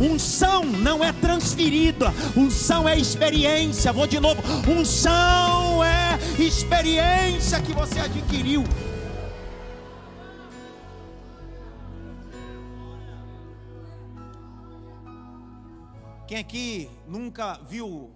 Unção 0.00 0.64
não 0.64 1.04
é 1.04 1.12
transferida, 1.12 2.12
unção 2.36 2.88
é 2.88 2.98
experiência. 2.98 3.92
Vou 3.92 4.06
de 4.06 4.18
novo: 4.18 4.42
unção 4.68 5.84
é 5.84 6.18
experiência 6.38 7.60
que 7.60 7.72
você 7.72 8.00
adquiriu. 8.00 8.64
Quem 16.26 16.38
aqui 16.38 16.90
nunca 17.06 17.60
viu 17.68 18.10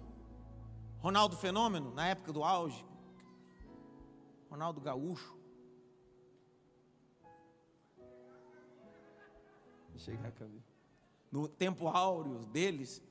Ronaldo 0.97 1.37
Fenômeno 1.37 1.93
na 1.93 2.07
época 2.07 2.33
do 2.33 2.43
auge? 2.43 2.88
Ronaldo 4.49 4.81
Gaúcho. 4.81 5.37
Chegar 9.97 10.33
No 11.29 11.47
tempo 11.47 11.87
áureo 11.87 12.45
deles, 12.45 13.01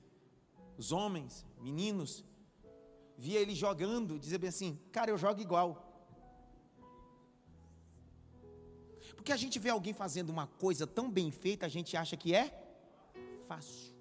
os 0.79 0.91
homens, 0.91 1.45
meninos, 1.61 2.25
via 3.17 3.39
ele 3.41 3.55
jogando, 3.55 4.19
dizia 4.19 4.39
bem 4.39 4.49
assim: 4.49 4.81
Cara, 4.91 5.11
eu 5.11 5.19
jogo 5.19 5.41
igual. 5.41 5.85
Porque 9.15 9.33
a 9.33 9.37
gente 9.37 9.59
vê 9.59 9.69
alguém 9.69 9.93
fazendo 9.93 10.31
uma 10.31 10.47
coisa 10.47 10.87
tão 10.87 11.11
bem 11.11 11.31
feita, 11.31 11.67
a 11.67 11.69
gente 11.69 11.97
acha 11.97 12.17
que 12.17 12.35
é 12.35 12.47
fácil. 13.47 13.95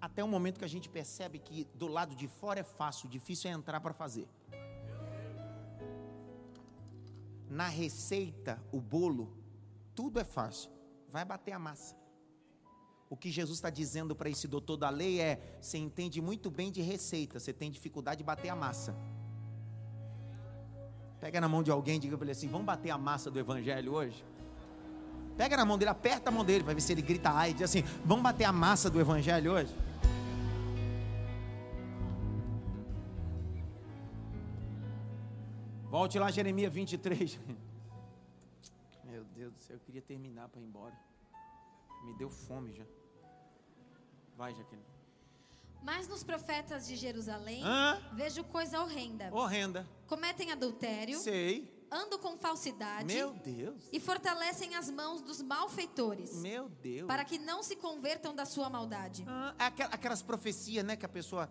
Até 0.00 0.22
o 0.22 0.28
momento 0.28 0.58
que 0.58 0.64
a 0.64 0.68
gente 0.68 0.88
percebe 0.88 1.38
que 1.38 1.64
do 1.74 1.88
lado 1.88 2.14
de 2.14 2.28
fora 2.28 2.60
é 2.60 2.62
fácil, 2.62 3.08
difícil 3.08 3.50
é 3.50 3.54
entrar 3.54 3.80
para 3.80 3.92
fazer. 3.92 4.28
Na 7.54 7.68
receita, 7.68 8.60
o 8.72 8.80
bolo, 8.80 9.32
tudo 9.94 10.18
é 10.18 10.24
fácil. 10.24 10.72
Vai 11.08 11.24
bater 11.24 11.52
a 11.52 11.58
massa. 11.58 11.94
O 13.08 13.16
que 13.16 13.30
Jesus 13.30 13.58
está 13.58 13.70
dizendo 13.70 14.16
para 14.16 14.28
esse 14.28 14.48
doutor 14.48 14.76
da 14.76 14.90
lei 14.90 15.20
é: 15.20 15.56
você 15.60 15.78
entende 15.78 16.20
muito 16.20 16.50
bem 16.50 16.72
de 16.72 16.82
receita, 16.82 17.38
você 17.38 17.52
tem 17.52 17.70
dificuldade 17.70 18.18
de 18.18 18.24
bater 18.24 18.48
a 18.48 18.56
massa. 18.56 18.92
Pega 21.20 21.40
na 21.40 21.48
mão 21.48 21.62
de 21.62 21.70
alguém 21.70 21.94
e 21.94 22.00
diga 22.00 22.16
para 22.16 22.24
ele 22.24 22.32
assim: 22.32 22.48
vamos 22.48 22.66
bater 22.66 22.90
a 22.90 22.98
massa 22.98 23.30
do 23.30 23.38
evangelho 23.38 23.92
hoje? 23.92 24.24
Pega 25.36 25.56
na 25.56 25.64
mão 25.64 25.78
dele, 25.78 25.92
aperta 25.92 26.30
a 26.30 26.32
mão 26.32 26.44
dele, 26.44 26.64
vai 26.64 26.74
ver 26.74 26.80
se 26.80 26.90
ele 26.90 27.02
grita 27.02 27.30
ai, 27.30 27.54
diz 27.54 27.62
assim: 27.62 27.84
vamos 28.04 28.24
bater 28.24 28.46
a 28.46 28.52
massa 28.52 28.90
do 28.90 29.00
evangelho 29.00 29.52
hoje? 29.52 29.72
Volte 35.94 36.18
lá, 36.18 36.28
Jeremias 36.28 36.72
23. 36.72 37.38
Meu 39.04 39.22
Deus 39.26 39.52
do 39.52 39.60
céu, 39.60 39.76
eu 39.76 39.80
queria 39.80 40.02
terminar 40.02 40.48
para 40.48 40.60
ir 40.60 40.64
embora. 40.64 40.98
Me 42.02 42.12
deu 42.14 42.28
fome 42.28 42.72
já. 42.72 42.82
Vai, 44.36 44.52
Jaqueline. 44.56 44.84
Mas 45.84 46.08
nos 46.08 46.24
profetas 46.24 46.88
de 46.88 46.96
Jerusalém, 46.96 47.62
Hã? 47.62 48.02
vejo 48.12 48.42
coisa 48.42 48.80
horrenda. 48.80 49.30
Horrenda. 49.32 49.88
Cometem 50.08 50.50
adultério. 50.50 51.16
Sei. 51.20 51.72
Andam 51.92 52.18
com 52.18 52.36
falsidade. 52.36 53.06
Meu 53.06 53.32
Deus. 53.34 53.88
E 53.92 54.00
fortalecem 54.00 54.74
as 54.74 54.90
mãos 54.90 55.22
dos 55.22 55.40
malfeitores. 55.42 56.34
Meu 56.40 56.68
Deus. 56.68 57.06
Para 57.06 57.24
que 57.24 57.38
não 57.38 57.62
se 57.62 57.76
convertam 57.76 58.34
da 58.34 58.44
sua 58.44 58.68
maldade. 58.68 59.24
Ah, 59.28 59.54
aquelas 59.92 60.22
profecias, 60.24 60.84
né, 60.84 60.96
que 60.96 61.06
a 61.06 61.08
pessoa 61.08 61.48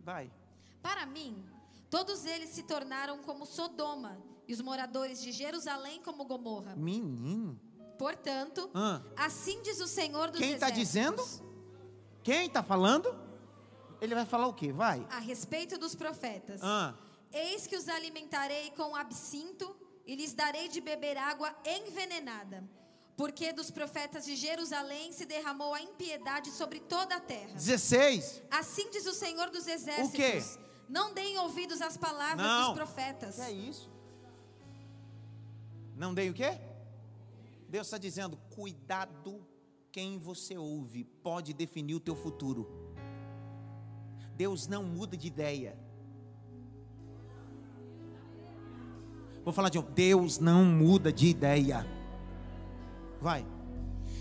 vai. 0.00 0.28
Para 0.82 1.06
mim, 1.06 1.46
Todos 1.90 2.24
eles 2.24 2.50
se 2.50 2.62
tornaram 2.62 3.18
como 3.18 3.44
Sodoma 3.44 4.22
e 4.46 4.52
os 4.52 4.60
moradores 4.60 5.20
de 5.20 5.32
Jerusalém 5.32 6.00
como 6.02 6.24
Gomorra. 6.24 6.76
Menino. 6.76 7.60
Portanto, 7.98 8.70
ah. 8.72 9.02
assim 9.16 9.60
diz 9.62 9.80
o 9.80 9.88
Senhor 9.88 10.30
dos 10.30 10.40
Quem 10.40 10.52
está 10.52 10.70
dizendo? 10.70 11.22
Quem 12.22 12.46
está 12.46 12.62
falando? 12.62 13.12
Ele 14.00 14.14
vai 14.14 14.24
falar 14.24 14.46
o 14.46 14.54
quê? 14.54 14.72
Vai. 14.72 15.06
A 15.10 15.18
respeito 15.18 15.76
dos 15.76 15.94
profetas. 15.94 16.60
Ah. 16.62 16.94
Eis 17.32 17.66
que 17.66 17.76
os 17.76 17.88
alimentarei 17.88 18.70
com 18.70 18.96
absinto 18.96 19.76
e 20.06 20.14
lhes 20.14 20.32
darei 20.32 20.68
de 20.68 20.80
beber 20.80 21.18
água 21.18 21.54
envenenada. 21.64 22.64
Porque 23.16 23.52
dos 23.52 23.70
profetas 23.70 24.24
de 24.24 24.34
Jerusalém 24.34 25.12
se 25.12 25.26
derramou 25.26 25.74
a 25.74 25.82
impiedade 25.82 26.50
sobre 26.50 26.80
toda 26.80 27.16
a 27.16 27.20
terra. 27.20 27.52
16. 27.52 28.42
Assim 28.50 28.90
diz 28.90 29.06
o 29.06 29.12
Senhor 29.12 29.50
dos 29.50 29.66
exércitos. 29.66 30.08
O 30.08 30.12
quê? 30.12 30.42
Não 30.90 31.14
deem 31.14 31.38
ouvidos 31.38 31.80
às 31.80 31.96
palavras 31.96 32.44
Não. 32.44 32.66
dos 32.66 32.74
profetas. 32.74 33.36
Que 33.36 33.42
é 33.42 33.52
isso? 33.52 33.88
Não 35.96 36.12
deem 36.12 36.30
o 36.30 36.34
quê? 36.34 36.58
Deus 37.68 37.86
está 37.86 37.96
dizendo: 37.96 38.36
cuidado 38.50 39.46
quem 39.92 40.18
você 40.18 40.58
ouve 40.58 41.04
pode 41.04 41.52
definir 41.52 41.94
o 41.94 42.00
teu 42.00 42.16
futuro. 42.16 42.68
Deus 44.36 44.66
não 44.66 44.82
muda 44.82 45.16
de 45.16 45.28
ideia. 45.28 45.78
Vou 49.44 49.52
falar 49.52 49.68
de 49.68 49.78
novo. 49.78 49.90
Deus 49.92 50.38
não 50.38 50.64
muda 50.64 51.12
de 51.12 51.28
ideia. 51.28 51.86
Vai. 53.20 53.46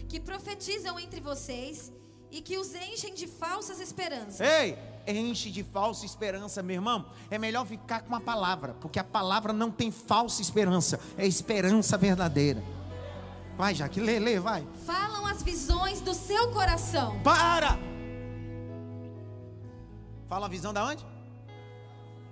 Que 0.07 0.19
profetizam 0.19 0.99
entre 0.99 1.19
vocês 1.19 1.91
e 2.31 2.41
que 2.41 2.57
os 2.57 2.73
enchem 2.75 3.13
de 3.13 3.27
falsas 3.27 3.79
esperanças. 3.79 4.39
Ei, 4.41 4.77
enche 5.11 5.51
de 5.51 5.63
falsa 5.63 6.05
esperança, 6.05 6.61
meu 6.61 6.75
irmão. 6.75 7.05
É 7.29 7.37
melhor 7.37 7.65
ficar 7.65 8.01
com 8.01 8.15
a 8.15 8.21
palavra, 8.21 8.73
porque 8.75 8.99
a 8.99 9.03
palavra 9.03 9.53
não 9.53 9.71
tem 9.71 9.91
falsa 9.91 10.41
esperança, 10.41 10.99
é 11.17 11.25
esperança 11.25 11.97
verdadeira. 11.97 12.63
Vai, 13.57 13.75
Jaque, 13.75 13.99
lê, 13.99 14.19
lê, 14.19 14.39
vai. 14.39 14.65
Falam 14.85 15.25
as 15.25 15.43
visões 15.43 15.99
do 15.99 16.13
seu 16.13 16.51
coração. 16.51 17.21
Para! 17.23 17.77
Fala 20.27 20.45
a 20.45 20.49
visão 20.49 20.71
da 20.71 20.85
onde? 20.85 21.05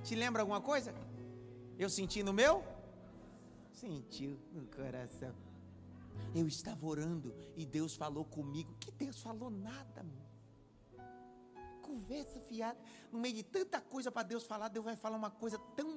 Te 0.04 0.16
lembra 0.16 0.42
alguma 0.42 0.62
coisa? 0.62 0.94
Eu 1.78 1.90
senti 1.90 2.24
no 2.24 2.32
meu? 2.32 2.64
Sentiu 3.74 4.40
no 4.54 4.66
coração. 4.68 5.34
Eu 6.34 6.48
estava 6.48 6.86
orando 6.86 7.34
e 7.56 7.66
Deus 7.66 7.96
falou 7.96 8.24
comigo. 8.24 8.74
Que 8.80 8.92
Deus 8.92 9.20
falou 9.22 9.50
nada, 9.50 10.04
meu. 10.04 10.27
Conversa 11.88 12.40
fiada. 12.42 12.80
No 13.12 13.20
meio 13.20 13.36
de 13.36 13.44
tanta 13.44 13.80
coisa 13.80 14.12
para 14.12 14.28
Deus 14.32 14.46
falar, 14.46 14.68
Deus 14.68 14.84
vai 14.84 14.96
falar 14.96 15.16
uma 15.16 15.32
coisa 15.32 15.58
tão. 15.78 15.90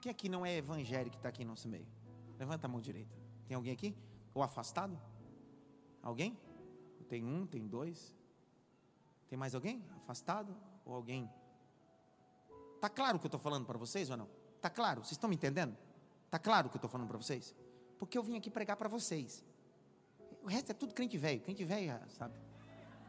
Quem 0.00 0.10
aqui 0.10 0.28
não 0.28 0.46
é 0.46 0.56
evangélico 0.56 1.10
que 1.10 1.16
está 1.16 1.30
aqui 1.30 1.44
no 1.44 1.50
nosso 1.50 1.68
meio? 1.68 1.88
Levanta 2.38 2.68
a 2.68 2.70
mão 2.70 2.80
direita. 2.80 3.16
Tem 3.48 3.56
alguém 3.56 3.72
aqui? 3.72 3.92
Ou 4.32 4.40
afastado? 4.40 4.96
Alguém? 6.00 6.38
Tem 7.08 7.24
um, 7.24 7.44
tem 7.44 7.66
dois. 7.66 8.14
Tem 9.28 9.36
mais 9.36 9.52
alguém? 9.52 9.84
Afastado? 9.96 10.56
Ou 10.84 10.94
alguém? 10.94 11.28
Tá 12.80 12.88
claro 12.88 13.16
o 13.16 13.18
que 13.18 13.26
eu 13.26 13.28
estou 13.28 13.40
falando 13.40 13.66
para 13.66 13.76
vocês 13.76 14.08
ou 14.08 14.16
não? 14.16 14.28
Tá 14.66 14.70
claro? 14.70 15.00
Vocês 15.00 15.12
estão 15.12 15.30
me 15.30 15.36
entendendo? 15.36 15.76
Tá 16.28 16.40
claro 16.40 16.66
o 16.66 16.70
que 16.70 16.74
eu 16.74 16.78
estou 16.78 16.90
falando 16.90 17.06
para 17.06 17.16
vocês? 17.16 17.54
Porque 18.00 18.18
eu 18.18 18.22
vim 18.24 18.36
aqui 18.36 18.50
pregar 18.50 18.76
para 18.76 18.88
vocês. 18.88 19.44
O 20.42 20.48
resto 20.48 20.72
é 20.72 20.74
tudo 20.74 20.92
crente 20.92 21.16
velho. 21.16 21.40
Crente 21.40 21.64
velho, 21.64 21.96
sabe? 22.18 22.34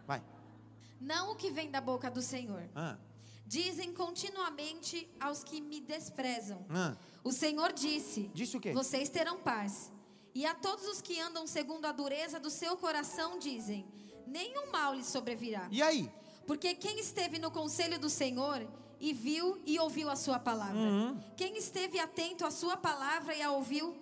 Vai. 0.06 0.22
Não 1.02 1.32
o 1.32 1.36
que 1.36 1.50
vem 1.50 1.72
da 1.72 1.82
boca 1.82 2.12
do 2.12 2.22
Senhor. 2.22 2.70
Ah. 2.76 2.96
Dizem 3.48 3.92
continuamente 3.92 5.10
aos 5.20 5.44
que 5.44 5.60
me 5.60 5.82
desprezam. 5.82 6.64
Ah. 6.70 6.96
O 7.24 7.32
Senhor 7.32 7.74
disse: 7.74 8.30
Disse 8.36 8.56
o 8.56 8.62
quê? 8.62 8.72
Vocês 8.72 9.10
terão 9.10 9.40
paz. 9.40 9.92
E 10.36 10.46
a 10.46 10.54
todos 10.54 10.86
os 10.86 11.02
que 11.02 11.20
andam 11.20 11.48
segundo 11.48 11.86
a 11.86 11.92
dureza 11.92 12.40
do 12.40 12.52
seu 12.52 12.78
coração 12.78 13.40
dizem: 13.40 13.84
nenhum 14.28 14.70
mal 14.72 14.94
lhe 14.94 15.04
sobrevirá. 15.04 15.68
E 15.72 15.82
aí? 15.82 16.08
Porque 16.46 16.76
quem 16.76 17.00
esteve 17.00 17.40
no 17.40 17.50
conselho 17.50 17.98
do 17.98 18.12
Senhor 18.12 18.62
e 19.00 19.14
viu 19.14 19.62
e 19.66 19.80
ouviu 19.80 20.10
a 20.10 20.16
sua 20.16 20.40
palavra. 20.40 20.78
Uhum. 20.78 21.20
Quem 21.36 21.58
esteve 21.58 22.00
atento 22.00 22.46
à 22.46 22.52
sua 22.52 22.78
palavra 22.78 23.36
e 23.36 23.42
a 23.42 23.52
ouviu, 23.52 23.96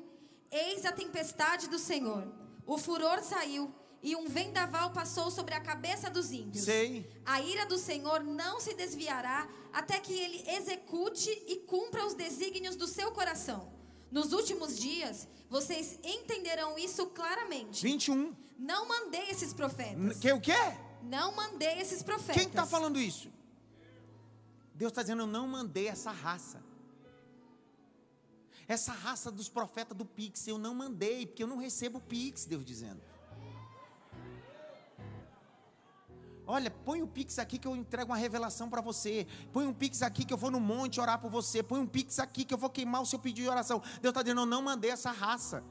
eis 0.52 0.86
a 0.86 0.92
tempestade 0.92 1.68
do 1.68 1.80
Senhor. 1.80 2.28
O 2.66 2.78
furor 2.78 3.22
saiu 3.22 3.74
e 4.02 4.16
um 4.16 4.28
vendaval 4.28 4.92
passou 4.92 5.32
sobre 5.32 5.56
a 5.56 5.60
cabeça 5.60 6.10
dos 6.10 6.32
ímpios. 6.32 6.66
Sei. 6.66 7.10
A 7.26 7.42
ira 7.42 7.66
do 7.66 7.78
Senhor 7.78 8.24
não 8.24 8.60
se 8.60 8.74
desviará 8.74 9.48
até 9.74 10.00
que 10.00 10.14
ele 10.14 10.44
execute 10.48 11.30
e 11.48 11.58
cumpra 11.68 12.06
os 12.06 12.14
desígnios 12.14 12.76
do 12.76 12.88
seu 12.88 13.12
coração. 13.12 13.74
Nos 14.12 14.32
últimos 14.32 14.78
dias, 14.78 15.28
vocês 15.50 16.00
entenderão 16.04 16.78
isso 16.78 17.08
claramente. 17.08 17.82
21. 17.82 18.34
Não 18.58 18.88
mandei 18.88 19.30
esses 19.30 19.54
profetas. 19.54 20.18
Que 20.20 20.32
o 20.32 20.40
quê? 20.40 20.54
Não 21.04 21.36
mandei 21.36 21.80
esses 21.80 22.02
profetas. 22.02 22.36
Quem 22.36 22.48
está 22.48 22.66
falando 22.66 23.00
isso? 23.00 23.30
Deus 24.76 24.92
está 24.92 25.02
dizendo: 25.02 25.24
Eu 25.24 25.28
não 25.28 25.48
mandei 25.48 25.88
essa 25.88 26.12
raça. 26.12 26.64
Essa 28.68 28.94
raça 28.94 29.32
dos 29.32 29.48
profetas 29.48 29.96
do 29.96 30.06
Pix, 30.06 30.48
eu 30.48 30.58
não 30.58 30.74
mandei, 30.74 31.26
porque 31.26 31.44
eu 31.44 31.48
não 31.48 31.58
recebo 31.58 32.00
Pix, 32.00 32.46
Deus 32.46 32.66
dizendo. 32.66 33.02
Olha, 36.48 36.70
põe 36.70 37.02
um 37.02 37.08
pix 37.08 37.40
aqui 37.40 37.58
que 37.58 37.68
eu 37.68 37.76
entrego 37.76 38.12
uma 38.12 38.18
revelação 38.18 38.70
para 38.70 38.80
você. 38.80 39.26
Põe 39.52 39.66
um 39.66 39.74
pix 39.74 40.04
aqui 40.04 40.24
que 40.24 40.32
eu 40.32 40.38
vou 40.38 40.52
no 40.52 40.60
monte 40.60 41.02
orar 41.02 41.20
por 41.20 41.32
você. 41.32 41.64
Põe 41.64 41.80
um 41.80 41.88
pix 41.88 42.20
aqui 42.20 42.46
que 42.46 42.54
eu 42.54 42.58
vou 42.58 42.70
queimar 42.70 43.02
o 43.02 43.06
seu 43.06 43.18
pedido 43.18 43.46
de 43.46 43.50
oração. 43.50 43.80
Deus 44.00 44.12
está 44.12 44.22
dizendo, 44.22 44.42
eu 44.42 44.46
não 44.46 44.62
mandei 44.62 44.92
essa 44.92 45.12
raça. 45.12 45.64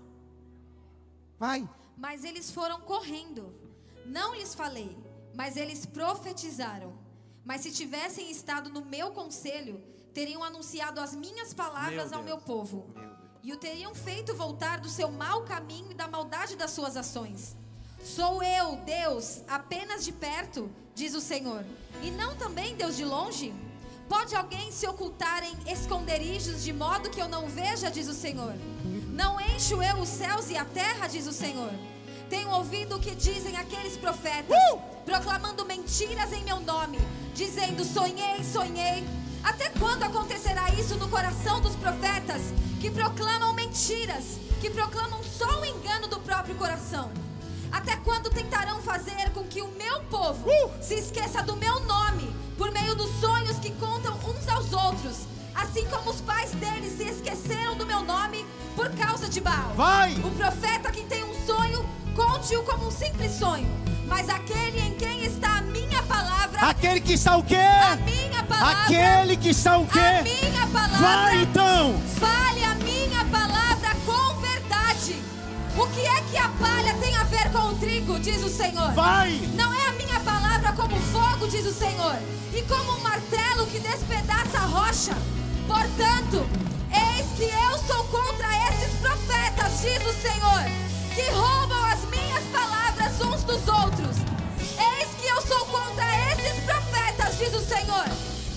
Vai. 1.39 1.69
Mas 1.97 2.25
eles 2.25 2.51
foram 2.51 2.81
correndo. 2.81 3.55
Não 4.05 4.35
lhes 4.35 4.55
falei, 4.55 4.99
mas 5.35 5.57
eles 5.57 5.87
profetizaram. 5.87 7.04
Mas 7.45 7.61
se 7.61 7.71
tivessem 7.71 8.31
estado 8.31 8.71
no 8.71 8.85
meu 8.85 9.11
conselho, 9.11 9.83
teriam 10.15 10.43
anunciado 10.43 11.01
as 11.01 11.15
minhas 11.15 11.53
palavras 11.53 12.11
Meu 12.11 12.19
ao 12.19 12.25
meu 12.25 12.39
povo. 12.39 12.89
Meu. 12.95 13.15
E 13.43 13.53
o 13.53 13.59
teriam 13.59 13.95
feito 13.95 14.35
voltar 14.35 14.81
do 14.81 14.89
seu 14.89 15.11
mau 15.11 15.45
caminho 15.45 15.91
e 15.91 15.95
da 15.95 16.09
maldade 16.09 16.57
das 16.57 16.71
suas 16.71 16.97
ações. 16.97 17.55
Sou 18.03 18.43
eu, 18.43 18.77
Deus, 18.77 19.43
apenas 19.47 20.05
de 20.05 20.13
perto, 20.13 20.71
diz 20.95 21.15
o 21.15 21.21
Senhor, 21.21 21.65
e 22.03 22.11
não 22.11 22.35
também 22.37 22.75
Deus 22.75 22.97
de 22.97 23.05
longe? 23.05 23.55
Pode 24.09 24.35
alguém 24.35 24.71
se 24.71 24.87
ocultar 24.87 25.43
em 25.43 25.73
esconderijos 25.73 26.63
de 26.63 26.73
modo 26.73 27.11
que 27.11 27.21
eu 27.21 27.29
não 27.29 27.49
veja, 27.49 27.91
diz 27.91 28.09
o 28.09 28.15
Senhor? 28.15 28.55
Não 29.13 29.41
encho 29.41 29.83
eu 29.83 29.97
os 29.99 30.09
céus 30.09 30.51
e 30.51 30.57
a 30.57 30.65
terra, 30.65 31.07
diz 31.07 31.27
o 31.27 31.33
Senhor. 31.33 31.73
Tenho 32.29 32.51
ouvido 32.51 32.97
o 32.97 33.01
que 33.01 33.15
dizem 33.15 33.57
aqueles 33.57 33.97
profetas, 33.97 34.57
proclamando 35.05 35.65
mentiras 35.65 36.33
em 36.33 36.45
meu 36.45 36.61
nome, 36.61 36.99
dizendo: 37.35 37.85
sonhei, 37.85 38.43
sonhei. 38.45 39.07
Até 39.43 39.69
quando 39.71 40.03
acontecerá 40.05 40.71
isso 40.71 40.97
no 40.97 41.09
coração 41.09 41.61
dos 41.61 41.77
profetas 41.77 42.41
que 42.81 42.91
proclamam 42.91 43.53
mentiras, 43.53 44.39
que 44.61 44.71
proclamam 44.71 45.23
só 45.23 45.61
o 45.61 45.65
engano 45.67 46.09
do 46.09 46.19
próprio 46.21 46.55
coração? 46.55 47.11
Até 47.71 47.97
quando 47.97 48.31
tentarão 48.31 48.81
fazer 48.81 49.31
com 49.35 49.45
que 49.45 49.61
o 49.61 49.69
meu 49.73 50.01
povo 50.05 50.49
se 50.81 50.95
esqueça 50.95 51.43
do 51.43 51.57
meu 51.57 51.81
nome 51.81 52.35
por 52.57 52.71
meio 52.71 52.95
dos 52.95 53.11
sonhos 53.21 53.59
que 53.59 53.71
contam 53.73 54.15
uns 54.21 54.49
aos 54.49 54.73
outros, 54.73 55.27
assim 55.55 55.85
como 55.89 56.11
os 56.11 56.21
pais 56.21 56.53
deles 56.53 56.97
se 56.97 57.05
esqueceram 57.05 57.77
do 57.77 57.85
meu 57.85 58.03
nome 58.03 58.47
por 58.77 58.89
causa 58.91 59.29
de 59.29 59.41
Baal? 59.41 59.75
Vai! 59.75 60.15
O 60.15 60.31
profeta 60.31 60.91
que 60.91 61.03
tem 61.03 61.25
um 61.25 61.47
sonho, 61.47 61.85
conte-o 62.15 62.63
como 62.63 62.87
um 62.87 62.91
simples 62.91 63.33
sonho, 63.33 63.67
mas 64.07 64.29
aquele 64.29 64.81
em 64.81 64.95
quem 64.95 65.25
está 65.25 65.59
a 65.59 65.63
minha 65.63 66.03
palavra, 66.05 66.61
Aquele 66.61 67.01
que 67.01 67.15
está 67.15 67.37
o 67.37 67.43
quê? 67.43 67.57
a 67.57 67.97
minha 67.97 68.43
palavra, 68.45 68.83
Aquele 68.85 69.37
que 69.37 69.49
está 69.51 69.79
o 69.79 69.85
a 69.85 69.87
quê? 69.87 70.23
minha 70.23 70.67
palavra, 70.69 70.99
Vai 70.99 71.43
então! 71.43 72.01
Fale 72.21 72.65
a 72.65 72.75
minha 72.77 73.25
palavra 73.27 73.91
com 74.07 74.41
verdade. 74.41 75.17
O 75.77 75.87
que 75.89 76.01
é 76.07 76.21
que 76.31 76.37
a 76.39 76.49
palha 76.49 76.95
tem 77.01 77.17
a 77.17 77.25
ver 77.25 77.51
com 77.51 77.59
o 77.69 77.75
trigo, 77.77 78.19
diz 78.21 78.43
o 78.45 78.49
Senhor? 78.49 78.93
Vai! 78.93 79.33
Não 79.55 79.73
é 79.75 79.89
a 79.89 79.93
minha 79.93 80.21
palavra 80.21 80.73
como 80.73 80.97
fogo, 80.97 81.49
diz 81.49 81.67
o 81.67 81.73
Senhor, 81.73 82.17
e 82.55 82.63
como 82.63 82.93
um 82.93 83.01
martelo 83.01 83.67
que 83.67 83.81
despedaça 83.81 84.59
a 84.59 84.67
rocha. 84.67 85.13
Portanto, 85.67 86.47
eis 86.93 87.27
que 87.37 87.43
eu 87.45 87.79
sou 87.87 88.05
contra 88.05 88.47
esses 88.69 88.95
profetas, 89.01 89.81
diz 89.81 90.01
o 90.07 90.13
Senhor, 90.23 90.63
que 91.15 91.23
roubam 91.31 91.85
as 91.85 92.01
minhas 92.07 92.43
palavras 92.53 93.21
uns 93.21 93.45
dos 93.45 93.69
outros. 93.69 94.17
Eis 94.59 95.09
que 95.21 95.27
eu 95.29 95.41
sou 95.43 95.65
contra 95.67 96.05
esses 96.33 96.65
profetas, 96.65 97.39
diz 97.39 97.55
o 97.55 97.65
Senhor, 97.65 98.05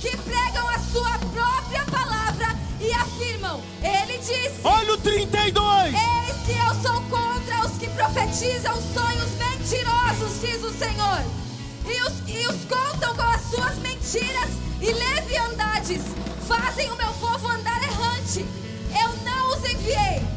que 0.01 0.18
pregam 0.18 0.68
a 0.68 0.80
sua 0.80 1.20
própria 1.20 1.86
palavra 1.86 2.55
e 2.82 2.91
afirmam: 2.93 3.62
Ele 3.82 4.18
disse. 4.18 4.60
Olha 4.64 4.93
o 4.93 4.97
32! 4.97 5.93
Eis 5.93 6.38
que 6.45 6.58
eu 6.58 6.82
sou 6.82 6.99
contra 7.03 7.66
os 7.66 7.78
que 7.78 7.88
profetizam 7.89 8.76
sonhos 8.93 9.30
mentirosos, 9.38 10.41
diz 10.41 10.64
o 10.64 10.72
Senhor, 10.72 11.22
e 11.86 12.01
os, 12.01 12.14
e 12.28 12.47
os 12.47 12.66
contam 12.66 13.16
com 13.16 13.22
as 13.22 13.41
suas 13.51 13.78
mentiras 13.78 14.49
e 14.82 14.91
leviandades, 14.91 16.01
fazem 16.47 16.91
o 16.91 16.95
meu 16.95 17.14
povo 17.14 17.47
andar 17.49 17.82
errante. 17.84 18.45
Eu 18.99 19.10
não 19.24 19.51
os 19.51 19.70
enviei, 19.70 20.37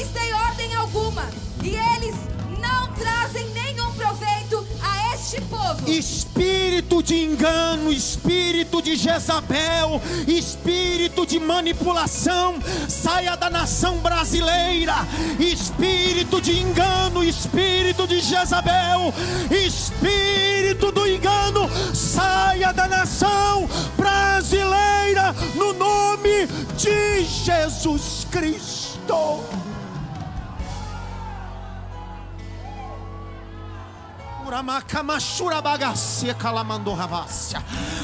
lhes 0.00 0.08
dei 0.08 0.32
ordem 0.32 0.74
alguma, 0.76 1.28
e 1.62 1.68
eles 1.68 2.14
não 2.58 2.90
trazem 2.94 3.46
nenhum 3.50 3.92
proveito 3.92 4.66
a 4.82 5.14
este 5.14 5.40
povo. 5.42 5.90
Espírito 5.90 7.02
de 7.02 7.22
engano, 7.22 7.92
espírito 7.92 8.80
de 8.80 8.96
Jezabel, 8.96 10.00
espírito 10.26 11.26
de 11.26 11.38
manipulação, 11.38 12.54
saia 12.88 13.36
da 13.36 13.50
nação 13.50 13.98
brasileira. 13.98 14.94
Espírito 15.38 16.40
de 16.40 16.58
engano, 16.58 17.22
espírito 17.22 18.06
de 18.06 18.20
Jezabel, 18.20 19.12
espírito 19.50 20.90
do 20.92 21.06
engano, 21.06 21.68
saia 21.94 22.72
da 22.72 22.88
nação 22.88 23.68
brasileira, 23.98 25.34
no 25.54 25.74
nome 25.74 26.46
de 26.78 27.24
Jesus 27.24 28.26
Cristo. 28.30 28.90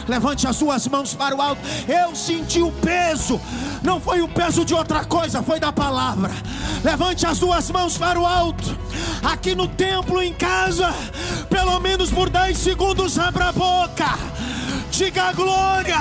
Levante 0.07 0.47
as 0.47 0.55
suas 0.55 0.87
mãos 0.87 1.13
para 1.13 1.35
o 1.35 1.43
alto. 1.43 1.61
Eu 1.89 2.15
senti 2.15 2.63
o 2.63 2.71
peso. 2.71 3.41
Não 3.83 4.01
foi 4.01 4.23
o 4.23 4.29
peso 4.29 4.65
de 4.65 4.73
outra 4.73 5.05
coisa, 5.05 5.43
foi 5.43 5.59
da 5.59 5.73
palavra. 5.73 6.31
Levante 6.85 7.27
as 7.27 7.39
suas 7.39 7.69
mãos 7.73 7.99
para 7.99 8.21
o 8.21 8.25
alto. 8.25 8.79
Aqui 9.25 9.57
no 9.57 9.67
templo, 9.67 10.23
em 10.23 10.33
casa, 10.33 10.95
pelo 11.51 11.81
menos 11.81 12.13
por 12.13 12.31
10 12.31 12.57
segundos, 12.57 13.19
abra 13.19 13.49
a 13.49 13.53
boca. 13.53 14.17
Diga 14.93 15.33
glória. 15.33 15.99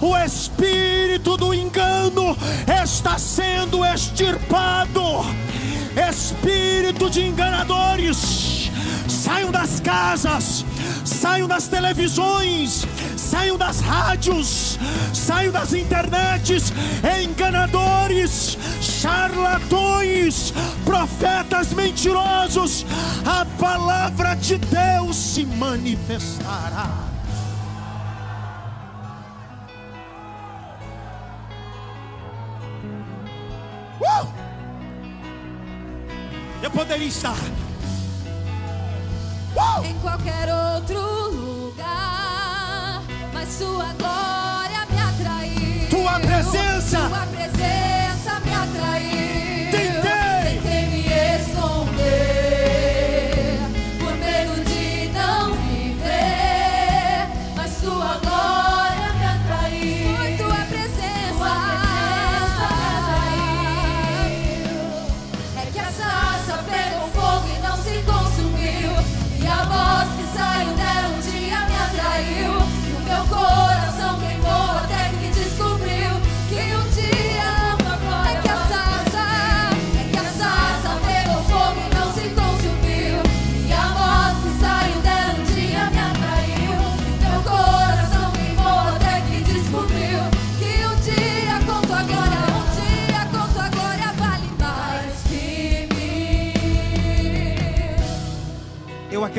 O 0.00 0.16
espírito 0.16 1.36
do 1.36 1.52
engano 1.52 2.36
está 2.84 3.18
sendo 3.18 3.84
extirpado. 3.84 5.02
Espírito 5.96 7.10
de 7.10 7.26
enganadores 7.26 8.53
saiam 9.24 9.50
das 9.50 9.80
casas, 9.80 10.66
saiam 11.02 11.48
das 11.48 11.66
televisões, 11.66 12.86
saiam 13.16 13.56
das 13.56 13.80
rádios, 13.80 14.78
saiam 15.14 15.50
das 15.50 15.72
internets, 15.72 16.70
enganadores, 17.22 18.58
charlatões, 18.82 20.52
profetas 20.84 21.72
mentirosos, 21.72 22.84
a 23.24 23.46
palavra 23.58 24.34
de 24.34 24.58
Deus 24.58 25.16
se 25.16 25.46
manifestará. 25.46 26.90
Uh! 34.02 34.28
Eu 36.62 36.70
poderia 36.70 37.06
estar! 37.06 37.63
Em 39.84 39.98
qualquer 40.00 40.48
outro 40.48 41.00
lugar, 41.30 43.02
mas 43.32 43.48
sua 43.48 43.92
glória 43.98 44.43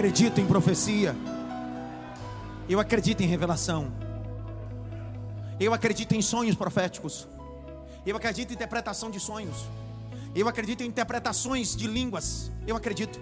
acredito 0.05 0.39
em 0.39 0.45
profecia. 0.45 1.15
Eu 2.69 2.79
acredito 2.79 3.21
em 3.21 3.25
revelação. 3.25 3.91
Eu 5.59 5.73
acredito 5.73 6.13
em 6.13 6.21
sonhos 6.21 6.55
proféticos. 6.55 7.27
Eu 8.05 8.15
acredito 8.15 8.51
em 8.51 8.53
interpretação 8.53 9.09
de 9.09 9.19
sonhos. 9.19 9.65
Eu 10.35 10.47
acredito 10.47 10.83
em 10.83 10.85
interpretações 10.85 11.75
de 11.75 11.87
línguas. 11.87 12.51
Eu 12.67 12.75
acredito. 12.75 13.19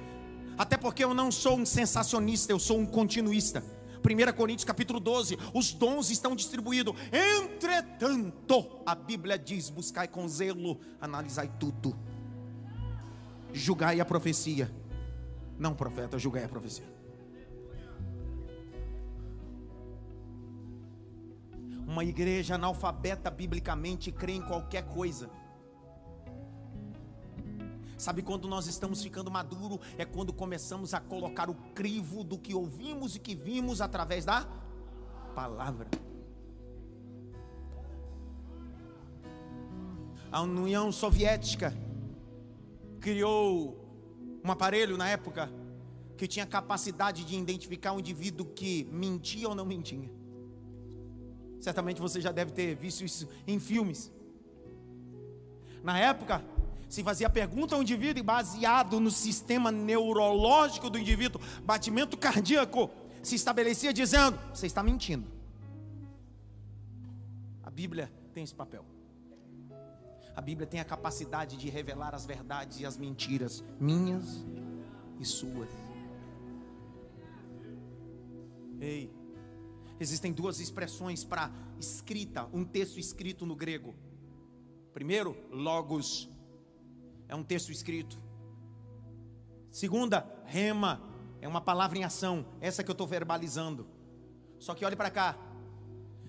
Até 0.57 0.75
porque 0.75 1.05
eu 1.05 1.13
não 1.13 1.31
sou 1.31 1.57
um 1.57 1.65
sensacionista, 1.65 2.51
eu 2.51 2.59
sou 2.59 2.77
um 2.77 2.85
continuista. 2.85 3.63
1 4.03 4.33
Coríntios 4.33 4.65
capítulo 4.65 4.99
12, 4.99 5.39
os 5.53 5.71
dons 5.71 6.09
estão 6.09 6.35
distribuídos. 6.35 6.93
Entretanto, 7.13 8.81
a 8.85 8.93
Bíblia 8.93 9.39
diz: 9.39 9.69
buscai 9.69 10.09
com 10.09 10.27
zelo, 10.27 10.81
analisai 10.99 11.49
tudo. 11.57 11.97
Julgai 13.53 14.01
a 14.01 14.05
profecia. 14.05 14.82
Não, 15.57 15.73
profeta, 15.73 16.17
julgai 16.17 16.43
a 16.43 16.49
profecia. 16.49 16.85
Uma 21.87 22.03
igreja 22.03 22.55
analfabeta 22.55 23.29
biblicamente 23.29 24.11
crê 24.11 24.33
em 24.33 24.41
qualquer 24.41 24.83
coisa. 24.83 25.29
Sabe 27.97 28.21
quando 28.21 28.47
nós 28.47 28.67
estamos 28.67 29.01
ficando 29.01 29.29
maduro? 29.29 29.79
É 29.97 30.03
quando 30.03 30.33
começamos 30.33 30.93
a 30.93 30.99
colocar 30.99 31.49
o 31.49 31.53
crivo 31.73 32.23
do 32.23 32.37
que 32.37 32.53
ouvimos 32.53 33.15
e 33.15 33.19
que 33.19 33.35
vimos 33.35 33.79
através 33.79 34.25
da 34.25 34.47
palavra. 35.35 35.87
A 40.31 40.41
União 40.41 40.91
Soviética 40.91 41.73
criou 42.99 43.82
um 44.43 44.51
aparelho 44.51 44.97
na 44.97 45.07
época 45.07 45.49
que 46.17 46.27
tinha 46.27 46.45
capacidade 46.45 47.23
de 47.23 47.35
identificar 47.35 47.93
um 47.93 47.99
indivíduo 47.99 48.45
que 48.45 48.87
mentia 48.91 49.47
ou 49.47 49.55
não 49.55 49.65
mentia. 49.65 50.09
Certamente 51.59 52.01
você 52.01 52.19
já 52.19 52.31
deve 52.31 52.51
ter 52.51 52.75
visto 52.75 53.03
isso 53.03 53.27
em 53.47 53.59
filmes. 53.59 54.11
Na 55.81 55.97
época, 55.97 56.43
se 56.89 57.03
fazia 57.03 57.29
pergunta 57.29 57.75
ao 57.75 57.81
indivíduo 57.81 58.19
e 58.19 58.23
baseado 58.23 58.99
no 58.99 59.09
sistema 59.09 59.71
neurológico 59.71 60.89
do 60.89 60.99
indivíduo, 60.99 61.41
batimento 61.63 62.17
cardíaco, 62.17 62.89
se 63.23 63.35
estabelecia 63.35 63.93
dizendo: 63.93 64.37
você 64.53 64.67
está 64.67 64.83
mentindo. 64.83 65.27
A 67.63 67.71
Bíblia 67.71 68.11
tem 68.33 68.43
esse 68.43 68.53
papel. 68.53 68.92
A 70.35 70.41
Bíblia 70.41 70.65
tem 70.65 70.79
a 70.79 70.85
capacidade 70.85 71.57
de 71.57 71.69
revelar 71.69 72.15
as 72.15 72.25
verdades 72.25 72.79
e 72.79 72.85
as 72.85 72.97
mentiras, 72.97 73.63
minhas 73.79 74.43
e 75.19 75.25
suas. 75.25 75.69
Ei, 78.79 79.13
existem 79.99 80.33
duas 80.33 80.59
expressões 80.59 81.23
para 81.23 81.51
escrita, 81.79 82.49
um 82.51 82.65
texto 82.65 82.99
escrito 82.99 83.45
no 83.45 83.55
grego. 83.55 83.95
Primeiro, 84.91 85.37
logos, 85.51 86.29
é 87.27 87.35
um 87.35 87.43
texto 87.43 87.71
escrito. 87.71 88.19
Segunda, 89.71 90.27
rema, 90.45 91.01
é 91.41 91.47
uma 91.47 91.61
palavra 91.61 91.97
em 91.97 92.03
ação, 92.03 92.45
essa 92.59 92.83
que 92.83 92.89
eu 92.89 92.93
estou 92.93 93.07
verbalizando. 93.07 93.87
Só 94.59 94.73
que 94.73 94.85
olhe 94.85 94.95
para 94.95 95.09
cá. 95.09 95.37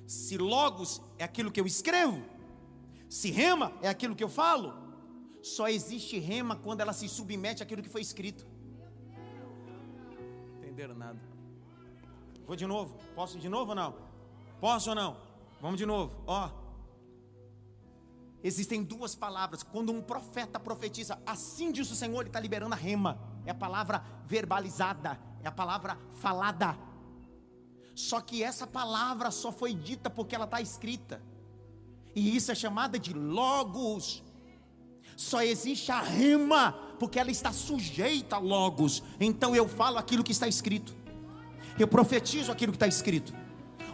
Se 0.06 0.36
logos 0.36 1.00
é 1.18 1.24
aquilo 1.24 1.50
que 1.50 1.60
eu 1.60 1.66
escrevo, 1.66 2.22
se 3.08 3.30
rema 3.30 3.72
é 3.82 3.88
aquilo 3.88 4.14
que 4.14 4.24
eu 4.24 4.28
falo, 4.28 4.74
só 5.42 5.68
existe 5.68 6.18
rema 6.18 6.56
quando 6.56 6.80
ela 6.80 6.92
se 6.92 7.08
submete 7.08 7.62
àquilo 7.62 7.82
que 7.82 7.88
foi 7.88 8.00
escrito. 8.00 8.46
Entenderam 10.58 10.94
nada? 10.94 11.20
Vou 12.46 12.56
de 12.56 12.66
novo. 12.66 12.96
Posso 13.14 13.38
de 13.38 13.48
novo 13.48 13.70
ou 13.70 13.74
não? 13.76 13.94
Posso 14.60 14.90
ou 14.90 14.96
não? 14.96 15.16
Vamos 15.60 15.78
de 15.78 15.86
novo. 15.86 16.22
Ó. 16.26 16.50
Existem 18.42 18.82
duas 18.82 19.14
palavras. 19.14 19.62
Quando 19.62 19.92
um 19.92 20.02
profeta 20.02 20.60
profetiza, 20.60 21.18
assim 21.26 21.72
diz 21.72 21.90
o 21.90 21.94
Senhor, 21.94 22.20
ele 22.20 22.28
está 22.28 22.40
liberando 22.40 22.74
a 22.74 22.78
rema. 22.78 23.18
É 23.46 23.50
a 23.50 23.54
palavra 23.54 24.04
verbalizada, 24.26 25.18
é 25.42 25.48
a 25.48 25.52
palavra 25.52 25.98
falada. 26.20 26.76
Só 27.94 28.20
que 28.20 28.42
essa 28.42 28.66
palavra 28.66 29.30
só 29.30 29.52
foi 29.52 29.72
dita 29.72 30.10
porque 30.10 30.34
ela 30.34 30.44
está 30.44 30.60
escrita. 30.60 31.22
E 32.14 32.36
isso 32.36 32.52
é 32.52 32.54
chamada 32.54 32.98
de 32.98 33.12
logos. 33.12 34.22
Só 35.16 35.42
existe 35.42 35.90
a 35.92 36.00
rema 36.00 36.72
porque 36.98 37.18
ela 37.18 37.30
está 37.30 37.52
sujeita 37.52 38.36
a 38.36 38.38
logos. 38.38 39.02
Então 39.20 39.54
eu 39.54 39.68
falo 39.68 39.98
aquilo 39.98 40.24
que 40.24 40.32
está 40.32 40.48
escrito. 40.48 40.94
Eu 41.78 41.88
profetizo 41.88 42.52
aquilo 42.52 42.72
que 42.72 42.76
está 42.76 42.86
escrito. 42.86 43.34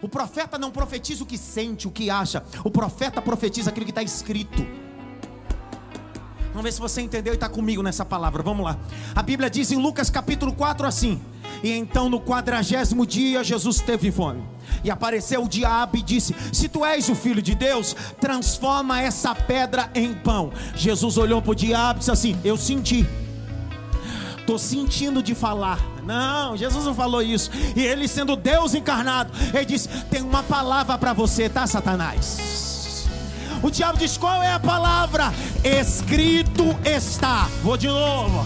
O 0.03 0.09
profeta 0.09 0.59
não 0.59 0.71
profetiza 0.71 1.23
o 1.23 1.27
que 1.27 1.37
sente, 1.37 1.87
o 1.87 1.91
que 1.91 2.11
acha. 2.11 2.43
O 2.64 2.71
profeta 2.71 3.21
profetiza 3.21 3.71
aquilo 3.71 3.85
que 3.85 3.93
está 3.93 4.03
escrito. 4.03 4.66
Vamos 6.49 6.62
ver 6.62 6.73
se 6.73 6.81
você 6.81 7.01
entendeu 7.01 7.33
e 7.33 7.37
está 7.37 7.49
comigo 7.49 7.83
nessa 7.83 8.05
palavra. 8.05 8.43
Vamos 8.43 8.64
lá. 8.64 8.79
A 9.14 9.23
Bíblia 9.23 9.49
diz 9.49 9.71
em 9.71 9.77
Lucas 9.77 10.11
capítulo 10.11 10.53
4 10.53 10.87
assim: 10.87 11.21
E 11.62 11.72
então 11.72 12.09
no 12.09 12.20
quadragésimo 12.20 13.07
dia 13.07 13.44
Jesus 13.44 13.80
teve 13.80 14.11
fome. 14.11 14.42
E 14.84 14.90
apareceu 14.90 15.44
o 15.44 15.48
diabo 15.48 15.96
e 15.96 16.03
disse: 16.03 16.34
Se 16.53 16.68
tu 16.68 16.84
és 16.84 17.09
o 17.09 17.14
filho 17.14 17.42
de 17.42 17.55
Deus, 17.55 17.94
transforma 18.20 19.01
essa 19.01 19.34
pedra 19.34 19.90
em 19.94 20.14
pão. 20.14 20.53
Jesus 20.74 21.18
olhou 21.18 21.42
para 21.42 21.53
o 21.53 21.55
diabo 21.55 21.98
e 21.98 22.01
disse 22.01 22.11
assim: 22.11 22.36
Eu 22.44 22.57
senti 22.57 23.07
estou 24.51 24.59
sentindo 24.59 25.22
de 25.22 25.34
falar. 25.34 25.78
Não, 26.03 26.57
Jesus 26.57 26.84
não 26.84 26.94
falou 26.94 27.22
isso. 27.22 27.51
E 27.76 27.82
ele, 27.82 28.09
sendo 28.09 28.34
Deus 28.34 28.74
encarnado, 28.74 29.32
ele 29.55 29.64
disse: 29.64 29.88
Tem 30.11 30.22
uma 30.22 30.42
palavra 30.42 30.98
para 30.98 31.12
você, 31.12 31.48
tá, 31.48 31.66
Satanás? 31.66 33.07
O 33.62 33.70
diabo 33.70 33.98
diz: 33.98 34.16
Qual 34.16 34.42
é 34.42 34.53
a 34.53 34.59
palavra? 34.59 35.32
Escrito 35.62 36.64
está. 36.84 37.48
Vou 37.62 37.76
de 37.76 37.86
novo. 37.86 38.44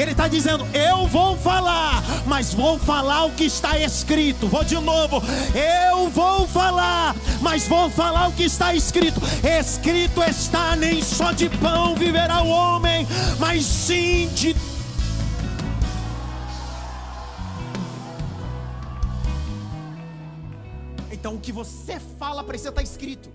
Ele 0.00 0.12
está 0.12 0.28
dizendo: 0.28 0.66
Eu 0.72 1.06
vou 1.06 1.36
falar, 1.36 2.02
mas 2.26 2.54
vou 2.54 2.78
falar 2.78 3.24
o 3.26 3.32
que 3.32 3.44
está 3.44 3.78
escrito. 3.78 4.48
Vou 4.48 4.64
de 4.64 4.76
novo. 4.76 5.22
Eu 5.54 6.08
vou 6.08 6.48
falar, 6.48 7.14
mas 7.42 7.68
vou 7.68 7.90
falar 7.90 8.28
o 8.28 8.32
que 8.32 8.44
está 8.44 8.74
escrito. 8.74 9.20
Escrito 9.44 10.22
está: 10.22 10.74
Nem 10.74 11.02
só 11.02 11.32
de 11.32 11.50
pão 11.50 11.94
viverá 11.94 12.42
o 12.42 12.48
homem, 12.48 13.06
mas 13.38 13.66
sim 13.66 14.30
de 14.34 14.56
Então 21.12 21.34
o 21.34 21.38
que 21.38 21.52
você 21.52 22.00
fala 22.18 22.42
precisa 22.42 22.70
estar 22.70 22.82
escrito. 22.82 23.28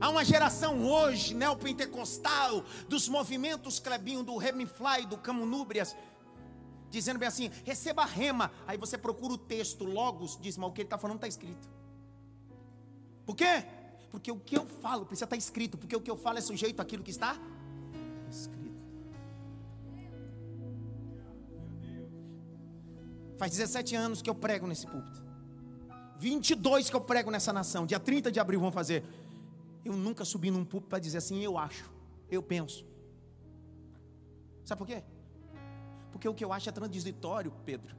Há 0.00 0.10
uma 0.10 0.24
geração 0.24 0.84
hoje, 0.84 1.34
neopentecostal, 1.34 2.64
dos 2.88 3.08
movimentos 3.08 3.80
Clebinho, 3.80 4.22
do 4.22 4.36
Remifly, 4.36 5.06
do 5.06 5.18
Camunúbrias, 5.18 5.96
dizendo 6.88 7.18
bem 7.18 7.28
assim: 7.28 7.50
receba 7.64 8.02
a 8.02 8.06
rema. 8.06 8.50
Aí 8.66 8.78
você 8.78 8.96
procura 8.96 9.34
o 9.34 9.38
texto, 9.38 9.84
logos, 9.84 10.38
diz, 10.40 10.56
mas 10.56 10.68
o 10.68 10.72
que 10.72 10.82
ele 10.82 10.86
está 10.86 10.98
falando 10.98 11.16
está 11.16 11.26
escrito. 11.26 11.68
Por 13.26 13.34
quê? 13.34 13.64
Porque 14.10 14.30
o 14.30 14.38
que 14.38 14.56
eu 14.56 14.66
falo 14.66 15.04
precisa 15.04 15.24
estar 15.24 15.36
escrito, 15.36 15.76
porque 15.76 15.96
o 15.96 16.00
que 16.00 16.10
eu 16.10 16.16
falo 16.16 16.38
é 16.38 16.40
sujeito 16.40 16.80
àquilo 16.80 17.02
que 17.02 17.10
está 17.10 17.36
escrito. 18.30 18.58
Faz 23.36 23.52
17 23.52 23.94
anos 23.94 24.22
que 24.22 24.30
eu 24.30 24.34
prego 24.34 24.66
nesse 24.66 24.86
púlpito. 24.86 25.22
22 26.18 26.90
que 26.90 26.96
eu 26.96 27.00
prego 27.00 27.30
nessa 27.30 27.52
nação. 27.52 27.86
Dia 27.86 28.00
30 28.00 28.32
de 28.32 28.40
abril 28.40 28.60
vão 28.60 28.72
fazer. 28.72 29.04
Eu 29.88 29.96
nunca 29.96 30.24
subi 30.24 30.50
num 30.50 30.64
púlpito 30.64 30.90
para 30.90 30.98
dizer 30.98 31.18
assim, 31.18 31.40
eu 31.42 31.56
acho, 31.56 31.90
eu 32.30 32.42
penso. 32.42 32.84
Sabe 34.64 34.78
por 34.78 34.86
quê? 34.86 35.02
Porque 36.12 36.28
o 36.28 36.34
que 36.34 36.44
eu 36.44 36.52
acho 36.52 36.68
é 36.68 36.72
transitório, 36.72 37.52
Pedro. 37.64 37.96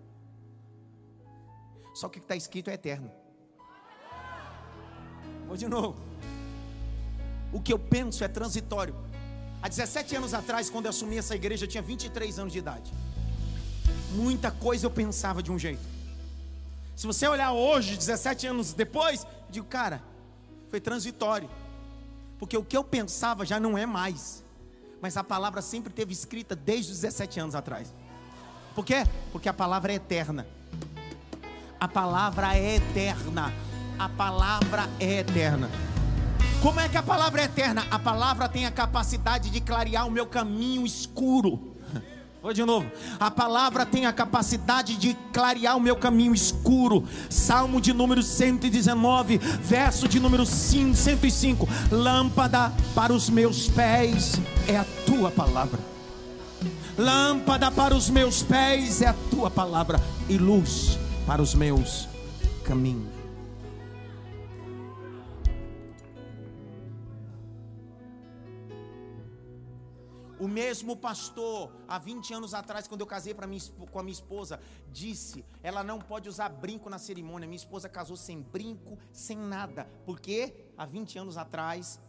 Só 1.94 2.08
que 2.08 2.18
o 2.18 2.22
que 2.22 2.26
está 2.26 2.36
escrito 2.36 2.70
é 2.70 2.74
eterno. 2.74 3.12
Vou 5.48 5.58
de 5.58 5.68
novo. 5.68 6.00
O 7.52 7.60
que 7.60 7.74
eu 7.74 7.80
penso 7.80 8.24
é 8.24 8.28
transitório. 8.28 8.96
Há 9.62 9.68
17 9.68 10.16
anos 10.16 10.34
atrás, 10.34 10.70
quando 10.70 10.86
eu 10.86 10.92
assumi 10.92 11.18
essa 11.18 11.36
igreja, 11.36 11.66
eu 11.66 11.70
tinha 11.70 11.84
23 11.84 12.40
anos 12.40 12.54
de 12.54 12.60
idade 12.60 12.94
muita 14.12 14.52
coisa 14.52 14.86
eu 14.86 14.92
pensava 14.92 15.42
de 15.42 15.52
um 15.52 15.60
jeito. 15.60 15.82
Se 16.96 17.08
você 17.08 17.28
olhar 17.28 17.52
hoje, 17.52 17.96
17 17.96 18.48
anos 18.48 18.74
depois, 18.74 19.24
eu 19.24 19.52
digo, 19.52 19.68
cara, 19.68 20.04
foi 20.70 20.82
transitório. 20.82 21.50
Porque 22.40 22.58
o 22.58 22.64
que 22.64 22.76
eu 22.76 22.84
pensava 22.84 23.46
já 23.46 23.60
não 23.60 23.78
é 23.78 23.86
mais. 23.86 24.44
Mas 25.02 25.18
a 25.18 25.24
palavra 25.24 25.62
sempre 25.62 25.94
teve 25.94 26.14
escrita 26.14 26.56
desde 26.56 26.94
os 26.94 27.00
17 27.02 27.40
anos 27.40 27.56
atrás. 27.56 27.94
Por 28.74 28.86
quê? 28.86 29.06
Porque 29.32 29.50
a 29.50 29.54
palavra 29.54 29.92
é 29.92 29.96
eterna. 29.96 30.48
A 31.80 31.88
palavra 31.88 32.58
é 32.58 32.78
eterna. 32.78 33.54
A 33.98 34.08
palavra 34.08 34.90
é 35.00 35.20
eterna. 35.20 35.70
Como 36.62 36.80
é 36.80 36.90
que 36.90 36.98
a 36.98 37.04
palavra 37.04 37.42
é 37.42 37.46
eterna? 37.46 37.86
A 37.92 38.00
palavra 38.00 38.48
tem 38.50 38.66
a 38.66 38.72
capacidade 38.72 39.50
de 39.50 39.62
clarear 39.62 40.08
o 40.08 40.12
meu 40.12 40.26
caminho 40.26 40.86
escuro. 40.86 41.69
Vou 42.42 42.54
de 42.54 42.64
novo. 42.64 42.90
A 43.20 43.30
palavra 43.30 43.86
tem 43.86 44.06
a 44.06 44.14
capacidade 44.14 44.96
de 44.96 45.14
clarear 45.34 45.76
o 45.76 45.82
meu 45.82 45.96
caminho 45.96 46.34
escuro. 46.34 47.04
Salmo 47.30 47.82
de 47.82 47.92
número 47.92 48.24
119, 48.24 49.38
verso 49.38 50.08
de 50.08 50.20
número 50.22 50.46
5, 50.46 50.96
105. 50.96 51.68
Lâmpada 51.92 52.72
para 52.96 53.12
os 53.12 53.30
meus 53.30 53.68
pés 53.68 54.40
é 54.68 54.78
a 54.78 54.86
tua 55.06 55.30
palavra. 55.30 55.80
Lâmpada 56.98 57.70
para 57.70 57.94
os 57.94 58.10
meus 58.10 58.42
pés 58.42 59.02
é 59.02 59.08
a 59.08 59.16
tua 59.30 59.52
palavra 59.52 60.02
e 60.30 60.38
luz 60.38 60.98
para 61.26 61.42
os 61.42 61.54
meus 61.54 62.08
caminhos. 62.64 63.19
O 70.40 70.48
mesmo 70.48 70.96
pastor, 70.96 71.70
há 71.86 72.00
20 72.00 72.34
anos 72.34 72.54
atrás, 72.54 72.88
quando 72.88 73.02
eu 73.02 73.08
casei 73.08 73.34
minha, 73.34 73.62
com 73.92 74.00
a 74.00 74.04
minha 74.04 74.14
esposa, 74.14 74.58
disse: 74.90 75.44
ela 75.62 75.84
não 75.84 76.00
pode 76.00 76.30
usar 76.30 76.48
brinco 76.48 76.90
na 76.90 76.98
cerimônia. 76.98 77.46
Minha 77.46 77.58
esposa 77.58 77.90
casou 77.90 78.16
sem 78.16 78.42
brinco, 78.42 78.98
sem 79.12 79.38
nada, 79.38 79.86
porque 80.06 80.54
há 80.78 80.86
20 80.86 81.20
anos 81.20 81.38
atrás 81.38 82.00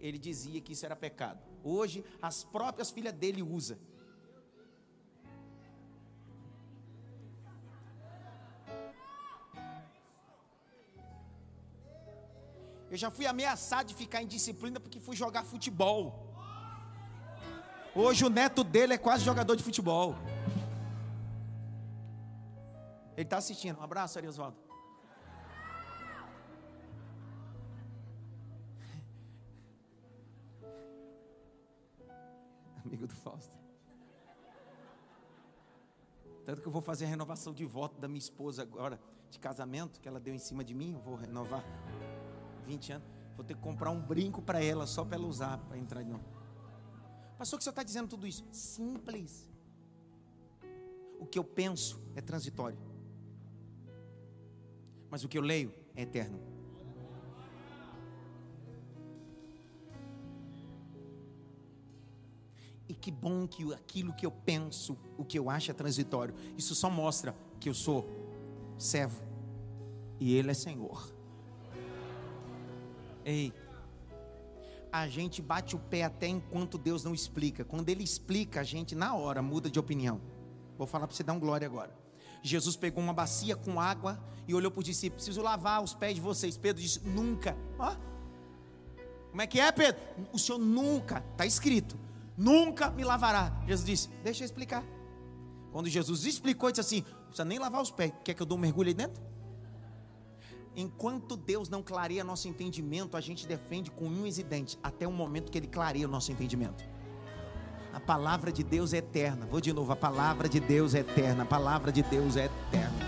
ele 0.00 0.18
dizia 0.18 0.60
que 0.60 0.72
isso 0.72 0.84
era 0.84 0.96
pecado. 0.96 1.38
Hoje, 1.62 2.04
as 2.20 2.42
próprias 2.42 2.90
filhas 2.90 3.12
dele 3.12 3.40
usam. 3.40 3.78
Eu 12.90 12.96
já 12.96 13.10
fui 13.10 13.26
ameaçado 13.26 13.88
de 13.88 13.94
ficar 13.94 14.22
em 14.22 14.26
disciplina 14.26 14.80
porque 14.80 14.98
fui 14.98 15.14
jogar 15.14 15.44
futebol. 15.44 16.25
Hoje 17.98 18.26
o 18.26 18.28
neto 18.28 18.62
dele 18.62 18.92
é 18.92 18.98
quase 18.98 19.24
jogador 19.24 19.56
de 19.56 19.62
futebol. 19.62 20.14
Ele 23.16 23.22
está 23.22 23.38
assistindo. 23.38 23.80
Um 23.80 23.82
abraço, 23.82 24.18
Ari 24.18 24.28
Osvaldo. 24.28 24.58
Amigo 32.84 33.06
do 33.06 33.14
Fausto. 33.14 33.56
Tanto 36.44 36.60
que 36.60 36.68
eu 36.68 36.72
vou 36.72 36.82
fazer 36.82 37.06
a 37.06 37.08
renovação 37.08 37.54
de 37.54 37.64
voto 37.64 37.98
da 37.98 38.06
minha 38.06 38.18
esposa 38.18 38.60
agora, 38.60 39.00
de 39.30 39.38
casamento, 39.38 39.98
que 40.00 40.06
ela 40.06 40.20
deu 40.20 40.34
em 40.34 40.38
cima 40.38 40.62
de 40.62 40.74
mim. 40.74 40.92
Eu 40.92 41.00
vou 41.00 41.14
renovar 41.14 41.64
20 42.66 42.92
anos. 42.92 43.08
Vou 43.34 43.42
ter 43.42 43.54
que 43.54 43.62
comprar 43.62 43.90
um 43.90 44.02
brinco 44.02 44.42
para 44.42 44.62
ela, 44.62 44.86
só 44.86 45.02
para 45.02 45.16
ela 45.16 45.26
usar, 45.26 45.56
para 45.60 45.78
entrar 45.78 46.02
de 46.02 46.10
novo. 46.10 46.35
Pastor, 47.38 47.58
que 47.58 47.64
você 47.64 47.70
está 47.70 47.82
dizendo 47.82 48.08
tudo 48.08 48.26
isso? 48.26 48.44
Simples. 48.50 49.48
O 51.18 51.26
que 51.26 51.38
eu 51.38 51.44
penso 51.44 52.00
é 52.14 52.20
transitório. 52.20 52.78
Mas 55.10 55.22
o 55.22 55.28
que 55.28 55.36
eu 55.36 55.42
leio 55.42 55.72
é 55.94 56.02
eterno. 56.02 56.40
E 62.88 62.94
que 62.94 63.10
bom 63.10 63.46
que 63.46 63.74
aquilo 63.74 64.12
que 64.14 64.24
eu 64.24 64.30
penso, 64.30 64.96
o 65.18 65.24
que 65.24 65.38
eu 65.38 65.50
acho 65.50 65.70
é 65.70 65.74
transitório. 65.74 66.34
Isso 66.56 66.74
só 66.74 66.88
mostra 66.88 67.36
que 67.58 67.68
eu 67.68 67.74
sou 67.74 68.08
servo 68.78 69.22
e 70.20 70.34
Ele 70.34 70.50
é 70.50 70.54
Senhor. 70.54 71.12
Ei, 73.24 73.52
a 75.00 75.08
gente 75.08 75.42
bate 75.42 75.74
o 75.76 75.78
pé 75.78 76.04
até 76.04 76.26
enquanto 76.26 76.78
Deus 76.78 77.04
não 77.04 77.14
explica. 77.14 77.64
Quando 77.64 77.88
Ele 77.88 78.02
explica, 78.02 78.60
a 78.60 78.64
gente 78.64 78.94
na 78.94 79.14
hora 79.14 79.42
muda 79.42 79.70
de 79.70 79.78
opinião. 79.78 80.20
Vou 80.76 80.86
falar 80.86 81.06
para 81.06 81.16
você 81.16 81.22
dar 81.22 81.32
um 81.32 81.40
glória 81.40 81.66
agora. 81.66 81.94
Jesus 82.42 82.76
pegou 82.76 83.02
uma 83.02 83.12
bacia 83.12 83.56
com 83.56 83.80
água 83.80 84.22
e 84.46 84.54
olhou 84.54 84.70
para 84.70 84.80
os 84.80 84.84
discípulos: 84.84 85.24
Preciso 85.24 85.42
lavar 85.42 85.82
os 85.82 85.94
pés 85.94 86.14
de 86.14 86.20
vocês. 86.20 86.56
Pedro 86.56 86.82
disse: 86.82 87.00
Nunca. 87.00 87.56
Ó. 87.78 87.94
Como 89.30 89.42
é 89.42 89.46
que 89.46 89.60
é, 89.60 89.70
Pedro? 89.72 90.00
O 90.32 90.38
senhor 90.38 90.58
nunca, 90.58 91.22
está 91.32 91.44
escrito, 91.44 91.98
nunca 92.36 92.90
me 92.90 93.04
lavará. 93.04 93.52
Jesus 93.66 93.86
disse: 93.86 94.08
Deixa 94.22 94.44
eu 94.44 94.46
explicar. 94.46 94.84
Quando 95.72 95.88
Jesus 95.88 96.24
explicou, 96.24 96.70
disse 96.70 96.80
assim: 96.80 97.00
Não 97.02 97.26
precisa 97.26 97.44
nem 97.44 97.58
lavar 97.58 97.82
os 97.82 97.90
pés. 97.90 98.12
Quer 98.24 98.34
que 98.34 98.42
eu 98.42 98.46
dou 98.46 98.56
um 98.56 98.60
mergulho 98.60 98.88
aí 98.88 98.94
dentro? 98.94 99.22
Enquanto 100.78 101.38
Deus 101.38 101.70
não 101.70 101.82
clareia 101.82 102.22
nosso 102.22 102.46
entendimento, 102.46 103.16
a 103.16 103.20
gente 103.20 103.46
defende 103.46 103.90
com 103.90 104.04
unhas 104.04 104.36
e 104.36 104.42
dentes, 104.42 104.78
até 104.82 105.08
o 105.08 105.12
momento 105.12 105.50
que 105.50 105.56
Ele 105.56 105.66
clareia 105.66 106.06
o 106.06 106.10
nosso 106.10 106.30
entendimento. 106.30 106.84
A 107.94 107.98
palavra 107.98 108.52
de 108.52 108.62
Deus 108.62 108.92
é 108.92 108.98
eterna. 108.98 109.46
Vou 109.46 109.58
de 109.58 109.72
novo, 109.72 109.90
a 109.90 109.96
palavra 109.96 110.50
de 110.50 110.60
Deus 110.60 110.94
é 110.94 110.98
eterna. 110.98 111.44
A 111.44 111.46
palavra 111.46 111.90
de 111.90 112.02
Deus 112.02 112.36
é 112.36 112.44
eterna. 112.44 113.06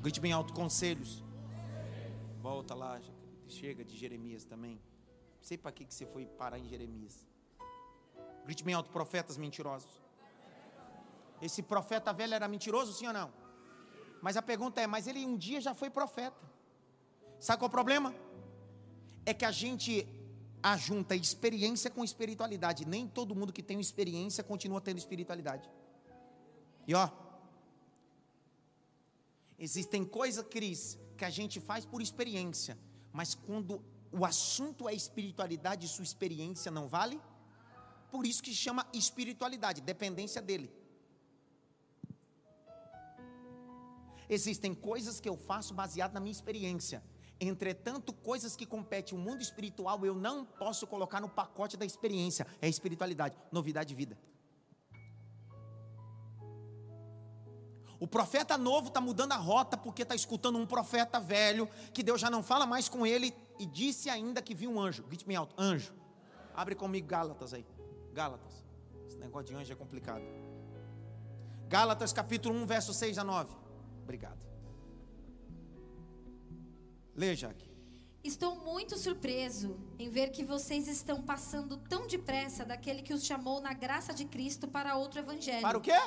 Grite 0.00 0.18
bem 0.18 0.32
alto, 0.32 0.54
conselhos. 0.54 1.22
Volta 2.40 2.74
lá, 2.74 2.98
chega 3.46 3.84
de 3.84 3.94
Jeremias 3.94 4.46
também. 4.46 4.76
Não 4.76 5.42
sei 5.42 5.58
para 5.58 5.70
que, 5.70 5.84
que 5.84 5.92
você 5.92 6.06
foi 6.06 6.24
parar 6.24 6.58
em 6.58 6.66
Jeremias. 6.66 7.26
Grite 8.46 8.64
bem 8.64 8.74
alto, 8.74 8.88
profetas 8.88 9.36
mentirosos. 9.36 10.00
Esse 11.42 11.62
profeta 11.62 12.10
velho 12.10 12.32
era 12.32 12.48
mentiroso, 12.48 12.94
sim 12.94 13.06
ou 13.06 13.12
não? 13.12 13.30
Mas 14.22 14.36
a 14.36 14.42
pergunta 14.42 14.80
é: 14.80 14.86
mas 14.86 15.06
ele 15.06 15.26
um 15.26 15.36
dia 15.36 15.60
já 15.60 15.74
foi 15.74 15.90
profeta. 15.90 16.40
Sabe 17.40 17.58
qual 17.58 17.66
é 17.66 17.70
o 17.70 17.78
problema? 17.78 18.14
É 19.26 19.34
que 19.34 19.44
a 19.44 19.50
gente 19.50 20.06
ajunta 20.62 21.16
experiência 21.16 21.90
com 21.90 22.04
espiritualidade. 22.04 22.86
Nem 22.86 23.08
todo 23.08 23.34
mundo 23.34 23.52
que 23.52 23.62
tem 23.62 23.80
experiência 23.80 24.44
continua 24.44 24.80
tendo 24.80 24.98
espiritualidade. 24.98 25.68
E 26.86 26.94
ó, 26.94 27.10
existem 29.58 30.04
coisas, 30.04 30.46
Cris, 30.46 30.98
que 31.16 31.24
a 31.24 31.30
gente 31.30 31.60
faz 31.60 31.84
por 31.84 32.00
experiência, 32.00 32.78
mas 33.12 33.34
quando 33.34 33.84
o 34.12 34.24
assunto 34.24 34.88
é 34.88 34.94
espiritualidade, 34.94 35.88
sua 35.88 36.04
experiência 36.04 36.70
não 36.70 36.86
vale. 36.86 37.20
Por 38.10 38.26
isso 38.26 38.42
que 38.42 38.54
chama 38.54 38.86
espiritualidade, 38.92 39.80
dependência 39.80 40.40
dele. 40.40 40.70
Existem 44.32 44.74
coisas 44.74 45.20
que 45.20 45.28
eu 45.28 45.36
faço 45.36 45.74
baseado 45.74 46.14
na 46.14 46.20
minha 46.20 46.32
experiência. 46.32 47.02
Entretanto, 47.38 48.14
coisas 48.14 48.56
que 48.56 48.64
competem 48.64 49.16
o 49.16 49.20
mundo 49.20 49.42
espiritual, 49.42 50.06
eu 50.06 50.14
não 50.14 50.42
posso 50.42 50.86
colocar 50.86 51.20
no 51.20 51.28
pacote 51.28 51.76
da 51.76 51.84
experiência. 51.84 52.46
É 52.58 52.66
espiritualidade, 52.66 53.36
novidade 53.52 53.90
de 53.90 53.94
vida. 53.94 54.18
O 58.00 58.06
profeta 58.06 58.56
novo 58.56 58.88
está 58.88 59.02
mudando 59.02 59.32
a 59.32 59.36
rota 59.36 59.76
porque 59.76 60.00
está 60.00 60.14
escutando 60.14 60.56
um 60.56 60.64
profeta 60.64 61.20
velho 61.20 61.68
que 61.92 62.02
Deus 62.02 62.18
já 62.18 62.30
não 62.30 62.42
fala 62.42 62.64
mais 62.64 62.88
com 62.88 63.06
ele 63.06 63.34
e 63.58 63.66
disse 63.66 64.08
ainda 64.08 64.40
que 64.40 64.54
viu 64.54 64.70
um 64.70 64.80
anjo. 64.80 65.02
Grite 65.02 65.28
me 65.28 65.36
alto, 65.36 65.54
anjo. 65.58 65.92
Abre 66.54 66.74
comigo 66.74 67.06
Gálatas 67.06 67.52
aí. 67.52 67.66
Gálatas. 68.14 68.64
Esse 69.06 69.18
negócio 69.18 69.48
de 69.48 69.54
anjo 69.54 69.70
é 69.70 69.76
complicado. 69.76 70.24
Gálatas 71.68 72.14
capítulo 72.14 72.54
1, 72.54 72.66
verso 72.66 72.94
6 72.94 73.18
a 73.18 73.24
9. 73.24 73.61
Obrigado. 74.12 74.38
Leia, 77.16 77.34
Jaque. 77.34 77.66
Estou 78.22 78.56
muito 78.56 78.98
surpreso 78.98 79.80
em 79.98 80.10
ver 80.10 80.28
que 80.28 80.44
vocês 80.44 80.86
estão 80.86 81.22
passando 81.22 81.78
tão 81.78 82.06
depressa 82.06 82.62
daquele 82.62 83.00
que 83.00 83.14
os 83.14 83.24
chamou 83.24 83.58
na 83.62 83.72
graça 83.72 84.12
de 84.12 84.26
Cristo 84.26 84.68
para 84.68 84.96
outro 84.96 85.20
evangelho. 85.20 85.62
Para 85.62 85.78
o 85.78 85.80
quê? 85.80 85.98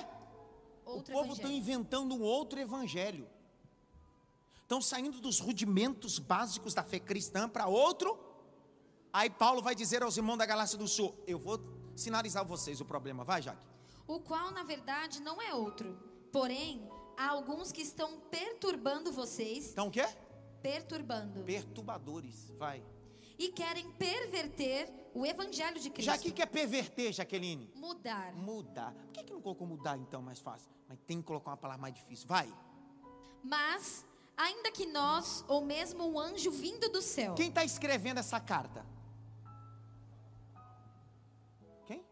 Outro 0.86 1.16
o 1.16 1.18
povo 1.18 1.34
está 1.34 1.48
inventando 1.48 2.14
um 2.14 2.22
outro 2.22 2.60
evangelho. 2.60 3.28
Estão 4.62 4.80
saindo 4.80 5.20
dos 5.20 5.40
rudimentos 5.40 6.20
básicos 6.20 6.76
da 6.76 6.84
fé 6.84 7.00
cristã 7.00 7.50
para 7.50 7.66
outro. 7.66 8.20
Aí 9.12 9.32
Paulo 9.32 9.64
vai 9.64 9.74
dizer 9.74 10.04
aos 10.04 10.16
irmãos 10.16 10.38
da 10.38 10.46
Galácia 10.46 10.78
do 10.78 10.88
Sul: 10.88 11.16
Eu 11.26 11.40
vou 11.40 11.60
sinalizar 11.96 12.46
vocês 12.46 12.80
o 12.80 12.86
problema. 12.86 13.24
Vai, 13.24 13.42
Jaque. 13.42 13.66
O 14.08 14.20
qual, 14.20 14.52
na 14.52 14.62
verdade, 14.62 15.20
não 15.22 15.42
é 15.42 15.56
outro. 15.56 15.98
Porém, 16.32 16.88
há 17.18 17.30
alguns 17.30 17.72
que 17.72 17.82
estão 17.82 18.20
perturbando 18.32 19.12
vocês. 19.12 19.68
Estão 19.68 19.88
o 19.88 19.92
quê? 19.92 20.06
Perturbando. 20.62 21.44
Perturbadores, 21.44 22.50
vai. 22.58 22.84
E 23.38 23.50
querem 23.50 23.92
perverter 23.92 24.92
o 25.14 25.26
evangelho 25.26 25.80
de 25.80 25.90
Cristo. 25.90 26.10
Já 26.10 26.18
que 26.18 26.32
quer 26.32 26.48
perverter, 26.48 27.14
Jaqueline? 27.14 27.72
Mudar. 27.76 28.34
Mudar. 28.34 28.94
Por 28.94 29.12
que, 29.12 29.24
que 29.24 29.34
não 29.34 29.42
colocou 29.42 29.68
mudar 29.68 29.98
então 29.98 30.22
mais 30.22 30.40
fácil? 30.40 30.70
Mas 30.88 31.00
tem 31.06 31.22
que 31.22 31.28
colocar 31.28 31.52
uma 31.52 31.58
palavra 31.58 31.82
mais 31.82 31.94
difícil. 31.94 32.28
Vai. 32.28 32.52
Mas, 33.44 34.06
ainda 34.38 34.72
que 34.72 34.86
nós, 34.86 35.44
ou 35.48 35.64
mesmo 35.64 36.06
um 36.06 36.20
anjo 36.20 36.50
vindo 36.52 36.90
do 36.90 37.02
céu. 37.02 37.36
Quem 37.36 37.50
está 37.50 37.64
escrevendo 37.64 38.20
essa 38.20 38.40
carta? 38.40 38.86
Quem? 41.86 42.04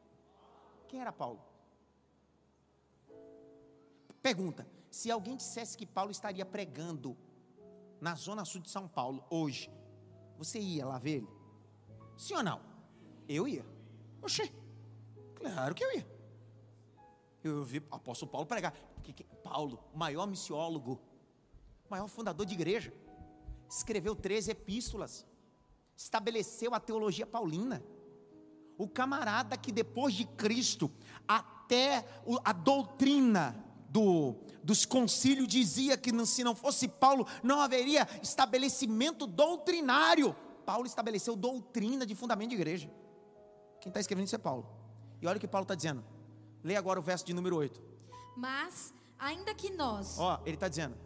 Quem 0.87 1.01
era 1.01 1.11
Paulo? 1.11 1.41
Pergunta: 4.21 4.65
se 4.93 5.09
alguém 5.09 5.35
dissesse 5.35 5.75
que 5.75 5.87
Paulo 5.87 6.11
estaria 6.11 6.45
pregando 6.45 7.17
na 7.99 8.13
zona 8.13 8.45
sul 8.45 8.61
de 8.61 8.69
São 8.69 8.87
Paulo 8.87 9.25
hoje, 9.27 9.71
você 10.37 10.59
ia 10.59 10.85
lá 10.85 10.99
ver 10.99 11.17
ele? 11.17 11.27
Sim 12.15 12.35
ou 12.35 12.43
não? 12.43 12.61
Eu 13.27 13.47
ia. 13.47 13.65
Oxê, 14.21 14.53
Claro 15.33 15.73
que 15.73 15.83
eu 15.83 15.97
ia. 15.97 16.07
Eu 17.43 17.63
vi 17.63 17.79
o 17.79 17.83
apóstolo 17.89 18.31
Paulo 18.31 18.45
pregar. 18.45 18.71
Porque 18.93 19.23
Paulo, 19.43 19.83
maior 19.95 20.27
missiólogo, 20.27 21.01
maior 21.89 22.07
fundador 22.07 22.45
de 22.45 22.53
igreja, 22.53 22.93
escreveu 23.67 24.15
13 24.15 24.51
epístolas, 24.51 25.25
estabeleceu 25.97 26.75
a 26.75 26.79
teologia 26.79 27.25
paulina. 27.25 27.83
O 28.77 28.87
camarada 28.87 29.57
que 29.57 29.71
depois 29.71 30.13
de 30.13 30.25
Cristo, 30.25 30.91
até 31.27 32.05
a 32.45 32.53
doutrina 32.53 33.72
do, 33.93 34.35
dos 34.63 34.85
concílios 34.85 35.47
dizia 35.47 35.95
que 35.95 36.11
se 36.25 36.43
não 36.43 36.55
fosse 36.55 36.87
Paulo, 36.87 37.27
não 37.43 37.61
haveria 37.61 38.07
estabelecimento 38.23 39.27
doutrinário. 39.27 40.35
Paulo 40.65 40.87
estabeleceu 40.87 41.35
doutrina 41.35 42.03
de 42.03 42.15
fundamento 42.15 42.49
de 42.49 42.55
igreja. 42.55 42.89
Quem 43.79 43.91
está 43.91 43.99
escrevendo 43.99 44.25
isso 44.25 44.35
é 44.35 44.39
Paulo. 44.39 44.67
E 45.21 45.27
olha 45.27 45.37
o 45.37 45.39
que 45.39 45.47
Paulo 45.47 45.63
está 45.63 45.75
dizendo. 45.75 46.03
Leia 46.63 46.79
agora 46.79 46.99
o 46.99 47.03
verso 47.03 47.23
de 47.23 47.35
número 47.35 47.55
8. 47.55 47.79
Mas, 48.35 48.91
ainda 49.19 49.53
que 49.53 49.69
nós. 49.69 50.17
Ó, 50.17 50.41
ele 50.43 50.55
está 50.55 50.67
dizendo: 50.67 50.97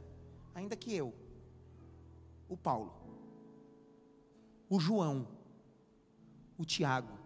ainda 0.55 0.77
que 0.77 0.95
eu, 0.95 1.13
o 2.47 2.55
Paulo, 2.55 2.93
o 4.69 4.79
João, 4.79 5.27
o 6.57 6.63
Tiago, 6.63 7.19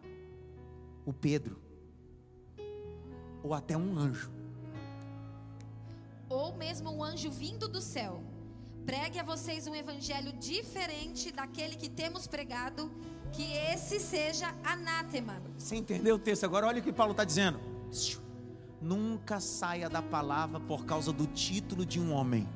o 1.06 1.14
Pedro, 1.14 1.62
ou 3.44 3.54
até 3.54 3.78
um 3.78 4.00
anjo, 4.00 4.41
ou 6.32 6.56
mesmo 6.56 6.90
um 6.90 7.04
anjo 7.04 7.30
vindo 7.30 7.68
do 7.68 7.82
céu, 7.82 8.24
pregue 8.86 9.20
a 9.20 9.24
vocês 9.24 9.68
um 9.68 9.76
evangelho 9.76 10.32
diferente 10.34 11.32
daquele 11.32 11.76
que 11.76 11.90
temos 11.90 12.26
pregado, 12.26 12.92
que 13.32 13.44
esse 13.54 14.00
seja 14.00 14.56
anátema. 14.64 15.42
Você 15.58 15.76
entendeu 15.76 16.16
o 16.16 16.20
texto? 16.20 16.46
Agora 16.46 16.68
olha 16.68 16.80
o 16.80 16.84
que 16.84 16.94
Paulo 16.94 17.12
está 17.12 17.24
dizendo. 17.24 17.60
Nunca 18.82 19.40
saia 19.40 19.90
da 19.90 20.02
palavra 20.02 20.60
por 20.60 20.86
causa 20.86 21.12
do 21.14 21.28
título 21.28 21.86
de 21.86 22.00
um 22.00 22.14
homem. 22.14 22.48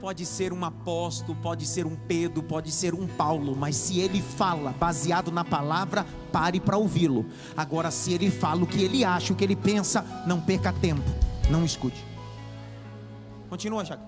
Pode 0.00 0.26
ser 0.26 0.52
um 0.52 0.64
apóstolo, 0.64 1.38
pode 1.40 1.64
ser 1.64 1.86
um 1.86 1.96
Pedro, 1.96 2.42
pode 2.42 2.70
ser 2.70 2.94
um 2.94 3.06
Paulo, 3.06 3.56
mas 3.56 3.76
se 3.76 3.98
ele 3.98 4.20
fala 4.20 4.72
baseado 4.72 5.30
na 5.30 5.42
palavra, 5.44 6.06
pare 6.30 6.60
para 6.60 6.76
ouvi-lo. 6.76 7.24
Agora, 7.56 7.90
se 7.90 8.12
ele 8.12 8.30
fala 8.30 8.62
o 8.62 8.66
que 8.66 8.82
ele 8.82 9.04
acha, 9.04 9.32
o 9.32 9.36
que 9.36 9.42
ele 9.42 9.56
pensa, 9.56 10.02
não 10.26 10.38
perca 10.38 10.70
tempo, 10.70 11.02
não 11.50 11.64
escute. 11.64 12.04
Continua, 13.48 13.84
Jaque. 13.84 14.04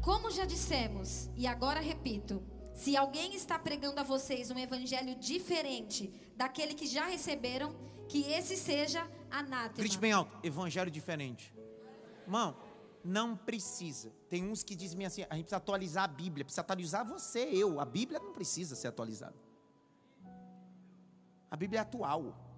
Como 0.00 0.30
já 0.30 0.44
dissemos, 0.44 1.30
e 1.36 1.46
agora 1.46 1.80
repito, 1.80 2.42
se 2.74 2.96
alguém 2.96 3.34
está 3.34 3.58
pregando 3.58 4.00
a 4.00 4.02
vocês 4.02 4.50
um 4.50 4.58
evangelho 4.58 5.14
diferente 5.14 6.12
daquele 6.36 6.74
que 6.74 6.86
já 6.86 7.06
receberam, 7.06 7.72
que 8.08 8.22
esse 8.32 8.56
seja 8.56 9.08
anátema. 9.30 9.76
Grite 9.76 9.98
bem 9.98 10.12
alto, 10.12 10.36
evangelho 10.42 10.90
diferente. 10.90 11.54
Irmão, 12.24 12.56
não 13.04 13.36
precisa. 13.36 14.12
Tem 14.28 14.44
uns 14.44 14.64
que 14.64 14.74
dizem 14.74 15.06
assim, 15.06 15.22
a 15.22 15.34
gente 15.34 15.44
precisa 15.44 15.56
atualizar 15.56 16.04
a 16.04 16.08
Bíblia, 16.08 16.44
precisa 16.44 16.62
atualizar 16.62 17.06
você, 17.06 17.48
eu. 17.52 17.78
A 17.78 17.84
Bíblia 17.84 18.18
não 18.18 18.32
precisa 18.32 18.74
ser 18.74 18.88
atualizada. 18.88 19.36
A 21.48 21.56
Bíblia 21.56 21.80
é 21.80 21.82
atual. 21.82 22.51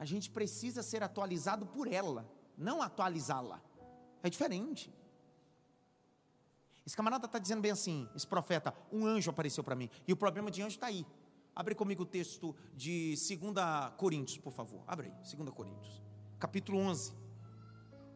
A 0.00 0.06
gente 0.06 0.30
precisa 0.30 0.82
ser 0.82 1.02
atualizado 1.02 1.66
por 1.66 1.86
ela, 1.86 2.26
não 2.56 2.80
atualizá-la. 2.80 3.62
É 4.22 4.30
diferente. 4.30 4.90
Esse 6.86 6.96
camarada 6.96 7.26
está 7.26 7.38
dizendo 7.38 7.60
bem 7.60 7.70
assim, 7.70 8.08
esse 8.16 8.26
profeta, 8.26 8.74
um 8.90 9.04
anjo 9.04 9.30
apareceu 9.30 9.62
para 9.62 9.76
mim. 9.76 9.90
E 10.08 10.12
o 10.14 10.16
problema 10.16 10.50
de 10.50 10.62
anjo 10.62 10.76
está 10.76 10.86
aí. 10.86 11.06
Abre 11.54 11.74
comigo 11.74 12.04
o 12.04 12.06
texto 12.06 12.56
de 12.74 13.14
2 13.14 13.92
Coríntios, 13.98 14.38
por 14.38 14.54
favor. 14.54 14.82
Abre 14.86 15.08
aí, 15.08 15.36
2 15.36 15.50
Coríntios. 15.50 16.00
Capítulo 16.38 16.78
11, 16.78 17.12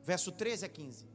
verso 0.02 0.32
13 0.32 0.64
a 0.64 0.68
15. 0.70 1.06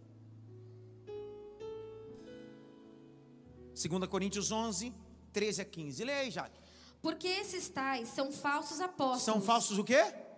2 3.73 4.07
Coríntios 4.07 4.51
11, 4.51 4.93
13 5.33 5.61
a 5.63 5.65
15. 5.65 6.03
Leia 6.03 6.19
aí, 6.19 6.29
Jaque. 6.29 6.61
Porque 7.01 7.27
esses 7.27 7.67
tais 7.69 8.09
são 8.09 8.31
falsos 8.31 8.79
apóstolos. 8.79 9.23
São 9.23 9.41
falsos 9.41 9.79
o 9.79 9.83
quê? 9.83 10.28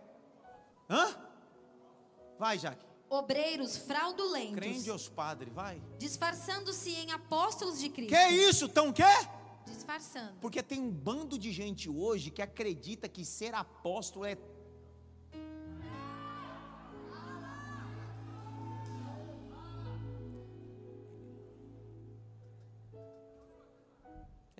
Hã? 0.91 1.15
Vai, 2.37 2.59
Jaque. 2.59 2.85
Obreiros 3.09 3.77
fraudulentos. 3.77 4.55
Crente 4.55 4.89
aos 4.89 5.07
padres, 5.07 5.53
vai. 5.53 5.81
Disfarçando-se 5.97 6.91
em 6.91 7.11
apóstolos 7.11 7.79
de 7.79 7.89
Cristo. 7.89 8.13
Que 8.13 8.27
isso? 8.27 8.67
Tão 8.67 8.91
quê? 8.91 9.03
Disfarçando. 9.65 10.33
Porque 10.41 10.61
tem 10.61 10.81
um 10.81 10.91
bando 10.91 11.37
de 11.37 11.51
gente 11.51 11.89
hoje 11.89 12.29
que 12.29 12.41
acredita 12.41 13.07
que 13.07 13.23
ser 13.23 13.53
apóstolo 13.55 14.25
é 14.25 14.37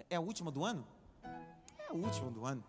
É 0.10 0.18
a 0.18 0.20
última 0.20 0.52
do 0.52 0.66
ano? 0.66 0.86
É 1.24 1.88
a 1.90 1.94
última 1.94 2.30
do 2.30 2.46
ano. 2.46 2.62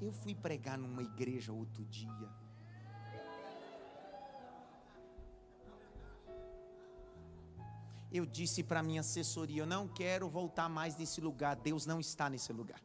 Eu 0.00 0.12
fui 0.12 0.34
pregar 0.34 0.78
numa 0.78 1.02
igreja 1.02 1.52
outro 1.52 1.84
dia. 1.84 2.28
Eu 8.10 8.24
disse 8.24 8.62
para 8.62 8.82
minha 8.82 9.00
assessoria: 9.00 9.62
eu 9.62 9.66
não 9.66 9.86
quero 9.86 10.28
voltar 10.28 10.68
mais 10.68 10.96
nesse 10.96 11.20
lugar. 11.20 11.56
Deus 11.56 11.84
não 11.84 12.00
está 12.00 12.30
nesse 12.30 12.52
lugar. 12.52 12.80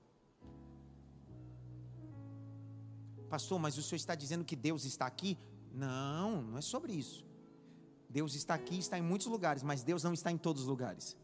Pastor, 3.29 3.59
mas 3.59 3.77
o 3.77 3.81
senhor 3.81 3.97
está 3.97 4.15
dizendo 4.15 4.43
que 4.43 4.55
Deus 4.55 4.85
está 4.85 5.05
aqui? 5.05 5.37
Não, 5.71 6.41
não 6.41 6.57
é 6.57 6.61
sobre 6.61 6.93
isso. 6.93 7.25
Deus 8.09 8.35
está 8.35 8.53
aqui, 8.53 8.77
está 8.77 8.97
em 8.97 9.01
muitos 9.01 9.25
lugares, 9.25 9.63
mas 9.63 9.81
Deus 9.81 10.03
não 10.03 10.13
está 10.13 10.31
em 10.31 10.37
todos 10.37 10.63
os 10.63 10.67
lugares. 10.67 11.17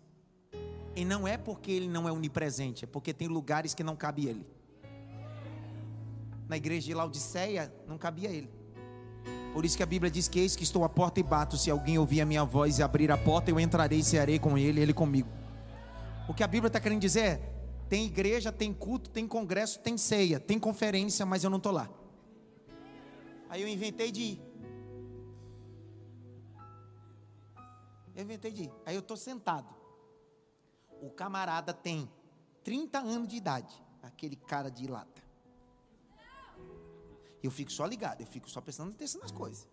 E 0.95 1.05
não 1.05 1.27
é 1.27 1.37
porque 1.37 1.71
ele 1.71 1.87
não 1.87 2.09
é 2.09 2.11
onipresente, 2.11 2.83
é 2.83 2.87
porque 2.87 3.13
tem 3.13 3.27
lugares 3.27 3.75
que 3.75 3.83
não 3.83 3.95
cabe 3.95 4.25
ele. 4.27 4.58
Na 6.49 6.57
igreja 6.57 6.87
de 6.87 6.93
Laodiceia 6.95 7.71
não 7.87 7.95
cabia 7.95 8.29
ele. 8.29 8.49
Por 9.53 9.63
isso 9.63 9.77
que 9.77 9.83
a 9.83 9.85
Bíblia 9.85 10.09
diz 10.09 10.27
que 10.27 10.39
eis 10.39 10.55
que 10.55 10.63
estou 10.63 10.83
à 10.83 10.89
porta 10.89 11.19
e 11.19 11.23
bato. 11.23 11.55
Se 11.55 11.69
alguém 11.69 11.99
ouvir 11.99 12.21
a 12.21 12.25
minha 12.25 12.43
voz 12.43 12.79
e 12.79 12.83
abrir 12.83 13.11
a 13.11 13.17
porta, 13.17 13.51
eu 13.51 13.59
entrarei 13.59 13.99
e 13.99 14.03
cearei 14.03 14.39
com 14.39 14.57
ele, 14.57 14.81
ele 14.81 14.93
comigo. 14.93 15.29
O 16.27 16.33
que 16.33 16.43
a 16.43 16.47
Bíblia 16.47 16.67
está 16.67 16.79
querendo 16.79 17.01
dizer 17.01 17.19
é: 17.19 17.37
tem 17.87 18.05
igreja, 18.05 18.51
tem 18.51 18.73
culto, 18.73 19.11
tem 19.11 19.27
congresso, 19.27 19.79
tem 19.79 19.95
ceia, 19.95 20.39
tem 20.39 20.57
conferência, 20.57 21.23
mas 21.23 21.43
eu 21.43 21.51
não 21.51 21.57
estou 21.57 21.71
lá. 21.71 21.87
Aí 23.47 23.61
eu 23.61 23.67
inventei 23.67 24.11
de 24.11 24.21
ir. 24.21 24.41
Eu 28.15 28.23
inventei 28.23 28.51
de 28.51 28.63
ir. 28.63 28.71
Aí 28.87 28.95
eu 28.95 29.01
estou 29.01 29.15
sentado. 29.15 29.71
O 30.99 31.11
camarada 31.11 31.75
tem 31.75 32.09
30 32.63 32.97
anos 32.97 33.27
de 33.27 33.35
idade, 33.35 33.73
aquele 34.01 34.35
cara 34.35 34.71
de 34.71 34.87
lata. 34.87 35.28
Eu 37.41 37.51
fico 37.51 37.71
só 37.71 37.85
ligado, 37.85 38.21
eu 38.21 38.27
fico 38.27 38.49
só 38.49 38.61
prestando 38.61 38.91
atenção 38.91 39.21
nas 39.21 39.31
coisas. 39.31 39.67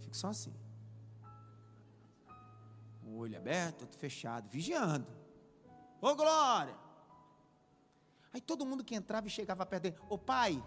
Fico 0.00 0.16
só 0.16 0.28
assim. 0.28 0.54
O 3.04 3.16
olho 3.18 3.36
aberto, 3.36 3.82
outro 3.82 3.98
fechado, 3.98 4.48
vigiando. 4.48 5.06
Ô 6.00 6.14
glória! 6.14 6.76
Aí 8.32 8.40
todo 8.40 8.64
mundo 8.64 8.84
que 8.84 8.94
entrava 8.94 9.26
e 9.26 9.30
chegava 9.30 9.66
perto 9.66 9.84
dele, 9.84 9.96
ô 10.08 10.16
pai. 10.16 10.62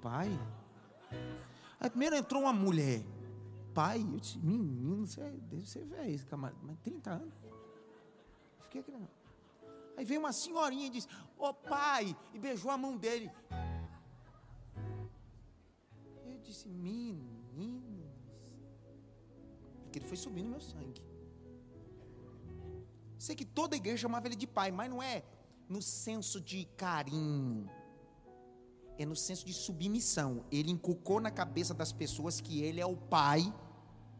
Pai? 0.00 0.30
Aí 1.78 1.90
primeiro 1.90 2.16
entrou 2.16 2.42
uma 2.42 2.52
mulher 2.52 3.02
pai, 3.72 4.00
eu 4.00 4.20
disse, 4.20 4.38
menino, 4.38 5.06
você 5.06 5.22
deve 5.30 5.66
ser 5.66 5.84
velho, 5.86 6.26
camarada, 6.26 6.58
mas 6.62 6.78
30 6.80 7.10
anos. 7.10 7.34
Fiquei 8.60 8.80
aqui, 8.80 8.90
não. 8.90 9.08
Aí 9.96 10.04
veio 10.04 10.20
uma 10.20 10.32
senhorinha 10.32 10.86
e 10.86 10.90
disse, 10.90 11.08
ô 11.36 11.46
oh, 11.48 11.54
pai, 11.54 12.16
e 12.32 12.38
beijou 12.38 12.70
a 12.70 12.78
mão 12.78 12.96
dele. 12.96 13.30
Eu 16.24 16.38
disse, 16.38 16.68
meninos, 16.68 18.06
porque 19.82 19.98
ele 19.98 20.06
foi 20.06 20.16
subindo 20.16 20.48
meu 20.48 20.60
sangue. 20.60 21.02
Sei 23.18 23.36
que 23.36 23.44
toda 23.44 23.76
igreja 23.76 24.02
chamava 24.02 24.26
ele 24.26 24.36
de 24.36 24.46
pai, 24.46 24.70
mas 24.70 24.90
não 24.90 25.02
é 25.02 25.22
no 25.68 25.80
senso 25.80 26.40
de 26.40 26.64
carinho 26.76 27.70
é 28.98 29.06
no 29.06 29.16
senso 29.16 29.44
de 29.44 29.52
submissão. 29.52 30.44
Ele 30.50 30.70
inculcou 30.70 31.20
na 31.20 31.30
cabeça 31.30 31.74
das 31.74 31.92
pessoas 31.92 32.40
que 32.40 32.62
ele 32.62 32.80
é 32.80 32.86
o 32.86 32.96
pai 32.96 33.52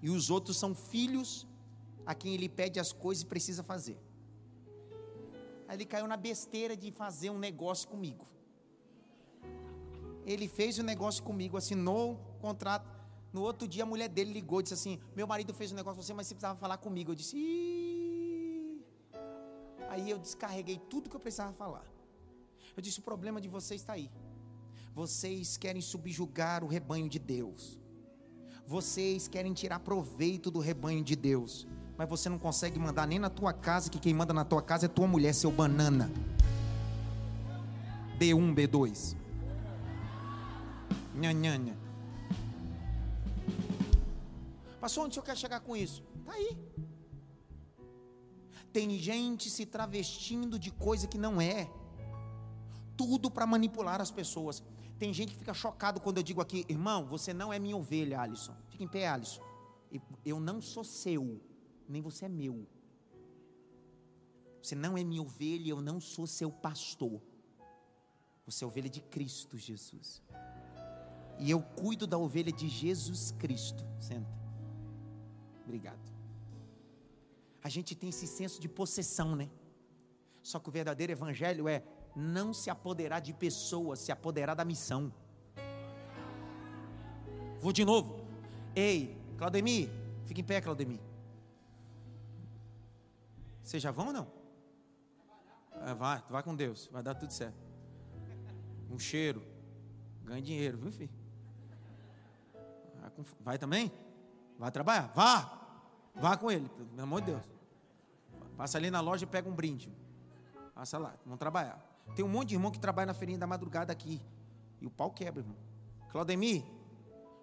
e 0.00 0.10
os 0.10 0.30
outros 0.30 0.58
são 0.58 0.74
filhos 0.74 1.46
a 2.04 2.14
quem 2.14 2.34
ele 2.34 2.48
pede 2.48 2.80
as 2.80 2.92
coisas 2.92 3.22
e 3.22 3.26
precisa 3.26 3.62
fazer. 3.62 3.98
Aí 5.72 5.76
ele 5.78 5.86
caiu 5.86 6.06
na 6.06 6.18
besteira 6.18 6.76
de 6.76 6.90
fazer 6.92 7.30
um 7.30 7.38
negócio 7.38 7.88
comigo. 7.88 8.26
Ele 10.26 10.46
fez 10.46 10.78
o 10.78 10.82
um 10.82 10.84
negócio 10.84 11.22
comigo, 11.24 11.56
assinou 11.56 12.12
o 12.12 12.40
contrato. 12.42 12.86
No 13.32 13.40
outro 13.40 13.66
dia 13.66 13.82
a 13.82 13.86
mulher 13.86 14.10
dele 14.10 14.34
ligou 14.34 14.60
e 14.60 14.64
disse 14.64 14.74
assim: 14.74 15.00
Meu 15.16 15.26
marido 15.26 15.54
fez 15.54 15.72
um 15.72 15.74
negócio 15.74 15.96
com 15.96 16.02
você, 16.02 16.12
mas 16.12 16.26
você 16.26 16.34
precisava 16.34 16.58
falar 16.58 16.76
comigo. 16.76 17.12
Eu 17.12 17.14
disse: 17.14 17.38
Ih. 17.38 18.84
Aí 19.88 20.10
eu 20.10 20.18
descarreguei 20.18 20.78
tudo 20.90 21.08
que 21.08 21.16
eu 21.16 21.20
precisava 21.20 21.54
falar. 21.54 21.86
Eu 22.76 22.82
disse: 22.82 22.98
o 22.98 23.02
problema 23.02 23.40
de 23.40 23.48
vocês 23.48 23.80
está 23.80 23.94
aí. 23.94 24.10
Vocês 24.94 25.56
querem 25.56 25.80
subjugar 25.80 26.62
o 26.62 26.66
rebanho 26.66 27.08
de 27.08 27.18
Deus. 27.18 27.80
Vocês 28.66 29.26
querem 29.26 29.54
tirar 29.54 29.80
proveito 29.80 30.50
do 30.50 30.60
rebanho 30.60 31.02
de 31.02 31.16
Deus. 31.16 31.66
Mas 31.96 32.08
você 32.08 32.28
não 32.28 32.38
consegue 32.38 32.78
mandar 32.78 33.06
nem 33.06 33.18
na 33.18 33.30
tua 33.30 33.52
casa, 33.52 33.90
que 33.90 33.98
quem 33.98 34.14
manda 34.14 34.32
na 34.32 34.44
tua 34.44 34.62
casa 34.62 34.86
é 34.86 34.88
tua 34.88 35.06
mulher, 35.06 35.34
seu 35.34 35.50
banana. 35.50 36.10
B1, 38.18 38.54
B2. 38.54 39.16
Nhanhanha. 41.14 41.76
Passou 44.80 45.04
onde 45.04 45.12
o 45.12 45.14
senhor 45.14 45.24
quer 45.24 45.36
chegar 45.36 45.60
com 45.60 45.76
isso? 45.76 46.02
Tá 46.24 46.32
aí. 46.32 46.56
Tem 48.72 48.98
gente 48.98 49.50
se 49.50 49.66
travestindo 49.66 50.58
de 50.58 50.70
coisa 50.70 51.06
que 51.06 51.18
não 51.18 51.40
é. 51.40 51.68
Tudo 52.96 53.30
para 53.30 53.46
manipular 53.46 54.00
as 54.00 54.10
pessoas. 54.10 54.62
Tem 54.98 55.12
gente 55.12 55.32
que 55.32 55.38
fica 55.38 55.52
chocado 55.52 56.00
quando 56.00 56.18
eu 56.18 56.22
digo 56.22 56.40
aqui, 56.40 56.64
irmão, 56.68 57.06
você 57.06 57.34
não 57.34 57.52
é 57.52 57.58
minha 57.58 57.76
ovelha, 57.76 58.20
Alisson. 58.20 58.54
Fica 58.70 58.84
em 58.84 58.88
pé, 58.88 59.08
Alisson. 59.08 59.42
Eu 60.24 60.40
não 60.40 60.60
sou 60.60 60.84
seu, 60.84 61.40
nem 61.92 62.02
você 62.02 62.24
é 62.24 62.28
meu. 62.28 62.66
Você 64.62 64.74
não 64.74 64.96
é 64.96 65.04
minha 65.04 65.22
ovelha, 65.22 65.70
eu 65.70 65.80
não 65.80 66.00
sou 66.00 66.26
seu 66.26 66.50
pastor. 66.50 67.20
Você 68.46 68.64
é 68.64 68.66
ovelha 68.66 68.88
de 68.88 69.00
Cristo 69.00 69.58
Jesus. 69.58 70.22
E 71.38 71.50
eu 71.50 71.60
cuido 71.60 72.06
da 72.06 72.16
ovelha 72.16 72.52
de 72.52 72.68
Jesus 72.68 73.32
Cristo. 73.32 73.84
Senta. 74.00 74.30
Obrigado. 75.64 76.00
A 77.62 77.68
gente 77.68 77.94
tem 77.94 78.08
esse 78.08 78.26
senso 78.26 78.60
de 78.60 78.68
possessão, 78.68 79.36
né? 79.36 79.48
Só 80.42 80.58
que 80.58 80.68
o 80.68 80.72
verdadeiro 80.72 81.12
evangelho 81.12 81.68
é 81.68 81.84
não 82.14 82.52
se 82.52 82.68
apoderar 82.70 83.20
de 83.20 83.32
pessoas, 83.32 84.00
se 84.00 84.10
apoderar 84.10 84.54
da 84.54 84.64
missão. 84.64 85.12
Vou 87.60 87.72
de 87.72 87.84
novo. 87.84 88.26
Ei, 88.74 89.16
Claudemir, 89.38 89.88
fica 90.26 90.40
em 90.40 90.44
pé, 90.44 90.60
Claudemir. 90.60 91.11
Vocês 93.62 93.82
já 93.82 93.90
vão 93.90 94.08
ou 94.08 94.12
não? 94.12 94.26
É, 95.86 95.94
vai, 95.94 96.22
vai 96.28 96.42
com 96.42 96.54
Deus, 96.54 96.88
vai 96.92 97.02
dar 97.02 97.14
tudo 97.14 97.32
certo. 97.32 97.56
Um 98.90 98.98
cheiro, 98.98 99.42
ganha 100.24 100.42
dinheiro, 100.42 100.78
viu, 100.78 100.92
filho? 100.92 101.10
Vai 103.40 103.58
também? 103.58 103.92
Vai 104.58 104.70
trabalhar? 104.70 105.12
Vá! 105.14 105.58
Vá 106.14 106.36
com 106.36 106.50
ele, 106.50 106.68
pelo 106.68 107.02
amor 107.02 107.20
de 107.20 107.32
Deus. 107.32 107.42
Passa 108.56 108.78
ali 108.78 108.90
na 108.90 109.00
loja 109.00 109.24
e 109.24 109.26
pega 109.26 109.48
um 109.48 109.54
brinde. 109.54 109.92
Passa 110.74 110.98
lá, 110.98 111.14
vamos 111.24 111.38
trabalhar. 111.38 111.80
Tem 112.14 112.24
um 112.24 112.28
monte 112.28 112.50
de 112.50 112.54
irmão 112.54 112.70
que 112.70 112.78
trabalha 112.78 113.06
na 113.06 113.14
feirinha 113.14 113.38
da 113.38 113.46
madrugada 113.46 113.92
aqui. 113.92 114.20
E 114.80 114.86
o 114.86 114.90
pau 114.90 115.10
quebra, 115.10 115.40
irmão. 115.40 115.56
Claudemir, 116.10 116.64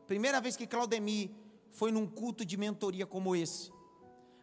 primeira 0.05 0.39
vez 0.39 0.55
que 0.55 0.67
Claudemir 0.67 1.31
foi 1.71 1.91
num 1.91 2.05
culto 2.05 2.45
de 2.45 2.55
mentoria 2.57 3.05
como 3.05 3.35
esse. 3.35 3.71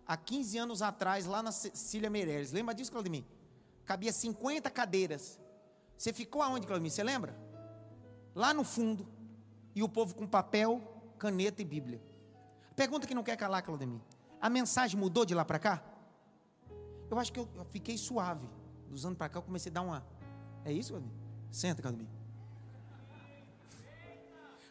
Há 0.07 0.16
15 0.16 0.59
anos 0.59 0.82
atrás, 0.82 1.26
lá 1.26 1.42
na 1.42 1.50
Cecília 1.50 2.09
Meireles. 2.09 2.52
Lembra 2.52 2.74
disso, 2.74 2.92
Claudemir? 2.92 3.24
Cabia 3.84 4.12
50 4.12 4.70
cadeiras. 4.70 5.40
Você 5.98 6.12
ficou 6.12 6.42
aonde, 6.42 6.66
Claudemir? 6.66 6.92
Você 6.92 7.02
lembra? 7.02 7.36
Lá 8.34 8.54
no 8.54 8.62
fundo. 8.62 9.09
E 9.74 9.82
o 9.82 9.88
povo 9.88 10.14
com 10.14 10.26
papel, 10.26 10.80
caneta 11.18 11.61
e 11.61 11.64
Bíblia. 11.64 12.00
Pergunta 12.76 13.07
que 13.07 13.14
não 13.14 13.24
quer 13.24 13.36
calar, 13.36 13.62
Claudemir. 13.62 14.00
A 14.40 14.48
mensagem 14.48 14.98
mudou 14.98 15.24
de 15.24 15.34
lá 15.34 15.44
para 15.44 15.59
cá? 15.59 15.82
Eu 17.11 17.18
acho 17.18 17.32
que 17.32 17.40
eu, 17.40 17.48
fiquei 17.70 17.98
suave. 17.98 18.48
Dos 18.88 19.04
anos 19.04 19.18
para 19.18 19.28
cá 19.28 19.38
eu 19.38 19.42
comecei 19.42 19.70
a 19.70 19.74
dar 19.74 19.82
uma. 19.82 20.07
É 20.64 20.72
isso, 20.72 20.90
Claudemir? 20.90 21.16
Senta, 21.50 21.82
Claudemir. 21.82 22.09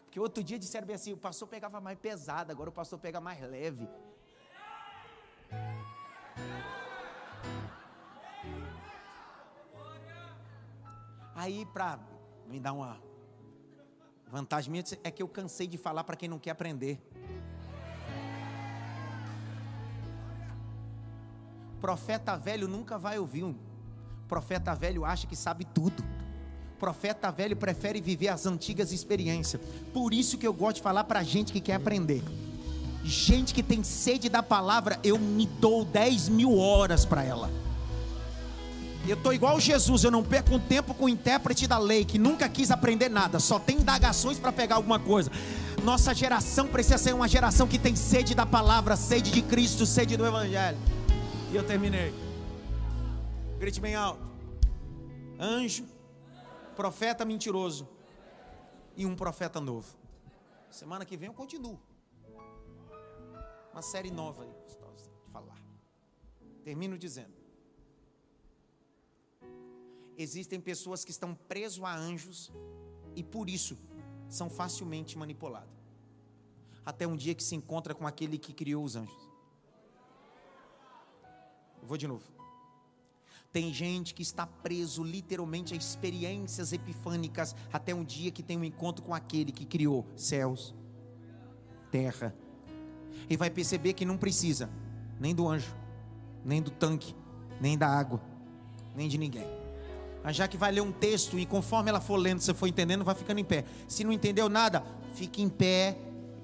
Porque 0.05 0.19
outro 0.19 0.41
dia 0.41 0.57
disseram 0.57 0.87
bem 0.87 0.95
assim: 0.95 1.11
o 1.11 1.17
pastor 1.17 1.45
pegava 1.45 1.81
mais 1.81 1.99
pesado, 1.99 2.51
agora 2.51 2.69
o 2.69 2.73
pastor 2.73 2.97
pega 2.99 3.19
mais 3.19 3.41
leve. 3.41 3.85
Aí, 11.35 11.65
para 11.65 11.99
me 12.47 12.59
dar 12.59 12.73
uma 12.73 12.97
vantagem 14.27 14.73
é 15.03 15.11
que 15.11 15.21
eu 15.21 15.27
cansei 15.27 15.67
de 15.67 15.77
falar 15.77 16.03
para 16.03 16.15
quem 16.15 16.27
não 16.27 16.39
quer 16.39 16.51
aprender. 16.51 16.99
Profeta 21.79 22.35
velho 22.35 22.67
nunca 22.67 22.97
vai 22.97 23.19
ouvir 23.19 23.43
um. 23.43 23.55
Profeta 24.27 24.73
velho 24.73 25.05
acha 25.05 25.27
que 25.27 25.35
sabe 25.35 25.65
tudo. 25.65 26.03
Profeta 26.79 27.31
velho 27.31 27.55
prefere 27.55 28.01
viver 28.01 28.29
as 28.29 28.45
antigas 28.45 28.91
experiências. 28.91 29.61
Por 29.93 30.13
isso 30.13 30.37
que 30.37 30.47
eu 30.47 30.53
gosto 30.53 30.77
de 30.77 30.81
falar 30.81 31.03
para 31.03 31.21
gente 31.21 31.53
que 31.53 31.61
quer 31.61 31.75
aprender. 31.75 32.23
Gente 33.05 33.53
que 33.53 33.61
tem 33.61 33.83
sede 33.83 34.29
da 34.29 34.41
palavra, 34.41 34.99
eu 35.03 35.19
me 35.19 35.45
dou 35.45 35.85
10 35.85 36.27
mil 36.29 36.57
horas 36.57 37.05
para 37.05 37.23
ela. 37.23 37.51
Eu 39.07 39.15
estou 39.15 39.31
igual 39.31 39.59
Jesus, 39.59 40.03
eu 40.03 40.09
não 40.09 40.23
perco 40.23 40.55
um 40.55 40.59
tempo 40.59 40.91
com 40.95 41.05
o 41.05 41.09
intérprete 41.09 41.67
da 41.67 41.77
lei, 41.77 42.03
que 42.03 42.17
nunca 42.17 42.49
quis 42.49 42.71
aprender 42.71 43.07
nada, 43.07 43.39
só 43.39 43.59
tem 43.59 43.77
indagações 43.77 44.39
para 44.39 44.51
pegar 44.51 44.77
alguma 44.77 44.97
coisa. 44.97 45.29
Nossa 45.83 46.15
geração 46.15 46.67
precisa 46.67 46.97
ser 46.97 47.13
uma 47.13 47.27
geração 47.27 47.67
que 47.67 47.77
tem 47.77 47.95
sede 47.95 48.33
da 48.33 48.43
palavra, 48.43 48.95
sede 48.95 49.29
de 49.29 49.43
Cristo, 49.43 49.85
sede 49.85 50.17
do 50.17 50.25
Evangelho. 50.25 50.79
E 51.51 51.55
eu 51.55 51.63
terminei. 51.63 52.11
Grite 53.59 53.79
bem 53.79 53.93
alto. 53.93 54.25
Anjo, 55.39 55.85
profeta 56.75 57.23
mentiroso 57.23 57.87
e 58.97 59.05
um 59.05 59.15
profeta 59.15 59.61
novo. 59.61 59.95
Semana 60.71 61.05
que 61.05 61.15
vem 61.15 61.27
eu 61.27 61.33
continuo. 61.33 61.79
Uma 63.75 63.81
série 63.81 64.09
nova 64.09 64.45
gostosa 64.45 65.11
de 65.21 65.31
falar. 65.33 65.61
Termino 66.63 66.97
dizendo: 66.97 67.33
Existem 70.17 70.61
pessoas 70.61 71.03
que 71.03 71.11
estão 71.11 71.35
presos 71.35 71.83
a 71.83 71.93
anjos 71.93 72.53
e 73.17 73.21
por 73.21 73.49
isso 73.49 73.77
são 74.29 74.49
facilmente 74.49 75.17
manipulados. 75.17 75.75
Até 76.85 77.05
um 77.05 77.17
dia 77.17 77.35
que 77.35 77.43
se 77.43 77.53
encontra 77.53 77.93
com 77.93 78.07
aquele 78.07 78.37
que 78.37 78.53
criou 78.53 78.81
os 78.81 78.95
anjos. 78.95 79.29
Vou 81.83 81.97
de 81.97 82.07
novo. 82.07 82.31
Tem 83.51 83.73
gente 83.73 84.13
que 84.13 84.21
está 84.21 84.47
preso 84.47 85.03
literalmente 85.03 85.73
a 85.73 85.77
experiências 85.77 86.71
epifânicas 86.71 87.53
até 87.73 87.93
um 87.93 88.05
dia 88.05 88.31
que 88.31 88.41
tem 88.41 88.57
um 88.57 88.63
encontro 88.63 89.03
com 89.03 89.13
aquele 89.13 89.51
que 89.51 89.65
criou 89.65 90.07
céus, 90.15 90.73
terra. 91.91 92.33
E 93.29 93.37
vai 93.37 93.49
perceber 93.49 93.93
que 93.93 94.05
não 94.05 94.17
precisa 94.17 94.69
nem 95.19 95.33
do 95.33 95.47
anjo, 95.47 95.73
nem 96.43 96.61
do 96.61 96.71
tanque, 96.71 97.15
nem 97.59 97.77
da 97.77 97.87
água, 97.87 98.21
nem 98.95 99.07
de 99.07 99.17
ninguém. 99.17 99.47
Mas 100.23 100.35
já 100.35 100.47
que 100.47 100.57
vai 100.57 100.71
ler 100.71 100.81
um 100.81 100.91
texto 100.91 101.37
e 101.37 101.45
conforme 101.45 101.89
ela 101.89 102.01
for 102.01 102.17
lendo, 102.17 102.39
você 102.39 102.53
for 102.53 102.67
entendendo, 102.67 103.03
vai 103.03 103.13
ficando 103.13 103.39
em 103.39 103.43
pé. 103.43 103.63
Se 103.87 104.03
não 104.03 104.11
entendeu 104.11 104.49
nada, 104.49 104.83
fique 105.13 105.41
em 105.41 105.49
pé 105.49 105.97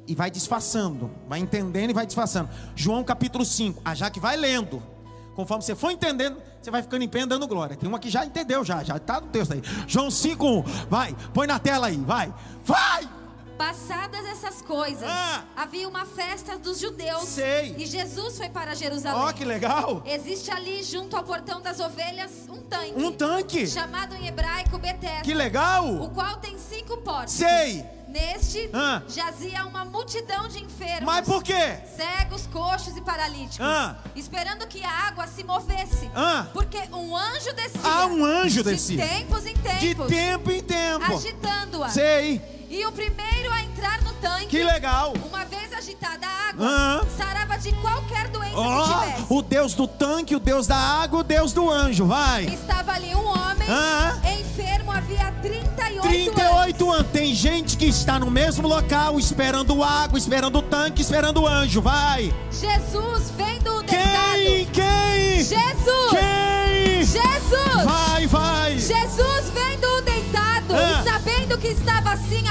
e 0.08 0.14
vai 0.14 0.30
disfarçando. 0.30 1.10
Vai 1.28 1.40
entendendo 1.40 1.90
e 1.90 1.94
vai 1.94 2.06
disfarçando. 2.06 2.49
João 2.76 3.03
capítulo 3.03 3.44
5. 3.44 3.82
A 3.84 3.95
Jaque 3.95 4.20
vai 4.20 4.38
lendo. 4.38 4.84
Conforme 5.36 5.64
você 5.64 5.74
for 5.74 5.90
entendendo, 5.90 6.38
você 6.62 6.70
vai 6.70 6.84
ficando 6.84 7.03
em 7.03 7.08
pé 7.08 7.26
dando 7.26 7.48
glória. 7.48 7.76
Tem 7.76 7.88
uma 7.88 7.98
que 7.98 8.10
já 8.10 8.26
entendeu, 8.26 8.64
já, 8.64 8.84
já 8.84 8.98
está 8.98 9.20
no 9.20 9.28
texto 9.28 9.53
aí. 9.53 9.62
João 9.88 10.12
5, 10.12 10.64
vai, 10.90 11.16
põe 11.34 11.48
na 11.48 11.58
tela 11.58 11.88
aí, 11.88 11.98
vai, 11.98 12.34
vai! 12.64 13.20
Passadas 13.61 14.25
essas 14.25 14.59
coisas, 14.59 15.07
ah, 15.07 15.43
havia 15.55 15.88
uma 15.88 16.03
festa 16.03 16.57
dos 16.57 16.79
judeus. 16.79 17.25
Sei. 17.25 17.75
E 17.77 17.85
Jesus 17.85 18.35
foi 18.35 18.49
para 18.49 18.73
Jerusalém. 18.73 19.21
Ó, 19.21 19.29
oh, 19.29 19.33
que 19.35 19.45
legal. 19.45 20.01
Existe 20.03 20.49
ali, 20.49 20.81
junto 20.81 21.15
ao 21.15 21.23
portão 21.23 21.61
das 21.61 21.79
ovelhas, 21.79 22.31
um 22.49 22.59
tanque. 22.63 22.93
Um 22.95 23.11
tanque. 23.11 23.67
Chamado 23.67 24.15
em 24.15 24.25
hebraico 24.25 24.79
Betesda. 24.79 25.21
Que 25.21 25.35
legal. 25.35 25.88
O 26.01 26.09
qual 26.09 26.38
tem 26.38 26.57
cinco 26.57 26.97
portas. 26.97 27.33
Sei. 27.33 27.85
Neste 28.07 28.67
ah. 28.73 29.03
jazia 29.07 29.63
uma 29.67 29.85
multidão 29.85 30.47
de 30.47 30.63
enfermos. 30.63 31.03
Mas 31.03 31.23
por 31.23 31.43
quê? 31.43 31.77
Cegos, 31.95 32.47
coxos 32.47 32.97
e 32.97 33.01
paralíticos. 33.01 33.59
Ah. 33.61 33.95
Esperando 34.15 34.67
que 34.67 34.83
a 34.83 34.89
água 35.07 35.27
se 35.27 35.43
movesse. 35.43 36.09
Ah. 36.15 36.47
Porque 36.51 36.79
um 36.91 37.15
anjo 37.15 37.53
descia. 37.53 37.81
Ah, 37.83 38.07
um 38.07 38.25
anjo 38.25 38.63
descia. 38.63 39.05
De 39.05 39.07
tempos 39.19 39.45
em 39.45 39.55
tempos. 39.55 40.07
De 40.07 40.15
tempo 40.15 40.49
em 40.51 40.63
tempo. 40.63 41.13
Agitando-a. 41.13 41.89
Sei. 41.89 42.59
E 42.72 42.85
o 42.85 42.91
primeiro 42.93 43.52
a 43.52 43.64
entrar 43.64 44.02
no 44.02 44.14
tanque. 44.14 44.45
Que 44.45 44.64
legal. 44.64 45.14
Uma 45.27 45.43
vez 45.43 45.73
agitada 45.73 46.26
a 46.26 46.49
água, 46.49 47.06
sarava 47.18 47.57
de 47.57 47.73
qualquer 47.73 48.30
doença 48.30 48.57
oh, 48.57 48.84
que 48.84 48.93
tivesse. 48.93 49.34
O 49.34 49.41
Deus 49.41 49.73
do 49.73 49.88
tanque, 49.88 50.34
o 50.38 50.39
Deus 50.39 50.68
da 50.68 50.77
água, 50.77 51.19
o 51.19 51.23
Deus 51.23 51.52
do 51.52 51.69
anjo, 51.69 52.06
vai. 52.06 52.45
Estava 52.45 52.93
ali 52.93 53.14
um 53.14 53.27
homem 53.27 53.68
enfermo 54.39 54.89
havia 54.89 55.34
38, 55.41 56.02
38 56.02 56.85
anos. 56.85 56.99
anos. 56.99 57.11
Tem 57.11 57.34
gente 57.34 57.76
que 57.76 57.88
está 57.88 58.18
no 58.18 58.31
mesmo 58.31 58.68
local 58.68 59.19
esperando 59.19 59.84
água, 59.84 60.18
esperando 60.18 60.61
tanque, 60.61 61.02
esperando 61.02 61.45
anjo, 61.45 61.81
vai. 61.81 62.34
Jesus 62.49 63.31
vendo 63.31 63.80
o 63.80 63.84
Quem? 63.84 64.65
Quem? 64.68 65.43
Jesus. 65.43 66.10
Quem? 66.10 67.03
Jesus. 67.03 67.84
Vai, 67.84 68.27
vai. 68.27 68.77
Jesus 68.77 69.49
vendo 69.53 69.81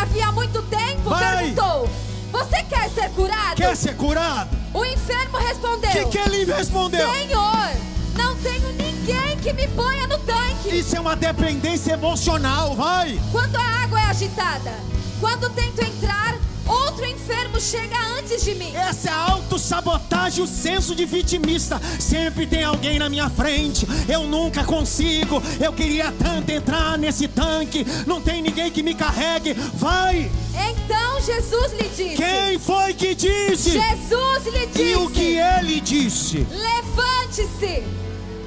havia 0.01 0.32
muito 0.32 0.62
tempo 0.62 1.11
Vai. 1.11 1.39
perguntou: 1.39 1.89
Você 2.32 2.62
quer 2.65 2.89
ser 2.90 3.11
curado? 3.11 3.57
Quer 3.57 3.77
ser 3.77 3.97
curado? 3.97 4.57
O 4.73 4.85
enfermo 4.85 5.39
respondeu: 5.39 5.90
Que 5.90 6.05
que 6.07 6.19
ele 6.19 6.44
respondeu? 6.44 7.11
Senhor, 7.12 7.70
não 8.16 8.36
tenho 8.36 8.73
ninguém 8.73 9.36
que 9.39 9.52
me 9.52 9.66
ponha 9.69 10.07
no 10.07 10.19
tanque. 10.19 10.77
Isso 10.77 10.97
é 10.97 11.01
uma 11.01 11.16
dependência 11.16 11.93
emocional, 11.93 12.74
vai. 12.74 13.20
Quando 13.32 13.57
a 13.57 13.82
água 13.85 14.01
é 14.01 14.05
agitada, 14.05 14.73
quando 15.20 15.51
tento 15.51 15.82
entrar, 15.82 16.36
outro 16.66 17.04
enfermo 17.04 17.60
chega 17.60 17.96
antes 18.18 18.42
de 18.44 18.54
mim. 18.54 18.74
Essa 18.74 19.10
é 19.10 19.12
a 19.12 19.30
autossabotagem, 19.32 20.42
o 20.42 20.46
senso 20.46 20.94
de 20.94 21.04
vitimista. 21.04 21.80
Sempre 21.98 22.46
tem 22.46 22.64
alguém 22.64 22.98
na 22.98 23.08
minha 23.08 23.28
frente. 23.28 23.86
Eu 24.08 24.24
nunca 24.24 24.64
consigo. 24.64 25.42
Eu 25.60 25.72
queria 25.72 26.12
tanto 26.12 26.50
entrar 26.50 26.98
nesse 26.98 27.28
tanque. 27.28 27.86
Não 28.06 28.20
tem 28.20 28.42
ninguém 28.42 28.70
que 28.70 28.82
me 28.82 28.94
carregue. 28.94 29.54
Vai! 29.74 30.30
Então 30.54 31.20
Jesus 31.20 31.72
lhe 31.72 31.88
disse: 31.88 32.16
Quem 32.16 32.58
foi 32.58 32.94
que 32.94 33.14
disse? 33.14 33.70
Jesus 33.72 34.44
lhe 34.46 34.66
disse: 34.66 34.82
E 34.82 34.96
o 34.96 35.10
que 35.10 35.36
ele 35.38 35.80
disse? 35.80 36.46
Levante-se, 36.50 37.82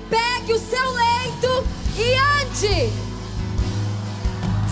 pegue 0.09 0.53
o 0.53 0.59
seu 0.59 0.91
leito 0.91 1.67
e 1.97 2.13
ande. 2.41 3.12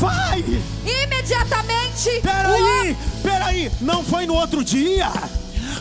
Vai! 0.02 0.44
Imediatamente, 0.84 2.10
o 2.10 2.22
Peraí, 2.24 2.98
peraí. 3.22 3.72
Não 3.80 4.04
foi 4.04 4.26
no 4.26 4.34
outro 4.34 4.64
dia? 4.64 5.12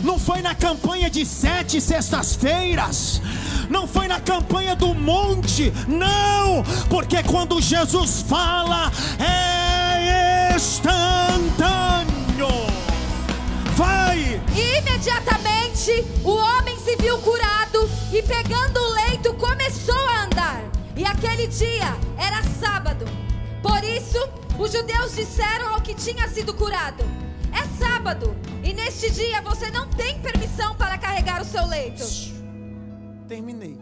Não 0.02 0.18
foi 0.18 0.42
na 0.42 0.54
campanha 0.54 1.08
de 1.08 1.24
sete 1.24 1.80
sextas-feiras? 1.80 3.22
Não 3.70 3.88
foi 3.88 4.08
na 4.08 4.20
campanha 4.20 4.76
do 4.76 4.94
monte? 4.94 5.72
Não! 5.88 6.62
Porque 6.90 7.22
quando 7.22 7.62
Jesus 7.62 8.22
fala, 8.28 8.92
é 9.18 10.54
instantâneo. 10.54 12.10
Vai! 13.74 14.38
Imediatamente 14.54 16.04
o 16.22 16.32
homem 16.32 16.78
se 16.78 16.94
viu 16.96 17.16
curado 17.20 17.88
e 18.12 18.22
pegando 18.22 18.80
o 18.80 18.92
leito 18.92 19.32
começou 19.32 19.94
a 19.94 20.24
andar. 20.24 20.62
E 20.94 21.06
aquele 21.06 21.46
dia 21.46 21.96
era 22.18 22.42
sábado. 22.60 23.06
Por 23.62 23.84
isso, 23.84 24.18
os 24.58 24.72
judeus 24.72 25.14
disseram 25.14 25.74
ao 25.74 25.80
que 25.80 25.94
tinha 25.94 26.28
sido 26.28 26.54
curado: 26.54 27.02
É 27.52 27.66
sábado, 27.78 28.34
e 28.64 28.72
neste 28.72 29.10
dia 29.10 29.40
você 29.42 29.70
não 29.70 29.88
tem 29.90 30.20
permissão 30.20 30.74
para 30.76 30.96
carregar 30.98 31.40
o 31.42 31.44
seu 31.44 31.66
leito. 31.66 32.02
Terminei. 33.28 33.78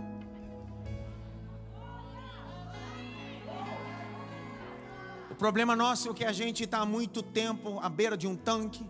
O 5.31 5.35
problema 5.35 5.77
nosso 5.77 6.11
é 6.11 6.15
que 6.15 6.25
a 6.25 6.33
gente 6.33 6.65
está 6.65 6.79
há 6.79 6.87
muito 6.87 7.23
tempo 7.23 7.79
à 7.81 7.89
beira 7.89 8.17
de 8.17 8.27
um 8.27 8.35
tanque, 8.35 8.85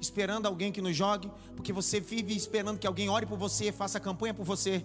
esperando 0.00 0.46
alguém 0.46 0.70
que 0.70 0.80
nos 0.80 0.94
jogue, 0.96 1.30
porque 1.56 1.72
você 1.72 1.98
vive 1.98 2.36
esperando 2.36 2.78
que 2.78 2.86
alguém 2.86 3.08
ore 3.08 3.26
por 3.26 3.36
você, 3.38 3.72
faça 3.72 3.98
campanha 3.98 4.32
por 4.32 4.44
você, 4.44 4.84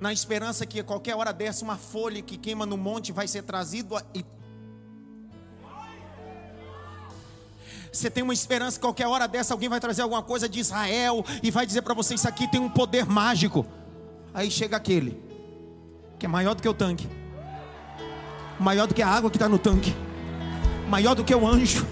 na 0.00 0.12
esperança 0.12 0.64
que 0.64 0.78
a 0.78 0.84
qualquer 0.84 1.16
hora 1.16 1.32
dessa 1.32 1.64
uma 1.64 1.76
folha 1.76 2.22
que 2.22 2.36
queima 2.36 2.64
no 2.64 2.76
monte 2.76 3.10
vai 3.10 3.26
ser 3.26 3.42
trazido 3.42 3.96
a- 3.96 4.04
e 4.14 4.24
Você 7.92 8.10
tem 8.10 8.22
uma 8.22 8.32
esperança 8.32 8.76
que 8.76 8.82
qualquer 8.82 9.06
hora 9.06 9.26
dessa 9.26 9.54
alguém 9.54 9.68
vai 9.68 9.80
trazer 9.80 10.02
alguma 10.02 10.22
coisa 10.22 10.48
de 10.48 10.60
Israel 10.60 11.24
e 11.42 11.50
vai 11.50 11.66
dizer 11.66 11.82
para 11.82 11.94
você: 11.94 12.14
Isso 12.14 12.28
aqui 12.28 12.46
tem 12.48 12.60
um 12.60 12.68
poder 12.68 13.06
mágico. 13.06 13.66
Aí 14.32 14.50
chega 14.50 14.76
aquele, 14.76 15.20
que 16.18 16.26
é 16.26 16.28
maior 16.28 16.54
do 16.54 16.62
que 16.62 16.68
o 16.68 16.74
tanque, 16.74 17.08
maior 18.58 18.86
do 18.86 18.94
que 18.94 19.02
a 19.02 19.08
água 19.08 19.30
que 19.30 19.36
está 19.36 19.48
no 19.48 19.58
tanque, 19.58 19.94
maior 20.88 21.14
do 21.14 21.24
que 21.24 21.34
o 21.34 21.46
anjo. 21.46 21.86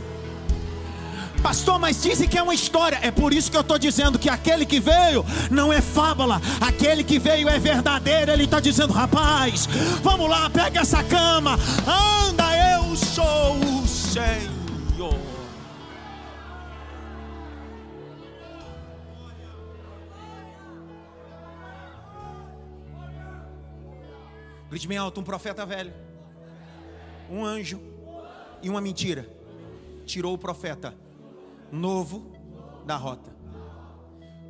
Pastor, 1.43 1.79
mas 1.79 2.03
dizem 2.03 2.29
que 2.29 2.37
é 2.37 2.43
uma 2.43 2.55
história. 2.55 2.99
É 3.03 3.11
por 3.11 3.33
isso 3.33 3.51
que 3.51 3.57
eu 3.57 3.61
estou 3.61 3.79
dizendo 3.79 4.19
que 4.19 4.29
aquele 4.29 4.67
que 4.67 4.81
veio 4.81 5.25
não 5.51 5.73
é 5.73 5.81
fábula, 5.81 6.41
aquele 6.61 7.05
que 7.05 7.19
veio 7.19 7.49
é 7.49 7.59
verdadeiro. 7.59 8.33
Ele 8.33 8.45
está 8.45 8.61
dizendo: 8.61 8.93
rapaz, 8.93 9.69
vamos 10.03 10.29
lá, 10.29 10.51
pega 10.51 10.81
essa 10.81 11.03
cama, 11.05 11.59
anda, 11.87 12.45
eu 12.79 12.97
sou 12.97 13.57
o 13.59 13.87
Senhor. 13.87 14.56
Grite 24.77 24.89
bem 24.89 24.99
alto: 24.99 25.23
um 25.23 25.25
profeta 25.25 25.65
velho, 25.65 25.91
um 27.31 27.43
anjo 27.43 27.81
e 28.63 28.69
uma 28.69 28.79
mentira. 28.79 29.27
Tirou 30.05 30.35
o 30.35 30.39
profeta 30.39 30.95
novo 31.73 32.31
da 32.85 32.95
rota. 32.95 33.35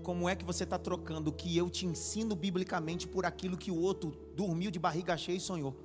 Como 0.03 0.29
é 0.29 0.35
que 0.35 0.45
você 0.45 0.65
está 0.65 0.81
trocando 0.81 1.31
o 1.31 1.33
que 1.33 1.57
eu 1.57 1.71
te 1.71 1.87
ensino 1.87 2.35
biblicamente 2.35 3.07
por 3.07 3.25
aquilo 3.25 3.57
que 3.57 3.71
o 3.71 3.81
outro 3.81 4.17
dormiu 4.35 4.69
de 4.69 4.81
barriga 4.81 5.17
cheia 5.17 5.37
e 5.37 5.41
sonhou? 5.41 5.77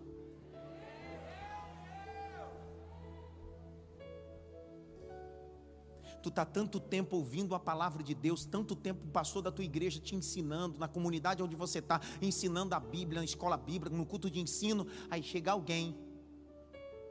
Tu 6.21 6.29
está 6.29 6.45
tanto 6.45 6.79
tempo 6.79 7.15
ouvindo 7.15 7.55
a 7.55 7.59
palavra 7.59 8.03
de 8.03 8.13
Deus, 8.13 8.45
tanto 8.45 8.75
tempo 8.75 9.05
o 9.05 9.11
pastor 9.11 9.41
da 9.41 9.51
tua 9.51 9.65
igreja 9.65 9.99
te 9.99 10.15
ensinando, 10.15 10.77
na 10.77 10.87
comunidade 10.87 11.41
onde 11.41 11.55
você 11.55 11.79
está, 11.79 11.99
ensinando 12.21 12.75
a 12.75 12.79
Bíblia, 12.79 13.21
na 13.21 13.25
escola 13.25 13.57
bíblica, 13.57 13.95
no 13.95 14.05
culto 14.05 14.29
de 14.29 14.39
ensino. 14.39 14.85
Aí 15.09 15.23
chega 15.23 15.51
alguém 15.51 15.97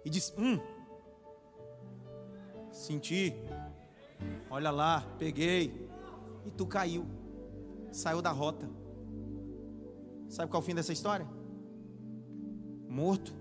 e 0.04 0.10
diz: 0.10 0.32
Hum, 0.38 0.60
senti, 2.70 3.34
olha 4.48 4.70
lá, 4.70 5.00
peguei. 5.18 5.88
E 6.46 6.50
tu 6.50 6.66
caiu, 6.66 7.04
saiu 7.92 8.22
da 8.22 8.30
rota. 8.30 8.70
Sabe 10.28 10.50
qual 10.50 10.60
é 10.60 10.62
o 10.62 10.66
fim 10.66 10.74
dessa 10.74 10.92
história? 10.92 11.28
Morto, 12.88 13.34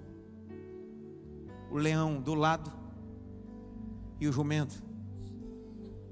o 1.71 1.77
leão 1.77 2.19
do 2.19 2.33
lado 2.33 2.71
e 4.19 4.27
o 4.27 4.31
jumento 4.31 4.88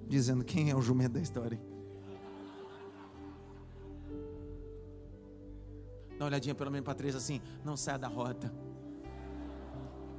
dizendo 0.08 0.44
quem 0.44 0.70
é 0.70 0.76
o 0.76 0.82
jumento 0.82 1.14
da 1.14 1.20
história. 1.20 1.60
Dá 6.18 6.24
uma 6.24 6.28
olhadinha 6.28 6.56
pelo 6.56 6.72
menos 6.72 6.86
para 6.86 6.96
três 6.96 7.16
assim, 7.16 7.42
não 7.64 7.78
saia 7.78 7.98
da 7.98 8.08
rota. 8.08 8.52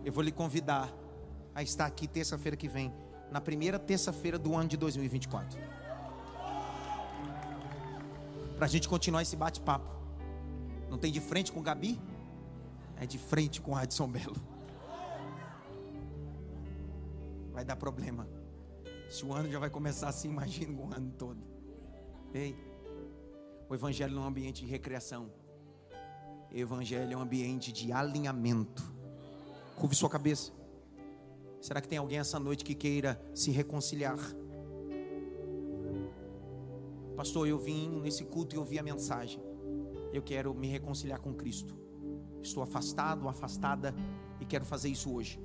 Eu 0.04 0.12
vou 0.12 0.22
lhe 0.22 0.30
convidar 0.30 0.92
a 1.54 1.62
estar 1.62 1.86
aqui 1.86 2.06
terça-feira 2.06 2.56
que 2.56 2.68
vem, 2.68 2.92
na 3.32 3.40
primeira 3.40 3.78
terça-feira 3.78 4.38
do 4.38 4.54
ano 4.54 4.68
de 4.68 4.76
2024. 4.76 5.58
Para 8.56 8.66
a 8.66 8.68
gente 8.68 8.88
continuar 8.88 9.22
esse 9.22 9.36
bate-papo. 9.36 9.98
Não 10.88 10.98
tem 10.98 11.12
de 11.12 11.20
frente 11.20 11.52
com 11.52 11.60
o 11.60 11.62
Gabi? 11.62 12.00
É 12.96 13.06
de 13.06 13.18
frente 13.18 13.60
com 13.60 13.72
o 13.72 13.76
Adson 13.76 14.08
Belo. 14.08 14.36
Vai 17.52 17.64
dar 17.64 17.76
problema. 17.76 18.37
Se 19.08 19.24
o 19.24 19.32
ano 19.32 19.50
já 19.50 19.58
vai 19.58 19.70
começar 19.70 20.08
assim, 20.08 20.28
imagina 20.32 20.78
o 20.78 20.92
ano 20.92 21.12
todo. 21.16 21.40
Ei, 22.34 22.56
o 23.68 23.74
Evangelho 23.74 24.14
não 24.14 24.22
é 24.22 24.24
um 24.26 24.28
ambiente 24.28 24.64
de 24.64 24.70
recreação. 24.70 25.30
O 26.52 26.56
Evangelho 26.56 27.12
é 27.12 27.16
um 27.16 27.20
ambiente 27.20 27.72
de 27.72 27.92
alinhamento. 27.92 28.82
Curve 29.76 29.94
sua 29.94 30.10
cabeça. 30.10 30.52
Será 31.60 31.80
que 31.80 31.88
tem 31.88 31.98
alguém 31.98 32.18
essa 32.18 32.38
noite 32.38 32.64
que 32.64 32.74
queira 32.74 33.20
se 33.34 33.50
reconciliar? 33.50 34.18
Pastor, 37.16 37.48
eu 37.48 37.58
vim 37.58 38.00
nesse 38.00 38.24
culto 38.24 38.54
e 38.54 38.58
ouvi 38.58 38.78
a 38.78 38.82
mensagem. 38.82 39.42
Eu 40.12 40.22
quero 40.22 40.54
me 40.54 40.68
reconciliar 40.68 41.20
com 41.20 41.34
Cristo. 41.34 41.76
Estou 42.42 42.62
afastado, 42.62 43.28
afastada 43.28 43.94
e 44.40 44.46
quero 44.46 44.64
fazer 44.64 44.88
isso 44.88 45.12
hoje. 45.12 45.40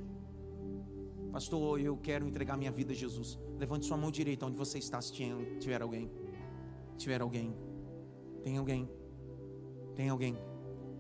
Pastor, 1.33 1.79
eu 1.81 1.97
quero 1.97 2.27
entregar 2.27 2.55
minha 2.55 2.71
vida 2.71 2.93
a 2.93 2.95
Jesus. 2.95 3.39
Levante 3.57 3.87
sua 3.87 3.97
mão 3.97 4.11
direita 4.11 4.45
onde 4.45 4.55
você 4.55 4.77
está, 4.77 5.01
se 5.01 5.11
tiver- 5.59 5.81
alguém. 5.81 6.11
Tiver 6.95 7.19
alguém. 7.21 7.55
Tem 8.43 8.55
alguém. 8.55 8.87
Tem 9.95 10.09
alguém. 10.09 10.37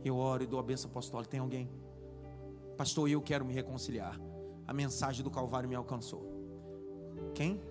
Eu 0.03 0.17
oro 0.17 0.41
e 0.41 0.47
dou 0.47 0.59
a 0.59 0.63
benção 0.63 0.89
apostólica. 0.89 1.29
Tem 1.29 1.39
alguém. 1.39 1.69
Pastor, 2.75 3.07
eu 3.07 3.21
quero 3.21 3.45
me 3.45 3.53
reconciliar. 3.53 4.19
A 4.67 4.73
mensagem 4.73 5.23
do 5.23 5.29
Calvário 5.29 5.69
me 5.69 5.75
alcançou. 5.75 6.25
Quem? 7.35 7.61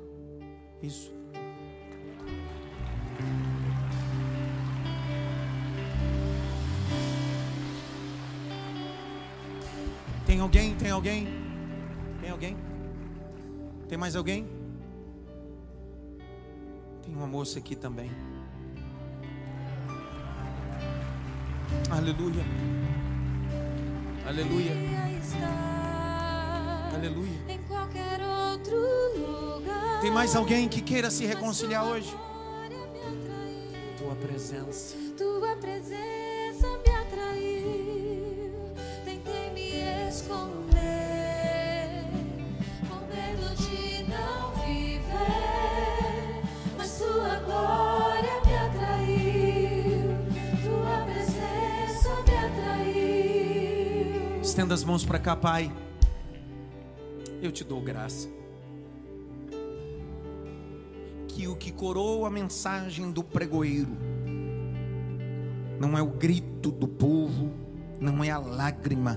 Isso. 0.80 1.12
Tem 10.26 10.40
alguém? 10.40 10.74
Tem 10.76 10.90
alguém? 10.90 11.41
Tem 12.32 12.48
alguém? 12.48 12.56
Tem 13.88 13.98
mais 13.98 14.16
alguém? 14.16 14.48
Tem 17.02 17.14
uma 17.14 17.26
moça 17.26 17.58
aqui 17.58 17.76
também. 17.76 18.10
Aleluia. 21.90 22.42
Aleluia. 24.26 24.72
Aleluia. 26.94 27.38
Tem 30.00 30.10
mais 30.10 30.34
alguém 30.34 30.68
que 30.70 30.80
queira 30.80 31.10
se 31.10 31.26
reconciliar 31.26 31.84
hoje? 31.84 32.16
Tua 33.98 34.14
presença. 34.14 35.01
Mãos 54.92 55.06
para 55.06 55.18
cá, 55.18 55.34
Pai. 55.34 55.72
Eu 57.40 57.50
te 57.50 57.64
dou 57.64 57.80
graça. 57.80 58.28
Que 61.28 61.48
o 61.48 61.56
que 61.56 61.72
coroa 61.72 62.28
a 62.28 62.30
mensagem 62.30 63.10
do 63.10 63.24
pregoeiro 63.24 63.96
não 65.80 65.96
é 65.96 66.02
o 66.02 66.08
grito 66.08 66.70
do 66.70 66.86
povo, 66.86 67.50
não 67.98 68.22
é 68.22 68.30
a 68.30 68.38
lágrima 68.38 69.16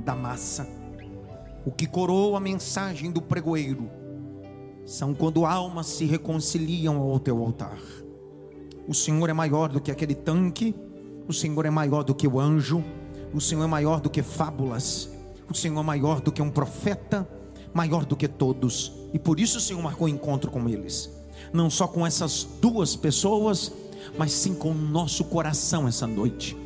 da 0.00 0.16
massa. 0.16 0.68
O 1.64 1.70
que 1.70 1.86
coroa 1.86 2.38
a 2.38 2.40
mensagem 2.40 3.12
do 3.12 3.22
pregoeiro 3.22 3.88
são 4.84 5.14
quando 5.14 5.46
almas 5.46 5.86
se 5.86 6.06
reconciliam 6.06 6.96
ao 6.96 7.20
teu 7.20 7.38
altar. 7.38 7.78
O 8.88 8.92
Senhor 8.92 9.30
é 9.30 9.32
maior 9.32 9.68
do 9.68 9.80
que 9.80 9.92
aquele 9.92 10.16
tanque, 10.16 10.74
o 11.28 11.32
Senhor 11.32 11.64
é 11.66 11.70
maior 11.70 12.02
do 12.02 12.16
que 12.16 12.26
o 12.26 12.40
anjo, 12.40 12.82
o 13.34 13.40
Senhor 13.40 13.64
é 13.64 13.66
maior 13.66 14.00
do 14.00 14.08
que 14.08 14.22
fábulas, 14.22 15.10
o 15.50 15.54
Senhor 15.54 15.80
é 15.80 15.82
maior 15.82 16.20
do 16.20 16.30
que 16.30 16.40
um 16.40 16.48
profeta, 16.48 17.28
maior 17.74 18.04
do 18.04 18.14
que 18.14 18.28
todos, 18.28 18.92
e 19.12 19.18
por 19.18 19.40
isso 19.40 19.58
o 19.58 19.60
Senhor 19.60 19.82
marcou 19.82 20.08
encontro 20.08 20.52
com 20.52 20.68
eles, 20.68 21.10
não 21.52 21.68
só 21.68 21.88
com 21.88 22.06
essas 22.06 22.46
duas 22.60 22.94
pessoas, 22.94 23.72
mas 24.16 24.30
sim 24.30 24.54
com 24.54 24.70
o 24.70 24.74
nosso 24.74 25.24
coração 25.24 25.88
essa 25.88 26.06
noite. 26.06 26.56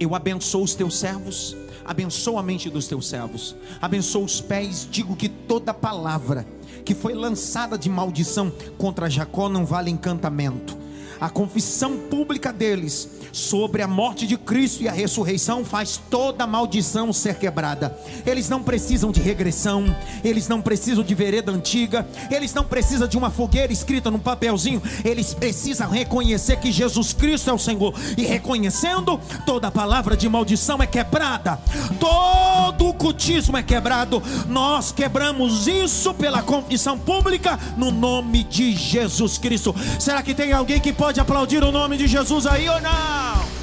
Eu 0.00 0.14
abençoo 0.14 0.62
os 0.62 0.74
teus 0.74 0.98
servos, 0.98 1.54
abençoo 1.84 2.38
a 2.38 2.42
mente 2.42 2.70
dos 2.70 2.88
teus 2.88 3.06
servos, 3.06 3.54
abençoo 3.80 4.24
os 4.24 4.40
pés, 4.40 4.88
digo 4.90 5.14
que 5.14 5.28
toda 5.28 5.74
palavra 5.74 6.46
que 6.86 6.94
foi 6.94 7.12
lançada 7.12 7.76
de 7.76 7.90
maldição 7.90 8.50
contra 8.78 9.10
Jacó 9.10 9.50
não 9.50 9.66
vale 9.66 9.90
encantamento. 9.90 10.76
A 11.20 11.30
confissão 11.30 11.96
pública 12.08 12.52
deles 12.52 13.23
sobre 13.34 13.82
a 13.82 13.88
morte 13.88 14.26
de 14.26 14.36
Cristo 14.36 14.82
e 14.82 14.88
a 14.88 14.92
ressurreição 14.92 15.64
faz 15.64 16.00
toda 16.08 16.46
maldição 16.46 17.12
ser 17.12 17.34
quebrada. 17.34 17.98
Eles 18.24 18.48
não 18.48 18.62
precisam 18.62 19.10
de 19.10 19.20
regressão, 19.20 19.84
eles 20.22 20.48
não 20.48 20.62
precisam 20.62 21.02
de 21.02 21.14
vereda 21.14 21.50
antiga, 21.50 22.06
eles 22.30 22.54
não 22.54 22.64
precisam 22.64 23.08
de 23.08 23.18
uma 23.18 23.30
fogueira 23.30 23.72
escrita 23.72 24.10
num 24.10 24.18
papelzinho, 24.18 24.80
eles 25.04 25.34
precisam 25.34 25.90
reconhecer 25.90 26.56
que 26.58 26.70
Jesus 26.70 27.12
Cristo 27.12 27.50
é 27.50 27.52
o 27.52 27.58
Senhor 27.58 27.92
e 28.16 28.22
reconhecendo, 28.22 29.20
toda 29.44 29.70
palavra 29.70 30.16
de 30.16 30.28
maldição 30.28 30.80
é 30.80 30.86
quebrada, 30.86 31.58
todo 31.98 32.88
o 32.88 32.94
cultismo 32.94 33.56
é 33.56 33.62
quebrado. 33.62 34.22
Nós 34.48 34.92
quebramos 34.92 35.66
isso 35.66 36.14
pela 36.14 36.42
confissão 36.42 36.98
pública 36.98 37.58
no 37.76 37.90
nome 37.90 38.44
de 38.44 38.72
Jesus 38.72 39.38
Cristo. 39.38 39.74
Será 39.98 40.22
que 40.22 40.34
tem 40.34 40.52
alguém 40.52 40.80
que 40.80 40.92
pode 40.92 41.18
aplaudir 41.18 41.64
o 41.64 41.72
nome 41.72 41.96
de 41.96 42.06
Jesus 42.06 42.46
aí 42.46 42.68
ou 42.68 42.80
não? 42.80 43.23
now. 43.24 43.53